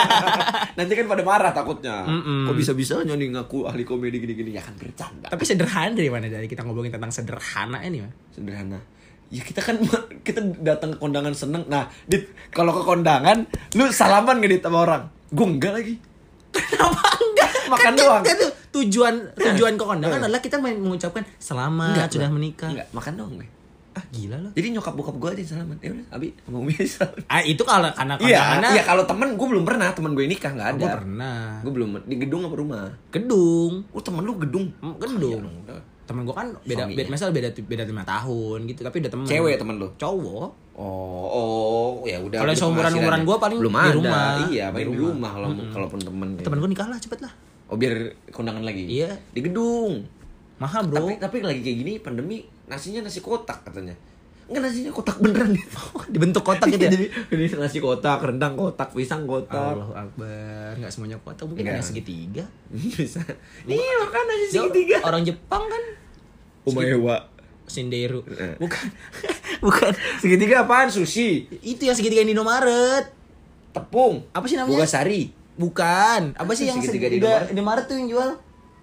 Nanti 0.78 0.92
kan 0.94 1.06
pada 1.10 1.22
marah 1.26 1.50
takutnya. 1.50 2.06
Mm-mm. 2.06 2.46
Kok 2.46 2.54
bisa-bisanya 2.54 3.18
nih 3.18 3.34
ngaku 3.34 3.66
ahli 3.66 3.82
komedi 3.82 4.22
gini-gini? 4.22 4.54
Ya 4.54 4.62
kan 4.62 4.78
bercanda. 4.78 5.26
Tapi 5.26 5.42
sederhana 5.42 5.96
dari 5.96 6.10
mana 6.12 6.30
dari 6.30 6.46
kita 6.46 6.62
ngomongin 6.62 6.94
tentang 6.94 7.10
sederhana 7.10 7.82
ini 7.82 8.04
mah. 8.04 8.14
sederhana 8.30 8.78
ya 9.26 9.42
kita 9.42 9.58
kan 9.58 9.76
kita 10.26 10.38
datang 10.62 10.94
ke 10.94 10.98
kondangan 11.02 11.34
seneng 11.34 11.66
nah 11.66 11.90
dit 12.06 12.30
kalau 12.54 12.70
ke 12.70 12.82
kondangan 12.86 13.42
lu 13.74 13.90
salaman 13.90 14.38
gak 14.38 14.50
dit 14.54 14.62
sama 14.62 14.86
orang 14.86 15.02
gue 15.28 15.46
enggak 15.48 15.72
lagi 15.72 15.94
Kenapa 16.50 17.02
enggak? 17.16 17.50
Makan 17.72 17.82
kan, 17.84 17.92
doang. 17.94 18.22
Kan, 18.22 18.36
tuh 18.38 18.50
tujuan 18.74 19.14
tujuan 19.34 19.72
ke 19.74 19.84
kondangan 19.84 20.20
adalah 20.20 20.38
kita 20.38 20.56
men- 20.56 20.78
mengucapkan 20.78 21.24
selamat 21.36 21.96
Enggak, 21.96 22.08
sudah 22.10 22.28
menikah. 22.28 22.70
enggak 22.70 22.88
makan 22.90 23.12
dong 23.14 23.32
gue 23.36 23.48
Ah 23.92 24.04
gila 24.10 24.36
loh. 24.38 24.52
jadi 24.52 24.66
nyokap 24.70 24.92
bokap 24.92 25.16
gue 25.16 25.30
aja 25.34 25.56
salaman 25.56 25.80
ya 25.80 25.88
udah 25.90 26.06
abi 26.12 26.28
sama 26.36 26.56
umi 26.58 26.72
aja 26.74 26.84
salaman 27.00 27.24
Ah 27.26 27.40
itu 27.40 27.62
kalau 27.62 27.88
karena 27.90 28.14
iya 28.20 28.40
iya 28.70 28.82
kalau 28.82 29.02
temen 29.02 29.28
gue 29.32 29.46
belum 29.48 29.64
pernah 29.64 29.88
temen 29.90 30.12
gue 30.12 30.24
nikah 30.26 30.52
nggak 30.52 30.68
ada 30.70 30.78
gue 30.78 30.90
pernah. 30.94 31.40
gue 31.58 31.72
belum 31.72 31.88
di 32.04 32.16
gedung 32.18 32.42
apa 32.44 32.54
rumah 32.54 32.84
Gedung. 33.08 33.72
oh 33.88 34.00
temen 34.00 34.20
lu 34.20 34.36
gedung 34.36 34.68
Hmm, 34.78 34.94
gedung. 34.96 35.40
Kaya 35.40 35.48
udah. 35.64 35.80
Temen 36.06 36.22
gue 36.22 36.32
kan 36.32 36.48
beda 36.60 36.82
Suaminya. 36.82 36.96
beda 36.96 37.08
misal 37.10 37.28
beda 37.30 37.48
beda 37.52 37.82
lima 37.82 38.02
tahun 38.02 38.58
gitu 38.64 38.80
tapi 38.80 38.96
udah 38.98 39.10
temen. 39.10 39.24
cewek 39.24 39.54
temen 39.56 39.74
lu 39.76 39.88
Cowok. 39.92 40.48
oh 40.76 41.26
oh 41.26 41.88
ya 42.02 42.18
udah 42.18 42.38
Kalau 42.38 42.48
ada 42.48 42.56
seumuran- 42.56 42.94
umuran 42.94 43.20
gua 43.22 43.36
paling 43.36 43.58
belum 43.58 43.72
di 43.72 43.80
ada 43.80 43.92
rumah. 43.92 44.26
iya 44.46 44.64
paling 44.70 44.86
Di 44.86 44.96
rumah. 44.96 45.30
kalau 45.32 45.48
kalaupun 45.68 45.98
temen 46.00 46.28
Temen 46.38 46.58
gue 46.58 46.70
nikah 46.70 46.86
lah 46.86 46.96
cepet 46.96 47.20
lah. 47.20 47.32
oh 47.66 47.74
biar 47.74 47.94
kondangan 48.30 48.62
lagi 48.62 48.86
Iya. 48.86 49.18
di 49.28 49.40
gedung 49.40 50.06
Mahal 50.56 50.88
bro. 50.88 51.04
Tapi 51.04 51.20
tapi 51.20 51.36
lagi 51.42 51.60
kayak 51.60 51.76
gini 51.76 51.92
pandemi 51.98 52.40
nasinya 52.64 53.04
nasi 53.04 53.20
kotak 53.20 53.60
katanya. 53.62 53.92
Enggak 54.46 54.62
nasinya 54.62 54.90
kotak 54.90 55.18
beneran 55.18 55.50
gitu. 55.50 55.78
Dibentuk 56.14 56.42
kotak 56.42 56.70
gitu 56.70 56.86
ya. 56.86 56.90
Jadi 56.90 57.06
ini 57.34 57.44
nasi 57.52 57.78
kotak, 57.78 58.22
rendang 58.22 58.54
kotak, 58.54 58.94
pisang 58.94 59.26
kotak. 59.26 59.74
Allahu 59.74 59.90
Akbar. 59.90 60.78
Nggak 60.78 60.90
semuanya 60.90 61.18
kotak 61.18 61.44
mungkin 61.44 61.66
ada 61.66 61.82
segitiga. 61.82 62.46
Bisa. 62.70 63.18
Nih 63.66 63.74
makan 63.76 64.22
nasi 64.24 64.44
segitiga. 64.48 65.02
Orang 65.02 65.26
Jepang 65.26 65.66
kan 65.66 65.82
Umaewa. 66.62 67.26
Sinderu. 67.66 68.22
Eh. 68.28 68.54
Bukan. 68.56 68.86
Bukan. 69.66 69.90
Segitiga 70.22 70.62
apaan? 70.62 70.86
Sushi, 70.86 71.50
Itu 71.60 71.82
yang 71.82 71.94
segitiga 71.94 72.22
di 72.22 72.30
Indomaret. 72.30 73.10
tepung, 73.74 74.22
Apa 74.30 74.46
sih 74.46 74.54
namanya? 74.54 74.78
Bogasari. 74.78 75.34
Bukan. 75.54 76.32
Apa 76.32 76.52
sih 76.54 76.64
yang 76.64 76.78
segitiga 76.78 77.10
segitiga, 77.10 77.32
di 77.42 77.44
di 77.44 77.52
Indomaret 77.52 77.84
tuh 77.84 77.98
yang 77.98 78.08
jual? 78.08 78.30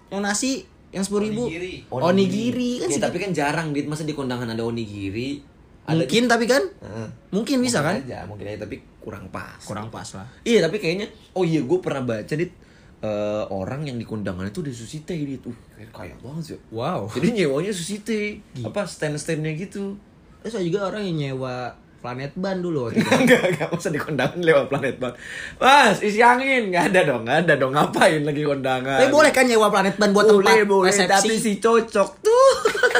Yang 0.06 0.22
nasi 0.22 0.52
yang 0.90 1.02
sepuluh 1.02 1.24
ribu. 1.24 1.48
Onigiri. 1.48 1.74
Onigiri 1.90 2.70
kan 2.78 2.86
Ya, 2.86 2.94
sih. 2.94 3.02
tapi 3.02 3.16
kan 3.18 3.30
jarang 3.32 3.72
dit 3.72 3.88
masa 3.88 4.04
di 4.04 4.12
kondangan 4.12 4.46
ada 4.46 4.62
onigiri. 4.62 5.53
Ada 5.84 6.04
Mungkin 6.04 6.22
tapi 6.24 6.44
kan 6.48 6.62
Heeh. 6.64 7.08
mungkin 7.28 7.56
bisa 7.60 7.84
kan? 7.84 8.00
Aja, 8.00 8.24
mungkin 8.24 8.48
aja 8.48 8.64
tapi 8.64 8.80
kurang 9.04 9.28
pas. 9.28 9.60
Kurang 9.60 9.92
pas 9.92 10.08
lah. 10.16 10.24
Iya 10.44 10.64
tapi 10.64 10.80
kayaknya 10.80 11.12
oh 11.36 11.44
iya 11.44 11.60
gue 11.60 11.78
pernah 11.84 12.00
baca 12.00 12.34
dit 12.34 12.52
eh, 13.04 13.44
orang 13.52 13.84
yang 13.84 14.00
di 14.00 14.06
kondangan 14.08 14.48
itu 14.48 14.64
udah 14.64 14.74
susite 14.74 15.12
dit. 15.12 15.44
Uh, 15.44 15.52
kayak 15.76 15.92
kaya 15.92 16.14
banget 16.24 16.56
sih. 16.56 16.58
Wow. 16.72 17.12
Jadi 17.12 17.44
nyewanya 17.44 17.72
susite 17.76 18.40
apa 18.64 18.88
stand-standnya 18.88 19.52
gitu. 19.60 20.00
Terus 20.40 20.56
ada 20.56 20.64
juga 20.64 20.88
orang 20.88 21.04
yang 21.04 21.16
nyewa 21.20 21.84
planet 22.04 22.36
ban 22.36 22.60
dulu 22.60 22.92
waktu 22.92 23.00
itu. 23.00 23.08
Enggak, 23.24 23.42
enggak 23.48 23.68
usah 23.72 23.88
di 23.88 23.96
kondangan 23.96 24.36
lewat 24.44 24.68
planet 24.68 25.00
bang. 25.00 25.14
Mas, 25.56 26.04
isi 26.04 26.20
angin 26.20 26.68
nggak 26.68 26.92
ada 26.92 27.00
dong, 27.08 27.24
nggak 27.24 27.38
ada 27.48 27.54
dong. 27.56 27.72
Ngapain 27.72 28.20
lagi 28.20 28.42
kondangan? 28.44 29.00
Tapi 29.00 29.08
boleh 29.08 29.32
kan 29.32 29.48
nyewa 29.48 29.72
planet 29.72 29.96
ban 29.96 30.12
buat 30.12 30.28
tempat 30.28 30.44
boleh, 30.44 30.68
boleh. 30.68 30.92
resepsi? 30.92 31.12
Tapi 31.16 31.34
si 31.40 31.52
cocok 31.56 32.08
tuh. 32.20 32.52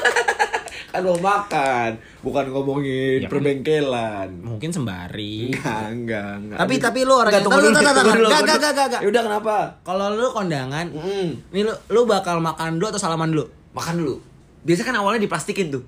kan 0.95 1.03
mau 1.03 1.19
makan, 1.19 1.91
bukan 2.23 2.45
ngomongin 2.49 3.19
Ya 3.19 3.27
perbengkelan. 3.27 4.31
Mungkin 4.39 4.71
sembari. 4.71 5.51
Enggak, 5.51 5.91
enggak, 5.91 6.31
enggak. 6.39 6.59
Tapi- 6.61 6.79
tapi 6.79 6.99
lu 7.03 7.11
orang 7.11 7.27
Enggak, 7.27 7.35
yang- 7.35 7.43
tunggu 7.43 7.59
Tunggu, 7.59 7.67
dulu, 7.67 7.75
tunggu, 7.75 7.91
tunggu 7.91 7.99
tunggu. 8.01 8.15
dulu, 8.17 8.29
Gak, 8.29 8.39
tunggu 8.39 8.47
gak, 8.47 8.55
dulu. 8.55 8.63
gak, 8.65 8.73
gak, 8.73 8.87
gak. 8.89 9.01
Ya 9.03 9.09
udah 9.11 9.23
kenapa? 9.25 9.55
Kalau 9.83 10.07
lu 10.13 10.27
kondangan, 10.31 10.87
Mm. 10.89 11.29
nih 11.51 11.63
lu, 11.63 11.73
lu 11.91 12.01
bakal 12.05 12.37
makan 12.39 12.71
dulu 12.75 12.87
atau 12.89 13.01
salaman 13.01 13.29
dulu? 13.29 13.45
Makan 13.73 13.95
dulu. 13.97 14.15
Biasa 14.63 14.81
kan 14.83 14.95
awalnya 14.95 15.21
diplastikin 15.21 15.69
tuh. 15.69 15.83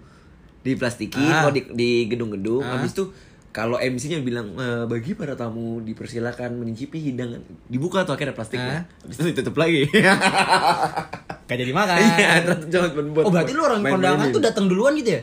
Diplastikin 0.61 1.23
Ah. 1.25 1.47
di 1.49 1.63
di 1.71 1.91
gedung-gedung. 2.07 2.61
Ah. 2.61 2.77
Habis 2.77 2.91
itu 2.93 3.07
kalau 3.57 3.81
MC-nya 3.81 4.21
bilang 4.21 4.53
"Eh, 4.53 4.85
bagi 4.85 5.17
para 5.17 5.33
tamu 5.33 5.81
dipersilakan 5.81 6.61
mencicipi 6.61 7.01
hidangan. 7.03 7.41
Dibuka 7.65 8.05
tuh 8.05 8.13
akhirnya 8.13 8.37
plastiknya. 8.37 8.85
Habis 9.01 9.17
itu 9.17 9.33
ditutup 9.33 9.57
lagi. 9.57 9.89
Gak 11.49 11.57
jadi 11.57 11.73
makan. 11.73 11.97
Iya, 11.97 12.31
jangan 12.69 12.91
buat- 13.11 13.25
oh 13.25 13.33
berarti 13.33 13.53
lu 13.53 13.63
orang 13.63 13.81
kondangan 13.81 14.29
tuh 14.29 14.43
datang 14.43 14.67
duluan 14.67 14.93
gitu 14.95 15.17
ya? 15.17 15.23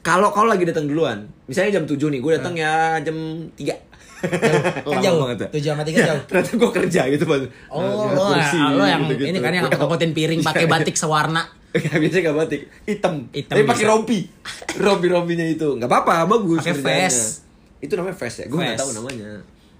Kalau 0.00 0.30
kalau 0.30 0.46
lagi 0.46 0.62
datang 0.62 0.86
duluan, 0.86 1.26
misalnya 1.44 1.74
jam 1.74 1.84
7 1.84 1.98
nih, 1.98 2.20
gue 2.22 2.32
datang 2.32 2.54
ya 2.54 3.02
jam 3.02 3.16
3. 3.50 3.74
Kan 4.86 5.02
jauh. 5.02 5.26
Tujuh 5.28 5.66
sama 5.66 5.82
tiga 5.82 6.06
jauh. 6.06 6.22
Ternyata 6.24 6.50
gue 6.54 6.70
kerja 6.72 7.00
gitu, 7.10 7.24
Bang. 7.26 7.44
Oh, 7.66 7.82
Nah, 8.06 8.14
lo, 8.14 8.22
kursi, 8.30 8.58
lo 8.62 8.84
yang 8.84 9.02
gitu-gitu. 9.04 9.28
ini 9.28 9.38
kan 9.40 9.52
yang 9.52 9.66
ngangkutin 9.68 10.12
piring 10.12 10.40
pakai 10.40 10.64
batik 10.64 10.94
sewarna. 10.94 11.42
Gak 11.74 11.98
biasa 11.98 12.16
gak 12.22 12.36
batik, 12.36 12.60
hitam. 12.84 13.28
Hitam 13.28 13.52
Tapi 13.52 13.62
pakai 13.66 13.82
bisa. 13.82 13.92
rompi. 13.92 14.18
Rompi-rompinya 14.78 15.44
itu. 15.44 15.68
Gak 15.76 15.84
apa-apa, 15.84 16.24
bagus. 16.24 16.62
Pakai 16.62 16.76
vest. 16.78 17.45
Itu 17.78 17.92
namanya 17.94 18.16
vest 18.16 18.36
ya? 18.40 18.46
Gue 18.46 18.58
gak 18.58 18.74
Vest. 18.74 18.80
tahu 18.80 18.90
namanya. 18.94 19.30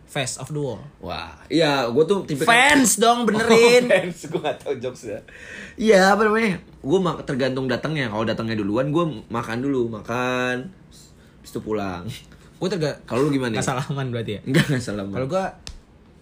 Face 0.07 0.39
of 0.39 0.49
the 0.49 0.61
wall. 0.61 0.79
Wah, 1.03 1.35
iya, 1.49 1.91
gue 1.91 2.05
tuh 2.07 2.23
tipe 2.25 2.47
Fans 2.47 2.97
dong 2.97 3.23
Oh, 3.23 3.27
benerin. 3.27 3.89
fans, 3.93 4.31
gue 4.31 4.39
gak 4.39 4.57
tau 4.57 4.75
jokes 4.79 5.11
ya. 5.11 5.19
Iya, 5.75 6.15
apa 6.15 6.23
namanya? 6.25 6.63
Gue 6.79 6.99
mak 7.03 7.27
tergantung 7.27 7.67
datangnya. 7.67 8.07
Kalau 8.07 8.23
datangnya 8.23 8.55
duluan, 8.55 8.95
gue 8.95 9.05
makan 9.27 9.59
dulu, 9.59 9.91
makan, 9.91 10.71
habis 11.37 11.51
itu 11.51 11.59
pulang. 11.59 12.07
Gue 12.57 12.69
terga 12.71 12.97
Kalau 13.05 13.27
lu 13.27 13.31
gimana? 13.31 13.59
Gak 13.59 13.67
salaman 13.67 14.09
berarti 14.09 14.39
ya. 14.39 14.41
Enggak, 14.47 14.65
enggak 14.71 14.83
salah. 14.83 15.05
Kalau 15.05 15.27
gua 15.27 15.45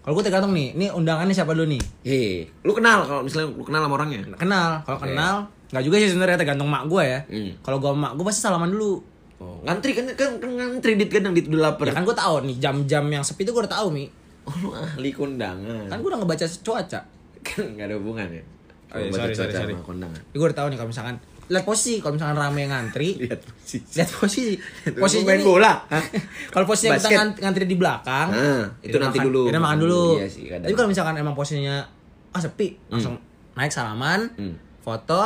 kalau 0.01 0.13
gua 0.13 0.25
tergantung 0.25 0.53
nih, 0.53 0.77
ini 0.77 0.85
undangannya 0.93 1.33
siapa 1.33 1.57
dulu 1.57 1.65
nih? 1.65 1.81
Hei, 2.05 2.45
lu 2.61 2.77
kenal 2.77 3.09
kalau 3.09 3.25
misalnya 3.25 3.49
lu 3.49 3.65
kenal 3.65 3.81
sama 3.81 3.97
orangnya? 3.97 4.21
Kenal. 4.37 4.69
Kalau 4.85 4.97
Oke. 5.01 5.09
kenal, 5.09 5.35
nggak 5.73 5.81
juga 5.81 5.95
sih 5.97 6.09
sebenarnya 6.13 6.37
tergantung 6.37 6.69
mak 6.69 6.85
gua 6.85 7.01
ya. 7.01 7.19
Hmm. 7.25 7.57
Kalau 7.65 7.81
sama 7.81 7.97
mak 7.97 8.11
gua 8.13 8.25
pasti 8.29 8.41
salaman 8.41 8.69
dulu. 8.69 9.01
Oh, 9.35 9.59
ngantri 9.61 9.91
kan 9.91 10.07
kan, 10.09 10.39
kan 10.39 10.47
ngantri 10.49 10.95
dit 10.95 11.07
kadang 11.07 11.31
dit 11.31 11.43
udah 11.45 11.69
lapar. 11.69 11.85
Ya 11.85 11.93
kan 11.93 12.03
gua 12.03 12.13
tahu 12.13 12.45
nih 12.45 12.55
jam-jam 12.57 13.03
yang 13.05 13.19
sepi 13.19 13.43
itu 13.43 13.51
gua 13.51 13.63
udah 13.63 13.73
tahu 13.73 13.87
mi. 13.89 14.07
Oh, 14.43 14.53
lu 14.57 14.69
ahli 14.71 15.11
kondangan. 15.11 15.85
Kan 15.85 15.97
gua 15.97 16.09
udah 16.09 16.19
ngebaca 16.21 16.45
cuaca. 16.57 16.99
kan 17.41 17.65
nggak 17.67 17.85
ada 17.85 17.95
hubungan 17.95 18.27
ya. 18.27 18.43
Oh, 18.87 18.97
iya, 18.97 19.07
Baca 19.07 19.21
sorry, 19.21 19.33
sorry, 19.33 19.45
cuaca 19.45 19.57
sorry. 19.59 19.73
sama 19.73 19.83
kondangan. 19.83 20.19
Jadi 20.21 20.35
gua 20.35 20.47
udah 20.47 20.57
tahu 20.57 20.67
nih 20.67 20.77
kalau 20.77 20.89
misalkan 20.89 21.15
lihat 21.45 21.61
posisi, 21.63 21.93
kalau 21.99 22.13
misalkan 22.15 22.37
rame 22.37 22.59
yang 22.59 22.71
ngantri, 22.71 23.09
Lihat 23.21 23.41
posisi. 23.43 23.77
lihat 23.93 24.09
posisi. 24.09 24.53
Posisi 24.57 24.97
Posisinya 24.97 25.29
main 25.29 25.43
bola. 25.43 25.73
Kalau 26.55 26.65
posisi 26.65 26.85
yang 26.85 26.95
kita 26.95 27.05
Basket. 27.05 27.17
ngan- 27.19 27.37
ngantri 27.37 27.65
di 27.65 27.75
belakang, 27.75 28.27
Ah, 28.29 28.65
itu 28.79 28.97
nanti 28.97 29.17
makan- 29.19 29.27
dulu. 29.27 29.41
Kita 29.45 29.59
makan 29.59 29.77
dulu. 29.77 30.03
Iya 30.15 30.25
sih, 30.27 30.43
kadang. 30.47 30.63
Tapi 30.63 30.73
kalau 30.73 30.89
misalkan 30.89 31.15
emang 31.15 31.33
posisinya 31.33 31.75
ah 32.31 32.39
sepi, 32.39 32.79
langsung 32.87 33.19
naik 33.53 33.69
salaman, 33.69 34.25
Hmm. 34.33 34.55
foto, 34.79 35.21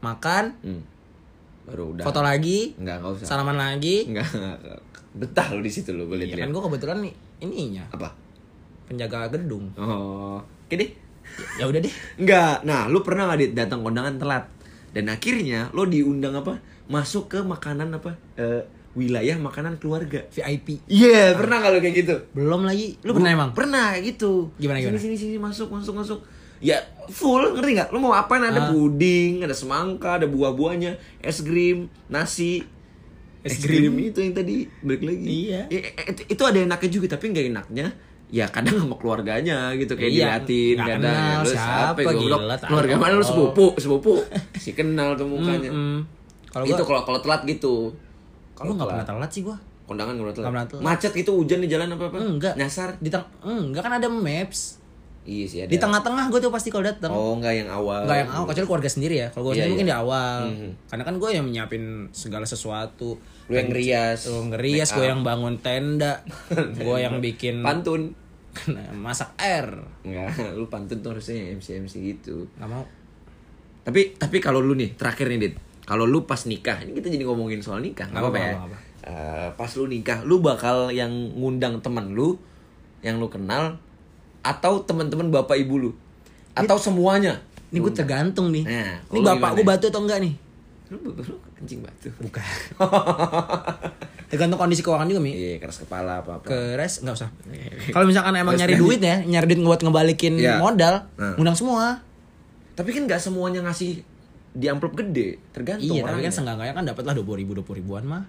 makan, 0.00 0.44
Hmm. 0.60 0.80
Baru 1.70 1.94
udah. 1.94 2.04
foto 2.04 2.20
lagi, 2.20 2.74
Enggak, 2.76 2.98
enggak 2.98 3.12
usah. 3.16 3.26
salaman 3.26 3.56
lagi. 3.56 4.04
Enggak. 4.06 4.26
Betah 5.12 5.46
lu 5.50 5.60
di 5.60 5.68
situ 5.68 5.90
lu 5.90 6.06
boleh 6.06 6.22
Iya 6.22 6.34
lihat. 6.36 6.44
kan 6.44 6.50
gue 6.50 6.62
kebetulan 6.66 6.98
nih 7.00 7.14
ininya 7.40 7.84
Apa? 7.90 8.08
penjaga 8.84 9.30
gedung. 9.30 9.70
Oh. 9.74 10.38
Oke 10.38 10.74
deh. 10.74 10.90
Ya 11.56 11.64
udah 11.64 11.78
deh. 11.78 11.94
Enggak. 12.16 12.62
Nah, 12.62 12.86
lu 12.86 13.00
pernah 13.00 13.26
nggak 13.26 13.54
datang 13.54 13.80
kondangan 13.80 14.18
telat? 14.18 14.44
Dan 14.90 15.06
akhirnya 15.06 15.70
lo 15.70 15.86
diundang 15.86 16.34
apa? 16.34 16.58
Masuk 16.86 17.26
ke 17.28 17.38
makanan 17.38 17.90
apa? 17.92 18.18
Eh, 18.34 18.62
wilayah 18.92 19.38
makanan 19.38 19.78
keluarga. 19.78 20.26
VIP. 20.28 20.82
Iya, 20.86 21.34
pernah 21.34 21.62
kalau 21.62 21.78
kayak 21.78 21.94
gitu? 21.96 22.14
Belum 22.32 22.62
lagi. 22.62 22.98
Lu 23.00 23.14
pernah 23.14 23.30
emang? 23.30 23.50
Pernah 23.50 23.94
gitu. 24.00 24.50
Gimana, 24.58 24.78
sini, 24.78 24.90
gimana? 24.90 24.98
Sini 25.00 25.16
sini 25.16 25.36
masuk 25.38 25.70
masuk 25.70 25.94
masuk. 25.96 26.18
Ya 26.60 26.76
full 27.06 27.40
ngerti 27.50 27.72
nggak? 27.74 27.88
Lu 27.88 27.98
mau 27.98 28.12
apa? 28.12 28.36
Ada 28.36 28.60
Ah. 28.60 28.68
puding, 28.70 29.40
ada 29.40 29.52
semangka, 29.52 30.16
ada 30.16 30.26
buah-buahnya, 30.26 30.92
es 31.18 31.40
krim, 31.40 31.88
nasi. 32.06 32.60
Es 33.40 33.56
krim 33.58 33.96
itu 33.98 34.20
yang 34.20 34.32
tadi 34.32 34.68
balik 34.78 35.02
lagi. 35.02 35.24
Iya. 35.24 35.60
Ya, 35.66 35.80
eh, 35.80 36.06
itu, 36.06 36.22
itu 36.28 36.42
ada 36.42 36.58
enaknya 36.58 36.90
juga 36.90 37.06
tapi 37.10 37.24
nggak 37.28 37.46
enaknya 37.50 37.88
ya 38.30 38.46
kadang 38.46 38.78
sama 38.78 38.94
keluarganya 38.94 39.74
gitu 39.74 39.98
kayak 39.98 40.06
Iya, 40.08 40.38
nggak 40.38 40.86
kadang 40.86 41.02
kenal 41.02 41.40
lu 41.40 41.50
siapa, 41.50 41.98
goblok? 42.00 42.38
gila, 42.38 42.56
keluarga 42.62 42.94
mana 42.94 43.14
lu 43.16 43.26
sepupu 43.26 43.66
sepupu 43.74 44.12
si 44.62 44.70
kenal 44.70 45.18
tuh 45.18 45.26
mukanya 45.26 45.66
Mm-mm. 45.66 45.98
Kalau 46.46 46.62
itu 46.64 46.78
kalau 46.80 47.02
kalau 47.02 47.18
telat 47.18 47.42
gitu 47.42 47.90
kalau 48.52 48.74
nggak 48.74 48.86
pernah 48.86 49.06
telat 49.08 49.30
sih 49.30 49.42
gua. 49.42 49.58
kondangan 49.82 50.14
nggak 50.14 50.22
pernah 50.22 50.36
telat. 50.36 50.44
Nggak 50.44 50.54
pernah 50.54 50.68
telat. 50.70 50.82
macet 50.86 51.12
gitu 51.12 51.30
hujan 51.34 51.58
di 51.58 51.66
jalan 51.66 51.88
apa 51.90 52.04
apa 52.06 52.18
Enggak. 52.20 52.54
nyasar 52.54 52.88
Di 52.96 53.08
teng 53.08 53.26
enggak 53.40 53.82
kan 53.82 53.92
ada 53.94 54.06
maps. 54.06 54.78
Iya 55.30 55.46
sih 55.46 55.58
ada 55.60 55.70
Di 55.70 55.78
tengah-tengah 55.78 56.26
gue 56.26 56.40
tuh 56.40 56.50
pasti 56.50 56.68
kalau 56.68 56.82
datang. 56.82 57.08
oh 57.08 57.38
nggak 57.38 57.54
yang 57.54 57.70
awal 57.70 58.02
Enggak 58.02 58.18
yang 58.20 58.30
awal, 58.32 58.44
kecuali 58.44 58.66
keluarga 58.66 58.90
sendiri 58.90 59.14
ya. 59.16 59.28
Kalau 59.30 59.42
gue 59.44 59.52
Iya, 59.52 59.56
sendiri 59.56 59.70
mungkin 59.70 59.86
iya. 59.86 59.92
di 59.92 59.96
awal. 59.96 60.38
Mhm. 60.44 60.70
Karena 60.86 61.02
kan 61.04 61.14
gue 61.16 61.30
yang 61.30 61.46
nyiapin 61.46 61.84
segala 62.10 62.42
sesuatu. 62.44 63.14
lu 63.46 63.52
yang 63.52 63.66
ngerias 63.66 64.26
Lu 64.26 64.46
ngerias, 64.48 64.88
gue 64.90 65.04
yang 65.04 65.22
bangun 65.22 65.54
tenda. 65.58 66.26
gue 66.76 66.96
yang 66.98 67.18
bikin 67.18 67.62
pantun 67.62 68.18
masak 68.96 69.30
air. 69.36 69.70
Enggak, 70.02 70.34
lu 70.58 70.66
pantun 70.66 70.98
tuh 70.98 71.14
harusnya 71.14 71.38
MC 71.52 71.78
MC 71.80 71.94
gitu. 72.08 72.50
Gak 72.56 72.66
mau. 72.66 72.82
Tapi 73.80 74.14
tapi 74.14 74.36
kalau 74.38 74.58
lu 74.58 74.74
nih 74.74 74.92
terakhir 74.92 75.26
nih 75.26 75.38
Dit, 75.40 75.54
kalau 75.82 76.04
lu 76.04 76.22
pas 76.22 76.42
nikah, 76.44 76.78
ini 76.80 76.92
kita 76.92 77.08
jadi 77.08 77.22
ngomongin 77.22 77.58
soal 77.58 77.78
nikah, 77.78 78.06
nggak 78.06 78.18
Nggak 78.18 78.26
apa-apa 78.26 78.38
ya. 78.38 78.54
nggak 78.58 78.82
Eh, 79.00 79.48
pas 79.56 79.70
lu 79.72 79.88
nikah, 79.88 80.18
lu 80.22 80.38
bakal 80.38 80.90
yang 80.90 81.08
ngundang 81.32 81.80
temen 81.80 82.12
lu, 82.12 82.36
yang 83.00 83.16
lu 83.16 83.26
kenal, 83.26 83.80
atau 84.40 84.80
teman-teman 84.80 85.28
bapak 85.28 85.56
ibu 85.56 85.76
lu, 85.76 85.90
atau 86.52 86.76
semuanya. 86.76 87.40
Ini 87.70 87.78
gue 87.78 87.92
tergantung 87.92 88.50
nih. 88.50 88.64
Nah, 88.66 88.94
ini 89.08 89.18
bapak 89.20 89.54
gue 89.54 89.64
batu 89.64 89.86
atau 89.86 90.02
enggak 90.02 90.18
nih? 90.20 90.34
Lu, 90.90 90.98
lu, 91.00 91.10
lu 91.14 91.34
kencing 91.54 91.80
batu. 91.80 92.10
Bukan. 92.18 92.42
tergantung 94.30 94.58
kondisi 94.58 94.82
keuangan 94.82 95.06
juga 95.06 95.22
mi. 95.22 95.34
Iya, 95.34 95.58
keras 95.58 95.82
kepala 95.82 96.22
apa 96.22 96.38
apa. 96.38 96.46
Keres 96.46 97.02
nggak 97.02 97.14
usah. 97.14 97.30
Kalau 97.94 98.06
misalkan 98.06 98.34
emang 98.34 98.54
nyari 98.54 98.74
duit 98.74 98.98
ya, 98.98 99.22
nyari 99.22 99.46
duit 99.50 99.60
buat 99.60 99.82
ngebalikin 99.82 100.38
Iya. 100.38 100.58
modal, 100.58 101.06
Nah. 101.18 101.34
undang 101.34 101.54
semua. 101.54 102.02
Tapi 102.74 102.90
kan 102.90 103.06
nggak 103.06 103.18
semuanya 103.18 103.62
ngasih 103.62 104.02
di 104.50 104.66
amplop 104.66 104.98
gede, 104.98 105.38
tergantung 105.54 105.94
Iya, 105.94 106.06
tapi 106.06 106.22
kan 106.22 106.32
seenggaknya 106.32 106.74
kan 106.74 106.84
dapat 106.86 107.02
lah 107.06 107.14
dua 107.14 107.36
ribu 107.38 107.54
dua 107.54 107.66
ribuan 107.70 108.02
mah. 108.02 108.22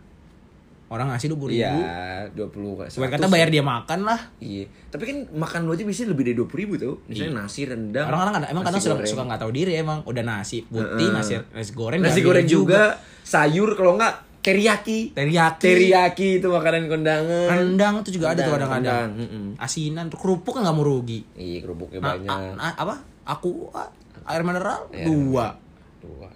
Orang 0.91 1.08
ngasih 1.08 1.32
dua 1.32 1.39
puluh 1.39 1.51
ribu. 1.51 1.63
Iya, 1.80 2.27
20 2.36 2.51
kali. 2.75 2.89
Sebagai 2.91 3.15
kata 3.15 3.27
bayar 3.27 3.47
dia 3.47 3.63
makan 3.63 3.99
lah. 4.04 4.19
Iya, 4.38 4.67
tapi 4.91 5.08
kan 5.08 5.17
makan 5.32 5.63
lu 5.63 5.71
aja 5.71 5.84
biasanya 5.84 6.12
lebih 6.12 6.23
dari 6.27 6.36
dua 6.36 6.51
ribu 6.51 6.73
tuh. 6.75 6.99
Misalnya 7.08 7.34
nasi 7.39 7.63
rendang. 7.63 8.04
Iya. 8.04 8.12
Orang-orang 8.12 8.34
kan 8.34 8.43
emang 8.45 8.63
kadang 8.67 8.82
suka, 8.82 8.93
goreng. 8.93 9.08
suka 9.08 9.23
nggak 9.23 9.39
tahu 9.39 9.51
diri 9.51 9.71
emang 9.73 10.04
udah 10.04 10.19
nasi 10.21 10.58
putih, 10.62 10.84
Heeh. 11.01 11.15
nasi 11.15 11.34
nasi 11.49 11.71
goreng, 11.71 12.04
nasi 12.04 12.19
goreng 12.19 12.43
juga, 12.43 12.99
sayur 13.21 13.71
kalau 13.73 13.95
enggak 13.95 14.19
teriyaki. 14.41 15.15
teriyaki, 15.15 15.63
Teriyaki 15.63 16.30
itu 16.36 16.47
makanan 16.49 16.86
kondangan. 16.86 17.47
rendang 17.47 17.93
itu 18.01 18.10
juga 18.12 18.34
ada 18.34 18.41
tuh 18.41 18.51
Rendang, 18.51 18.67
kadang-kadang. 18.67 19.10
rendang. 19.15 19.45
Asinan, 19.58 20.06
tuh 20.08 20.19
kerupuk 20.19 20.51
kan 20.51 20.62
nggak 20.62 20.75
mau 20.75 20.84
rugi. 20.84 21.23
Iya, 21.32 21.60
kerupuknya 21.62 21.99
Nah, 21.99 22.12
banyak. 22.12 22.27
a- 22.27 22.67
a- 22.67 22.77
apa? 22.82 22.95
Aku 23.23 23.71
a- 23.71 23.91
air 24.27 24.43
mineral 24.43 24.91
Iya. 24.91 25.06
dua. 25.08 25.45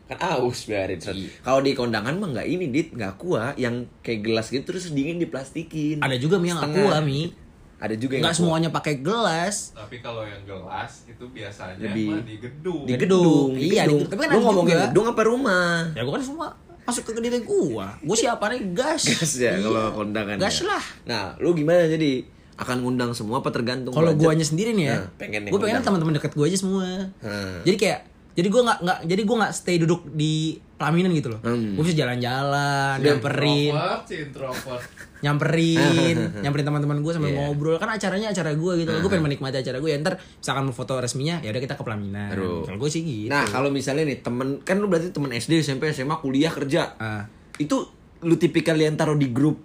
Kan 0.05 0.17
aus 0.21 0.65
biarin. 0.65 1.01
Iya. 1.01 1.29
Kalau 1.41 1.59
di 1.59 1.73
kondangan 1.73 2.13
mah 2.15 2.29
nggak 2.31 2.47
ini 2.47 2.69
dit, 2.69 2.87
nggak 2.91 3.11
aqua 3.15 3.53
yang 3.55 3.89
kayak 3.99 4.21
gelas 4.21 4.47
gitu 4.47 4.61
terus 4.63 4.89
dingin 4.89 5.17
diplastikin. 5.17 5.97
Ada 5.97 6.15
juga 6.15 6.37
mi 6.37 6.49
yang 6.49 6.59
aqua 6.59 7.01
mi. 7.01 7.33
Ada 7.75 7.97
juga 7.97 8.15
yang 8.15 8.23
Nggak 8.23 8.37
semuanya 8.37 8.69
pakai 8.69 8.95
gelas. 8.97 9.73
Tapi 9.73 9.99
kalau 9.99 10.21
yang 10.21 10.39
gelas 10.43 11.03
itu 11.05 11.25
biasanya 11.25 11.75
Lebih- 11.81 12.07
mah 12.07 12.23
di 12.23 12.35
gedung. 12.37 12.81
di 12.81 12.87
Di 12.87 12.95
gedung. 12.95 13.21
gedung, 13.21 13.49
di 13.51 13.59
Iya, 13.59 13.65
di 13.65 13.75
gedung. 13.75 13.99
gedung. 13.99 13.99
Tapi 14.07 14.21
kan 14.21 14.29
Lu 14.31 14.39
ngomongin 14.41 14.69
juga. 14.71 14.85
gedung 14.87 15.05
apa 15.07 15.21
rumah? 15.25 15.69
Ya 15.91 16.01
gua 16.01 16.13
kan 16.13 16.23
semua 16.23 16.47
masuk 16.81 17.01
ke 17.03 17.19
diri 17.19 17.39
gua. 17.41 17.87
Gua 17.99 18.15
siapa 18.15 18.45
nih 18.47 18.61
gas. 18.71 19.01
Gas 19.11 19.31
ya 19.35 19.51
Iya. 19.51 19.65
kalau 19.65 19.83
kondangan. 19.91 20.37
Gas 20.37 20.55
ya. 20.55 20.65
lah. 20.69 20.83
Nah, 21.03 21.23
lu 21.35 21.51
gimana 21.51 21.83
jadi 21.85 22.23
akan 22.55 22.77
ngundang 22.79 23.11
semua 23.11 23.43
apa 23.43 23.51
tergantung 23.51 23.91
Kalau 23.91 24.15
guanya 24.15 24.45
sendiri 24.45 24.71
nih 24.71 24.85
ya, 24.87 24.95
Nah, 24.95 25.11
pengen 25.17 25.43
gue 25.43 25.59
pengen 25.59 25.83
teman-teman 25.83 26.15
dekat 26.15 26.31
gue 26.31 26.45
aja 26.45 26.55
semua. 26.55 26.87
Hmm. 27.19 27.59
Jadi 27.61 27.75
kayak, 27.75 27.99
jadi 28.35 28.47
gue 28.47 28.61
nggak 28.61 28.79
nggak, 28.83 28.99
jadi 29.07 29.21
gue 29.23 29.35
nggak 29.39 29.53
stay 29.55 29.75
duduk 29.79 30.01
di 30.11 30.59
pelaminan 30.75 31.15
gitu 31.15 31.31
loh. 31.31 31.39
Hmm. 31.39 31.79
Gue 31.79 31.87
bisa 31.87 31.95
jalan-jalan, 31.95 32.99
nyamperin, 32.99 33.71
Introvert 34.11 34.83
nyamperin, 35.25 36.17
nyamperin 36.43 36.65
teman-teman 36.67 36.99
gue 36.99 37.11
sambil 37.15 37.31
Iya. 37.31 37.39
ngobrol. 37.41 37.79
Kan 37.79 37.89
acaranya 37.89 38.29
acara 38.29 38.51
gue 38.53 38.71
gitu. 38.77 38.91
Gue 38.91 39.09
pengen 39.09 39.25
menikmati 39.25 39.57
acara 39.57 39.79
gue. 39.79 39.89
Ya 39.89 39.97
ntar 39.97 40.19
misalkan 40.19 40.63
mau 40.67 40.75
foto 40.75 40.99
resminya, 40.99 41.39
ya 41.39 41.49
udah 41.49 41.61
kita 41.63 41.75
ke 41.79 41.83
pelaminan. 41.83 42.35
Kalau 42.35 42.77
gue 42.77 42.89
sih 42.91 43.01
gitu. 43.01 43.31
Nah, 43.31 43.47
kalau 43.47 43.71
misalnya 43.71 44.03
nih 44.05 44.19
temen 44.19 44.59
kan 44.61 44.77
lu 44.77 44.91
berarti 44.91 45.09
temen 45.09 45.31
SD, 45.31 45.63
SMP, 45.63 45.89
SMA, 45.89 46.19
kuliah, 46.19 46.51
kerja. 46.51 46.93
Ah. 46.99 47.23
Itu 47.55 47.87
lu 48.21 48.35
tipikal 48.35 48.75
yang 48.75 48.99
taruh 48.99 49.15
di 49.15 49.31
grup. 49.31 49.57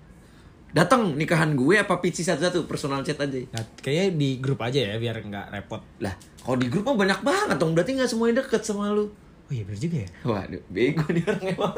Datang 0.70 1.18
nikahan 1.18 1.52
gue 1.52 1.76
apa 1.76 1.98
pici 1.98 2.22
satu-satu 2.22 2.64
personal 2.64 3.02
chat 3.02 3.18
aja. 3.18 3.38
Nah, 3.50 3.64
kayaknya 3.76 4.06
di 4.14 4.38
grup 4.38 4.62
aja 4.62 4.78
ya 4.78 4.96
biar 4.96 5.18
nggak 5.18 5.50
repot. 5.50 5.82
Lah, 5.98 6.14
kalau 6.40 6.56
di 6.56 6.70
grup 6.70 6.86
mah 6.86 6.96
banyak 6.96 7.20
banget 7.20 7.56
dong. 7.58 7.74
Berarti 7.74 7.98
nggak 7.98 8.06
semuanya 8.06 8.40
deket 8.40 8.62
sama 8.62 8.90
lu. 8.90 9.10
Oh 9.10 9.52
iya 9.52 9.66
bener 9.66 9.82
juga 9.82 9.98
ya. 10.06 10.08
Waduh, 10.22 10.62
bego 10.70 11.04
nih 11.10 11.22
orang 11.26 11.42
emang. 11.42 11.74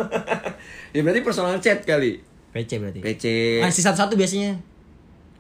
ya 0.94 1.00
berarti 1.00 1.20
personal 1.24 1.56
chat 1.56 1.80
kali. 1.82 2.20
PC 2.52 2.70
berarti. 2.76 3.00
PC. 3.00 3.24
Ngasih 3.64 3.82
satu-satu 3.88 4.12
biasanya. 4.12 4.60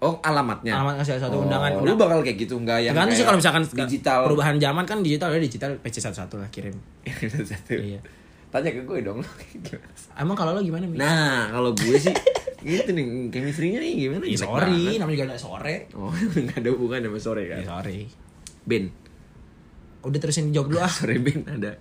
Oh, 0.00 0.16
alamatnya. 0.18 0.72
Alamat 0.80 1.04
ngasih 1.04 1.20
satu 1.20 1.36
Oh, 1.38 1.44
undangan. 1.44 1.84
Lu 1.84 1.92
bakal 1.94 2.24
kayak 2.24 2.40
gitu 2.40 2.56
enggak 2.56 2.80
yang 2.82 2.96
Tergantung 2.96 3.20
sih 3.20 3.26
kalau 3.28 3.38
misalkan 3.38 3.62
digital. 3.68 4.18
perubahan 4.26 4.56
zaman 4.56 4.82
kan 4.82 4.98
digital 5.04 5.28
ya 5.28 5.38
digital 5.38 5.70
PC 5.78 6.00
satu-satu 6.00 6.40
lah 6.40 6.48
kirim. 6.48 6.72
satu. 7.52 7.76
Iya. 7.76 8.00
Tanya 8.48 8.70
ke 8.72 8.80
gue 8.80 8.98
dong. 9.04 9.20
Emang 10.24 10.34
kalau 10.34 10.56
lo 10.56 10.60
gimana 10.60 10.88
Mi? 10.88 10.96
nah, 10.96 11.52
kalau 11.52 11.76
gue 11.76 12.00
sih 12.00 12.10
gitu 12.62 12.90
nih, 12.90 13.04
chemistry-nya 13.28 13.78
nih 13.78 13.92
gimana? 13.98 14.24
Jelek 14.24 14.40
sorry, 14.40 14.72
banget. 14.72 14.98
namanya 14.98 15.16
juga 15.16 15.26
nggak 15.28 15.42
sore. 15.42 15.76
Oh, 15.92 16.12
enggak 16.38 16.58
ada 16.58 16.68
hubungan 16.70 16.98
sama 17.04 17.18
sore 17.18 17.42
kan. 17.46 17.58
Iya, 17.60 17.66
sorry. 17.68 17.98
Ben. 18.62 18.84
Udah 20.02 20.18
terusin 20.18 20.50
jawab 20.50 20.70
dulu 20.70 20.80
ah. 20.86 20.90
Sore 20.90 21.16
Ben 21.16 21.40
ada. 21.44 21.72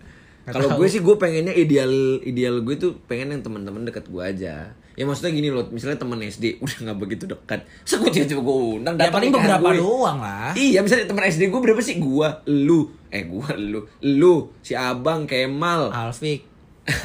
Nggak 0.41 0.53
Kalau 0.57 0.67
gue 0.73 0.87
sih 0.89 0.99
gue 0.99 1.15
pengennya 1.15 1.53
ideal 1.53 1.93
ideal 2.21 2.65
gue 2.65 2.75
tuh 2.75 2.97
pengen 3.05 3.29
yang 3.31 3.41
teman-teman 3.41 3.85
dekat 3.85 4.09
gue 4.09 4.21
aja. 4.21 4.73
Ya 4.91 5.03
maksudnya 5.07 5.31
gini 5.31 5.47
loh, 5.47 5.69
misalnya 5.69 5.95
teman 5.95 6.19
SD 6.19 6.57
udah 6.65 6.77
nggak 6.81 6.97
begitu 6.99 7.23
dekat. 7.25 7.63
Terus 7.85 7.97
gue 7.97 8.09
tiba-tiba 8.11 8.41
gue 8.41 8.55
undang 8.81 8.93
Ya 8.97 9.07
paling 9.07 9.29
beberapa 9.29 9.69
gue. 9.69 9.79
doang 9.79 10.19
lah. 10.19 10.51
Iya, 10.51 10.81
misalnya 10.81 11.07
teman 11.07 11.23
SD 11.25 11.47
gue 11.47 11.61
berapa 11.61 11.79
sih? 11.79 11.95
Gua, 11.97 12.41
lu, 12.45 12.89
eh 13.07 13.23
gua, 13.23 13.53
lu, 13.55 13.85
lu, 14.03 14.49
si 14.59 14.73
Abang, 14.73 15.23
Kemal, 15.25 15.93
Alfik, 15.93 16.43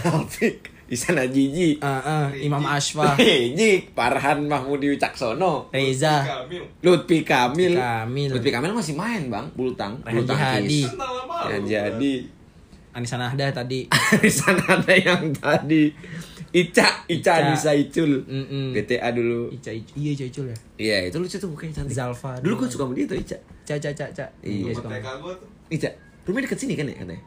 Alfik, 0.03 0.73
Isana 0.87 1.27
Jiji. 1.27 1.83
Eh, 1.83 2.03
eh, 2.07 2.47
Imam 2.47 2.63
Ashfah, 2.63 3.19
Jik, 3.59 3.91
Farhan 3.91 4.47
Mahmudi 4.47 4.95
Wicaksono. 4.95 5.67
Reza. 5.75 6.23
Lutfi 6.83 7.27
Kamil. 7.27 7.75
Kamil. 7.75 8.31
Lutfi 8.31 8.51
Kamil 8.55 8.71
masih 8.71 8.95
main, 8.95 9.27
Bang. 9.27 9.51
Bulu 9.59 9.75
tang. 9.75 9.99
Rehan 10.07 10.23
Bulu 10.23 10.31
Jihadi. 10.31 10.55
tangkis. 10.63 10.87
Kenal 10.95 11.13
lama 11.27 11.37
Yang 11.51 11.63
lu, 11.63 11.69
jadi. 11.69 12.13
Anissa 12.97 13.17
Nahda 13.21 13.47
tadi. 13.53 13.81
Di 14.25 14.31
sana 14.31 14.63
ada 14.79 14.95
yang 14.95 15.29
tadi. 15.37 15.91
Ica, 16.55 16.89
Ica, 17.11 17.13
Ica. 17.13 17.33
Anissa 17.53 17.75
Icul. 17.77 18.25
Mm-mm. 18.25 18.73
PTA 18.73 19.11
dulu. 19.13 19.53
Ica, 19.53 19.69
Ica, 19.75 19.93
iya 19.99 20.11
Ica 20.17 20.25
Icul 20.31 20.47
ya. 20.49 20.57
Iya, 20.81 20.97
itu 21.13 21.17
lucu 21.21 21.37
tuh 21.37 21.51
mukanya 21.53 21.83
cantik. 21.83 21.93
Zalfa 21.93 22.41
Dulu 22.41 22.65
gue 22.65 22.69
suka 22.73 22.89
sama 22.89 22.95
dia 22.97 23.05
tuh 23.05 23.19
Ica. 23.21 23.37
Ca, 23.67 23.75
ca, 23.77 23.91
ca, 23.93 24.07
ca. 24.15 24.27
Iya, 24.41 24.73
suka. 24.73 24.89
Ica. 25.69 25.91
Rumahnya 26.25 26.47
deket 26.49 26.59
sini 26.63 26.73
kan 26.79 26.89
ya 26.89 26.97
katanya? 26.97 27.23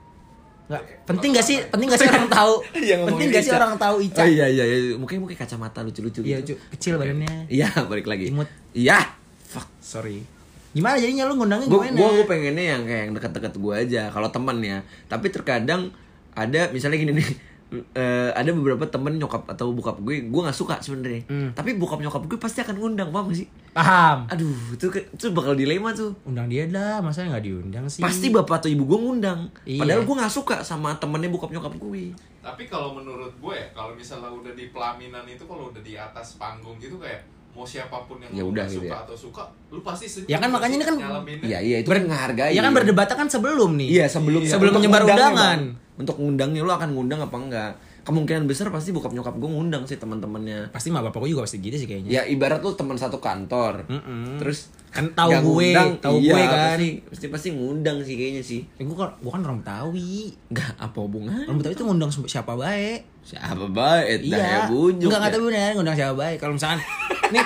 Nggak, 0.70 0.84
penting 1.03 1.30
gak 1.34 1.41
sih? 1.41 1.57
Penting 1.65 1.88
gak 1.89 1.97
sih 1.97 2.07
orang 2.07 2.30
tahu? 2.38 2.53
Iya, 2.78 2.95
penting 3.01 3.28
gak 3.34 3.41
sih 3.41 3.53
orang 3.53 3.74
tahu 3.76 3.95
Ica? 3.99 4.22
Oh 4.22 4.28
iya 4.30 4.45
iya 4.45 4.63
iya, 4.63 4.78
mukanya 4.93 5.26
mukanya 5.26 5.39
kacamata 5.41 5.82
lucu-lucu 5.82 6.22
Iya, 6.22 6.45
gitu. 6.45 6.61
Kecil 6.70 6.93
badannya. 6.95 7.49
Iya, 7.49 7.74
balik 7.89 8.05
lagi. 8.05 8.30
Imut. 8.30 8.45
Iya. 8.72 9.01
Fuck. 9.43 9.65
Sorry. 9.82 10.22
Gimana 10.70 11.01
jadinya 11.01 11.26
lu 11.26 11.34
ngundangnya 11.34 11.65
Gue 11.65 11.89
gimana? 11.89 11.97
gue 11.97 12.26
pengennya 12.30 12.65
yang 12.78 12.82
kayak 12.86 13.01
yang 13.01 13.13
deket-deket 13.17 13.53
gue 13.57 13.74
aja. 13.74 14.03
Kalau 14.13 14.30
temen 14.30 14.57
ya. 14.61 14.78
Tapi 15.09 15.28
terkadang 15.28 15.89
ada 16.38 16.70
misalnya 16.70 17.01
gini 17.01 17.17
nih. 17.17 17.30
Eh, 17.72 18.32
ada 18.34 18.49
beberapa 18.49 18.86
temen 18.89 19.22
nyokap 19.22 19.45
atau 19.45 19.72
bokap 19.72 20.01
gue, 20.01 20.26
gue 20.26 20.41
nggak 20.41 20.57
suka 20.57 20.82
sebenarnya. 20.82 21.24
Hmm. 21.30 21.49
Tapi 21.53 21.78
bokap 21.78 22.01
nyokap 22.01 22.26
gue 22.26 22.39
pasti 22.41 22.65
akan 22.65 22.76
ngundang, 22.82 23.13
paham 23.13 23.30
gak 23.30 23.45
sih? 23.45 23.47
Paham. 23.74 24.26
Aduh, 24.30 24.57
itu 24.74 24.89
itu 24.89 25.26
bakal 25.32 25.53
dilema 25.53 25.93
tuh. 25.93 26.17
Undang 26.26 26.49
dia 26.49 26.65
dah, 26.65 26.99
masa 26.99 27.26
nggak 27.30 27.45
diundang 27.45 27.86
sih? 27.86 28.01
Pasti 28.01 28.34
bapak 28.34 28.65
atau 28.65 28.70
ibu 28.70 28.84
gue 28.89 28.99
ngundang. 28.99 29.49
Iya. 29.63 29.86
Padahal 29.86 30.01
gue 30.05 30.15
nggak 30.17 30.34
suka 30.34 30.55
sama 30.65 30.97
temennya 30.97 31.30
bokap 31.30 31.53
nyokap 31.53 31.74
gue. 31.78 32.13
Tapi 32.39 32.63
kalau 32.65 32.97
menurut 32.97 33.32
gue 33.38 33.53
ya, 33.53 33.67
kalau 33.78 33.93
misalnya 33.93 34.32
udah 34.32 34.53
di 34.57 34.74
pelaminan 34.74 35.26
itu 35.30 35.45
kalau 35.45 35.70
udah 35.70 35.82
di 35.86 35.93
atas 35.93 36.41
panggung 36.41 36.82
gitu 36.82 36.97
kayak 36.97 37.22
mau 37.51 37.63
siapa 37.63 37.97
pun 38.03 38.17
yang 38.17 38.31
Ya 38.31 38.41
lu 38.41 38.51
udah 38.51 38.63
nggak 38.63 38.71
gitu 38.71 38.81
suka 38.81 38.91
ya. 38.91 39.03
atau 39.03 39.15
suka, 39.17 39.43
lu 39.67 39.79
pasti 39.81 40.05
senyum. 40.05 40.29
Ya 40.29 40.37
kan, 40.37 40.49
makanya 40.49 40.75
ini 40.75 40.85
kan- 40.85 40.97
Nyalaminnya. 40.97 41.43
Iya 41.43 41.59
iya 41.59 41.77
itu 41.79 41.89
kan 41.89 42.01
menghargai. 42.01 42.51
Ya 42.51 42.61
kan 42.61 42.71
berdebatnya 42.71 43.15
kan 43.15 43.27
sebelum 43.27 43.71
nih. 43.75 43.87
Iya 43.91 44.05
sebelum 44.07 44.41
Sebelum 44.41 44.71
untuk 44.71 44.81
menyebar 44.85 45.03
undangan. 45.05 45.59
Untuk 45.95 46.15
ngundangnya 46.15 46.61
lu 46.61 46.71
akan 46.71 46.89
ngundang 46.91 47.19
apa 47.19 47.35
enggak? 47.35 47.71
Kemungkinan 47.99 48.47
besar 48.47 48.71
pasti 48.71 48.89
bokap 48.89 49.11
nyokap 49.11 49.35
gue 49.35 49.45
ngundang 49.45 49.83
sih 49.83 49.93
teman-temannya. 49.95 50.71
Pasti 50.71 50.89
mah 50.89 51.03
bapak 51.03 51.19
gue 51.19 51.29
juga 51.29 51.43
pasti 51.43 51.59
gitu 51.59 51.75
sih 51.75 51.85
kayaknya. 51.85 52.09
Ya 52.09 52.21
ibarat 52.23 52.57
lu 52.59 52.73
teman 52.73 52.95
satu 52.95 53.19
kantor. 53.19 53.85
Mm-mm. 53.85 54.39
Terus 54.39 54.71
Kan 54.89 55.13
tahu 55.13 55.29
nggak 55.29 55.43
gue, 55.43 55.53
ngundang, 55.69 55.89
tahu 56.01 56.15
iya, 56.17 56.33
gue 56.33 56.41
kan. 56.41 56.57
Pasti, 56.73 56.89
pasti 57.05 57.25
pasti 57.29 57.47
ngundang 57.51 57.97
sih 58.01 58.15
kayaknya 58.15 58.41
sih. 58.41 58.65
Eh, 58.73 58.81
gue 58.81 58.95
kan, 58.95 59.13
gue 59.13 59.29
kan 59.29 59.41
orang 59.43 59.59
Betawi. 59.61 60.33
Enggak 60.49 60.73
apa 60.79 60.97
hubungan? 60.97 61.43
Orang 61.43 61.57
Betawi 61.59 61.75
itu 61.75 61.83
ngundang 61.83 62.09
siapa 62.09 62.53
baik. 62.55 62.99
Siapa 63.21 63.65
baik 63.67 64.17
dah 64.25 64.39
ya 64.39 64.59
bunjuk. 64.65 65.05
Enggak 65.05 65.19
enggak 65.19 65.29
ya. 65.29 65.35
tahu 65.35 65.43
benar 65.45 65.71
ngundang 65.75 65.95
siapa 65.95 66.15
baik. 66.15 66.37
Kalau 66.39 66.53
misalkan 66.55 66.79
ini 67.30 67.39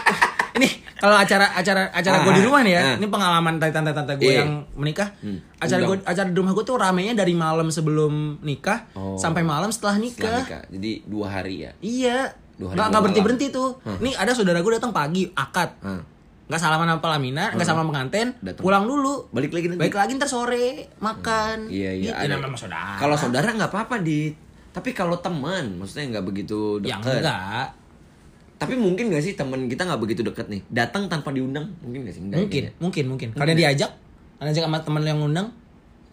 ini 0.53 0.67
kalau 0.95 1.15
acara 1.15 1.51
acara 1.51 1.89
acara 1.89 2.15
gue 2.21 2.31
Ah, 2.31 2.37
di 2.37 2.43
rumah 2.43 2.61
nih 2.61 2.73
ya, 2.73 2.81
ah. 2.81 2.95
ini 2.95 3.07
pengalaman 3.07 3.53
tante 3.57 3.73
tante 3.73 3.91
tante 3.91 4.13
gue 4.15 4.23
Iya. 4.25 4.39
yang 4.39 4.51
menikah. 4.73 5.09
Hmm, 5.19 5.41
Acara 5.57 5.81
gue 5.83 5.97
acara 5.99 6.27
di 6.27 6.37
rumah 6.37 6.51
gue 6.51 6.63
tuh 6.63 6.75
ramenya 6.75 7.13
dari 7.13 7.33
malam 7.33 7.67
sebelum 7.67 8.13
nikah 8.39 8.87
Oh. 8.93 9.15
sampai 9.15 9.41
malam 9.41 9.67
setelah 9.67 9.95
Setelah 9.95 10.05
nikah. 10.05 10.39
nikah. 10.41 10.63
Jadi 10.69 10.91
dua 11.03 11.27
hari 11.29 11.55
ya. 11.59 11.71
Iya. 11.77 12.17
Dua 12.53 12.67
hari, 12.69 12.77
Nggak 12.77 12.87
nggak 12.87 13.01
berhenti 13.01 13.21
berhenti 13.21 13.47
tuh. 13.49 13.69
Nih 13.99 14.13
ada 14.13 14.31
saudara 14.31 14.57
gue 14.57 14.73
datang 14.73 14.91
pagi 14.91 15.27
akad. 15.27 15.69
Hah. 15.81 16.01
Nggak 16.43 16.59
salaman 16.61 16.87
sama 16.87 17.01
pelaminan, 17.01 17.49
nggak 17.51 17.65
salaman 17.65 17.81
sama 17.81 17.91
pengantin, 17.91 18.27
Datang. 18.37 18.61
pulang 18.61 18.83
dulu. 18.83 19.13
Balik 19.29 19.51
lagi 19.51 19.65
nanti. 19.65 19.79
Balik 19.81 19.95
lagi 19.97 20.11
ntar 20.13 20.29
sore 20.29 20.67
makan. 20.99 21.67
Iya 21.67 21.91
iya. 21.93 22.03
Gitu, 22.05 22.19
ada. 22.21 22.33
namanya 22.37 22.55
saudara. 22.57 22.95
Kalau 22.95 23.15
saudara 23.17 23.47
nggak 23.49 23.71
apa-apa 23.71 23.95
di. 23.99 24.31
Tapi 24.69 24.89
kalau 24.91 25.17
teman, 25.17 25.77
maksudnya 25.77 26.13
nggak 26.13 26.25
begitu 26.25 26.79
ya 26.79 26.95
dekat. 26.97 27.19
enggak. 27.19 27.67
Tapi 28.63 28.73
mungkin 28.75 29.05
gak 29.09 29.21
sih 29.21 29.33
teman 29.33 29.65
kita 29.65 29.83
nggak 29.83 29.99
begitu 29.99 30.21
dekat 30.21 30.47
nih, 30.47 30.61
datang 30.67 31.05
tanpa 31.05 31.29
diundang, 31.29 31.67
mungkin 31.79 32.03
gak 32.03 32.13
sih? 32.13 32.21
Nggak, 32.21 32.39
Mungkin, 32.39 32.63
kayaknya. 32.63 32.79
mungkin, 32.79 33.03
mungkin. 33.05 33.27
Kalau 33.31 33.45
dia 33.45 33.57
diajak, 33.59 33.91
kalau 34.33 34.47
diajak 34.47 34.63
sama 34.63 34.79
temen 34.79 35.03
yang 35.03 35.19
ngundang, 35.19 35.47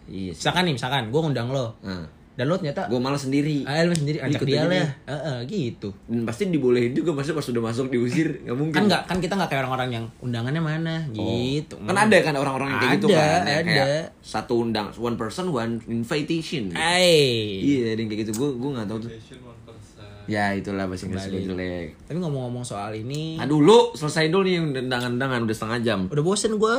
Iya 0.05 0.31
sih. 0.31 0.41
misalkan 0.41 0.63
nih, 0.65 0.75
misalkan 0.75 1.03
gue 1.07 1.21
ngundang 1.21 1.49
lo, 1.49 1.79
Nah, 1.81 2.03
dan 2.33 2.47
lo 2.47 2.57
ternyata 2.57 2.89
gue 2.89 2.97
malah 2.97 3.17
sendiri. 3.17 3.63
ah 3.63 3.79
lu 3.81 3.93
sendiri 3.93 4.17
ajak 4.19 4.33
Ikut 4.35 4.49
dia 4.49 4.57
aja 4.57 4.65
lah, 4.65 4.73
dia. 4.73 4.87
Heeh, 5.07 5.37
gitu. 5.47 5.89
Dan 6.05 6.25
pasti 6.25 6.43
dibolehin 6.47 6.91
juga, 6.91 7.13
masa 7.13 7.31
pas 7.31 7.45
sudah 7.45 7.61
masuk 7.61 7.87
diusir, 7.89 8.41
nggak 8.41 8.57
mungkin. 8.57 8.75
Kan 8.75 8.85
nggak, 8.87 9.03
kan 9.05 9.17
kita 9.19 9.35
nggak 9.35 9.49
kayak 9.49 9.61
orang-orang 9.63 9.89
yang 9.93 10.05
undangannya 10.19 10.59
mana, 10.59 10.95
gitu. 11.07 11.77
Kan 11.79 11.95
ada 11.95 12.17
kan 12.19 12.35
orang-orang 12.35 12.69
yang 12.69 12.81
kayak 12.81 12.95
gitu 12.97 13.07
Ada, 13.07 13.15
kan. 13.15 13.41
yang 13.45 13.59
ada. 13.61 13.71
Kayak 13.71 14.05
satu 14.19 14.55
undang, 14.59 14.87
one 14.97 15.15
person, 15.15 15.47
one 15.49 15.79
invitation. 15.87 16.73
Eh, 16.73 17.61
Iya, 17.61 17.93
ada 17.93 18.01
yang 18.01 18.09
kayak 18.09 18.21
gitu. 18.25 18.33
Gue 18.35 18.49
gue 18.57 18.71
nggak 18.73 18.89
tahu 18.89 18.99
tuh. 19.01 19.11
One. 19.13 19.60
Ya 20.31 20.55
itulah 20.55 20.87
bahasa 20.87 21.05
Inggris 21.05 21.27
gue 21.27 21.43
jelek. 21.43 21.99
tapi 22.01 22.17
ngomong-ngomong 22.17 22.63
soal 22.63 22.95
ini, 22.95 23.35
Nah 23.35 23.45
dulu 23.45 23.91
selesai 23.93 24.31
dulu 24.31 24.47
nih 24.47 24.55
yang 24.55 24.65
undangan-undangan 24.71 25.43
udah 25.43 25.57
setengah 25.57 25.79
jam. 25.83 26.01
udah 26.07 26.23
bosen 26.23 26.55
gue. 26.55 26.77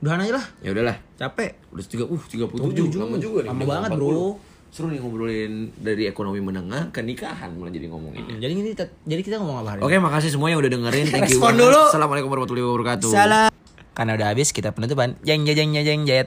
Udahan 0.00 0.20
aja 0.20 0.32
lah, 0.34 0.46
Ya 0.60 0.72
udahlah. 0.72 0.96
capek. 1.14 1.60
Udah 1.70 1.84
tiga, 1.84 2.04
uh 2.04 2.22
tiga 2.24 2.44
puluh 2.44 2.68
Tujuh. 2.70 2.88
lama 2.98 3.16
juga 3.16 3.40
nih. 3.42 3.50
Lama 3.50 3.62
banget, 3.64 3.90
40. 3.92 4.00
bro. 4.00 4.28
Seru 4.68 4.90
nih 4.90 4.98
ngobrolin 4.98 5.52
dari 5.76 6.04
ekonomi 6.04 6.40
menengah 6.40 6.90
ke 6.90 6.98
nikahan 6.98 7.54
malah 7.54 7.70
jadi 7.70 7.86
ngomongin. 7.86 8.26
Jadi 8.34 8.52
ini 8.52 8.74
jadi 9.06 9.22
kita 9.22 9.38
ngomong 9.38 9.62
apa 9.62 9.68
hari 9.70 9.78
ini? 9.78 9.86
Oke, 9.86 9.96
makasih 10.02 10.30
semua 10.34 10.50
yang 10.50 10.58
udah 10.58 10.72
dengerin. 10.72 11.06
Thank 11.06 11.30
you. 11.30 11.38
Respon 11.38 11.54
dulu. 11.54 11.82
Assalamualaikum 11.86 12.26
warahmatullahi 12.26 12.66
wabarakatuh. 12.66 13.10
Salah. 13.12 13.46
Karena 13.94 14.18
udah 14.18 14.26
habis 14.26 14.50
kita 14.50 14.74
penutupan. 14.74 15.14
Jeng 15.22 15.46
jeng 15.46 15.70
jeng 15.70 15.78
jeng 15.78 16.02
jet. 16.02 16.26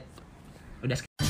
Udah 0.80 1.27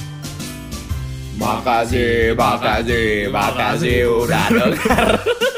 Makasih, 1.38 2.34
makasih, 2.34 3.30
makasih 3.30 4.10
udah 4.10 4.46
denger. 4.50 5.08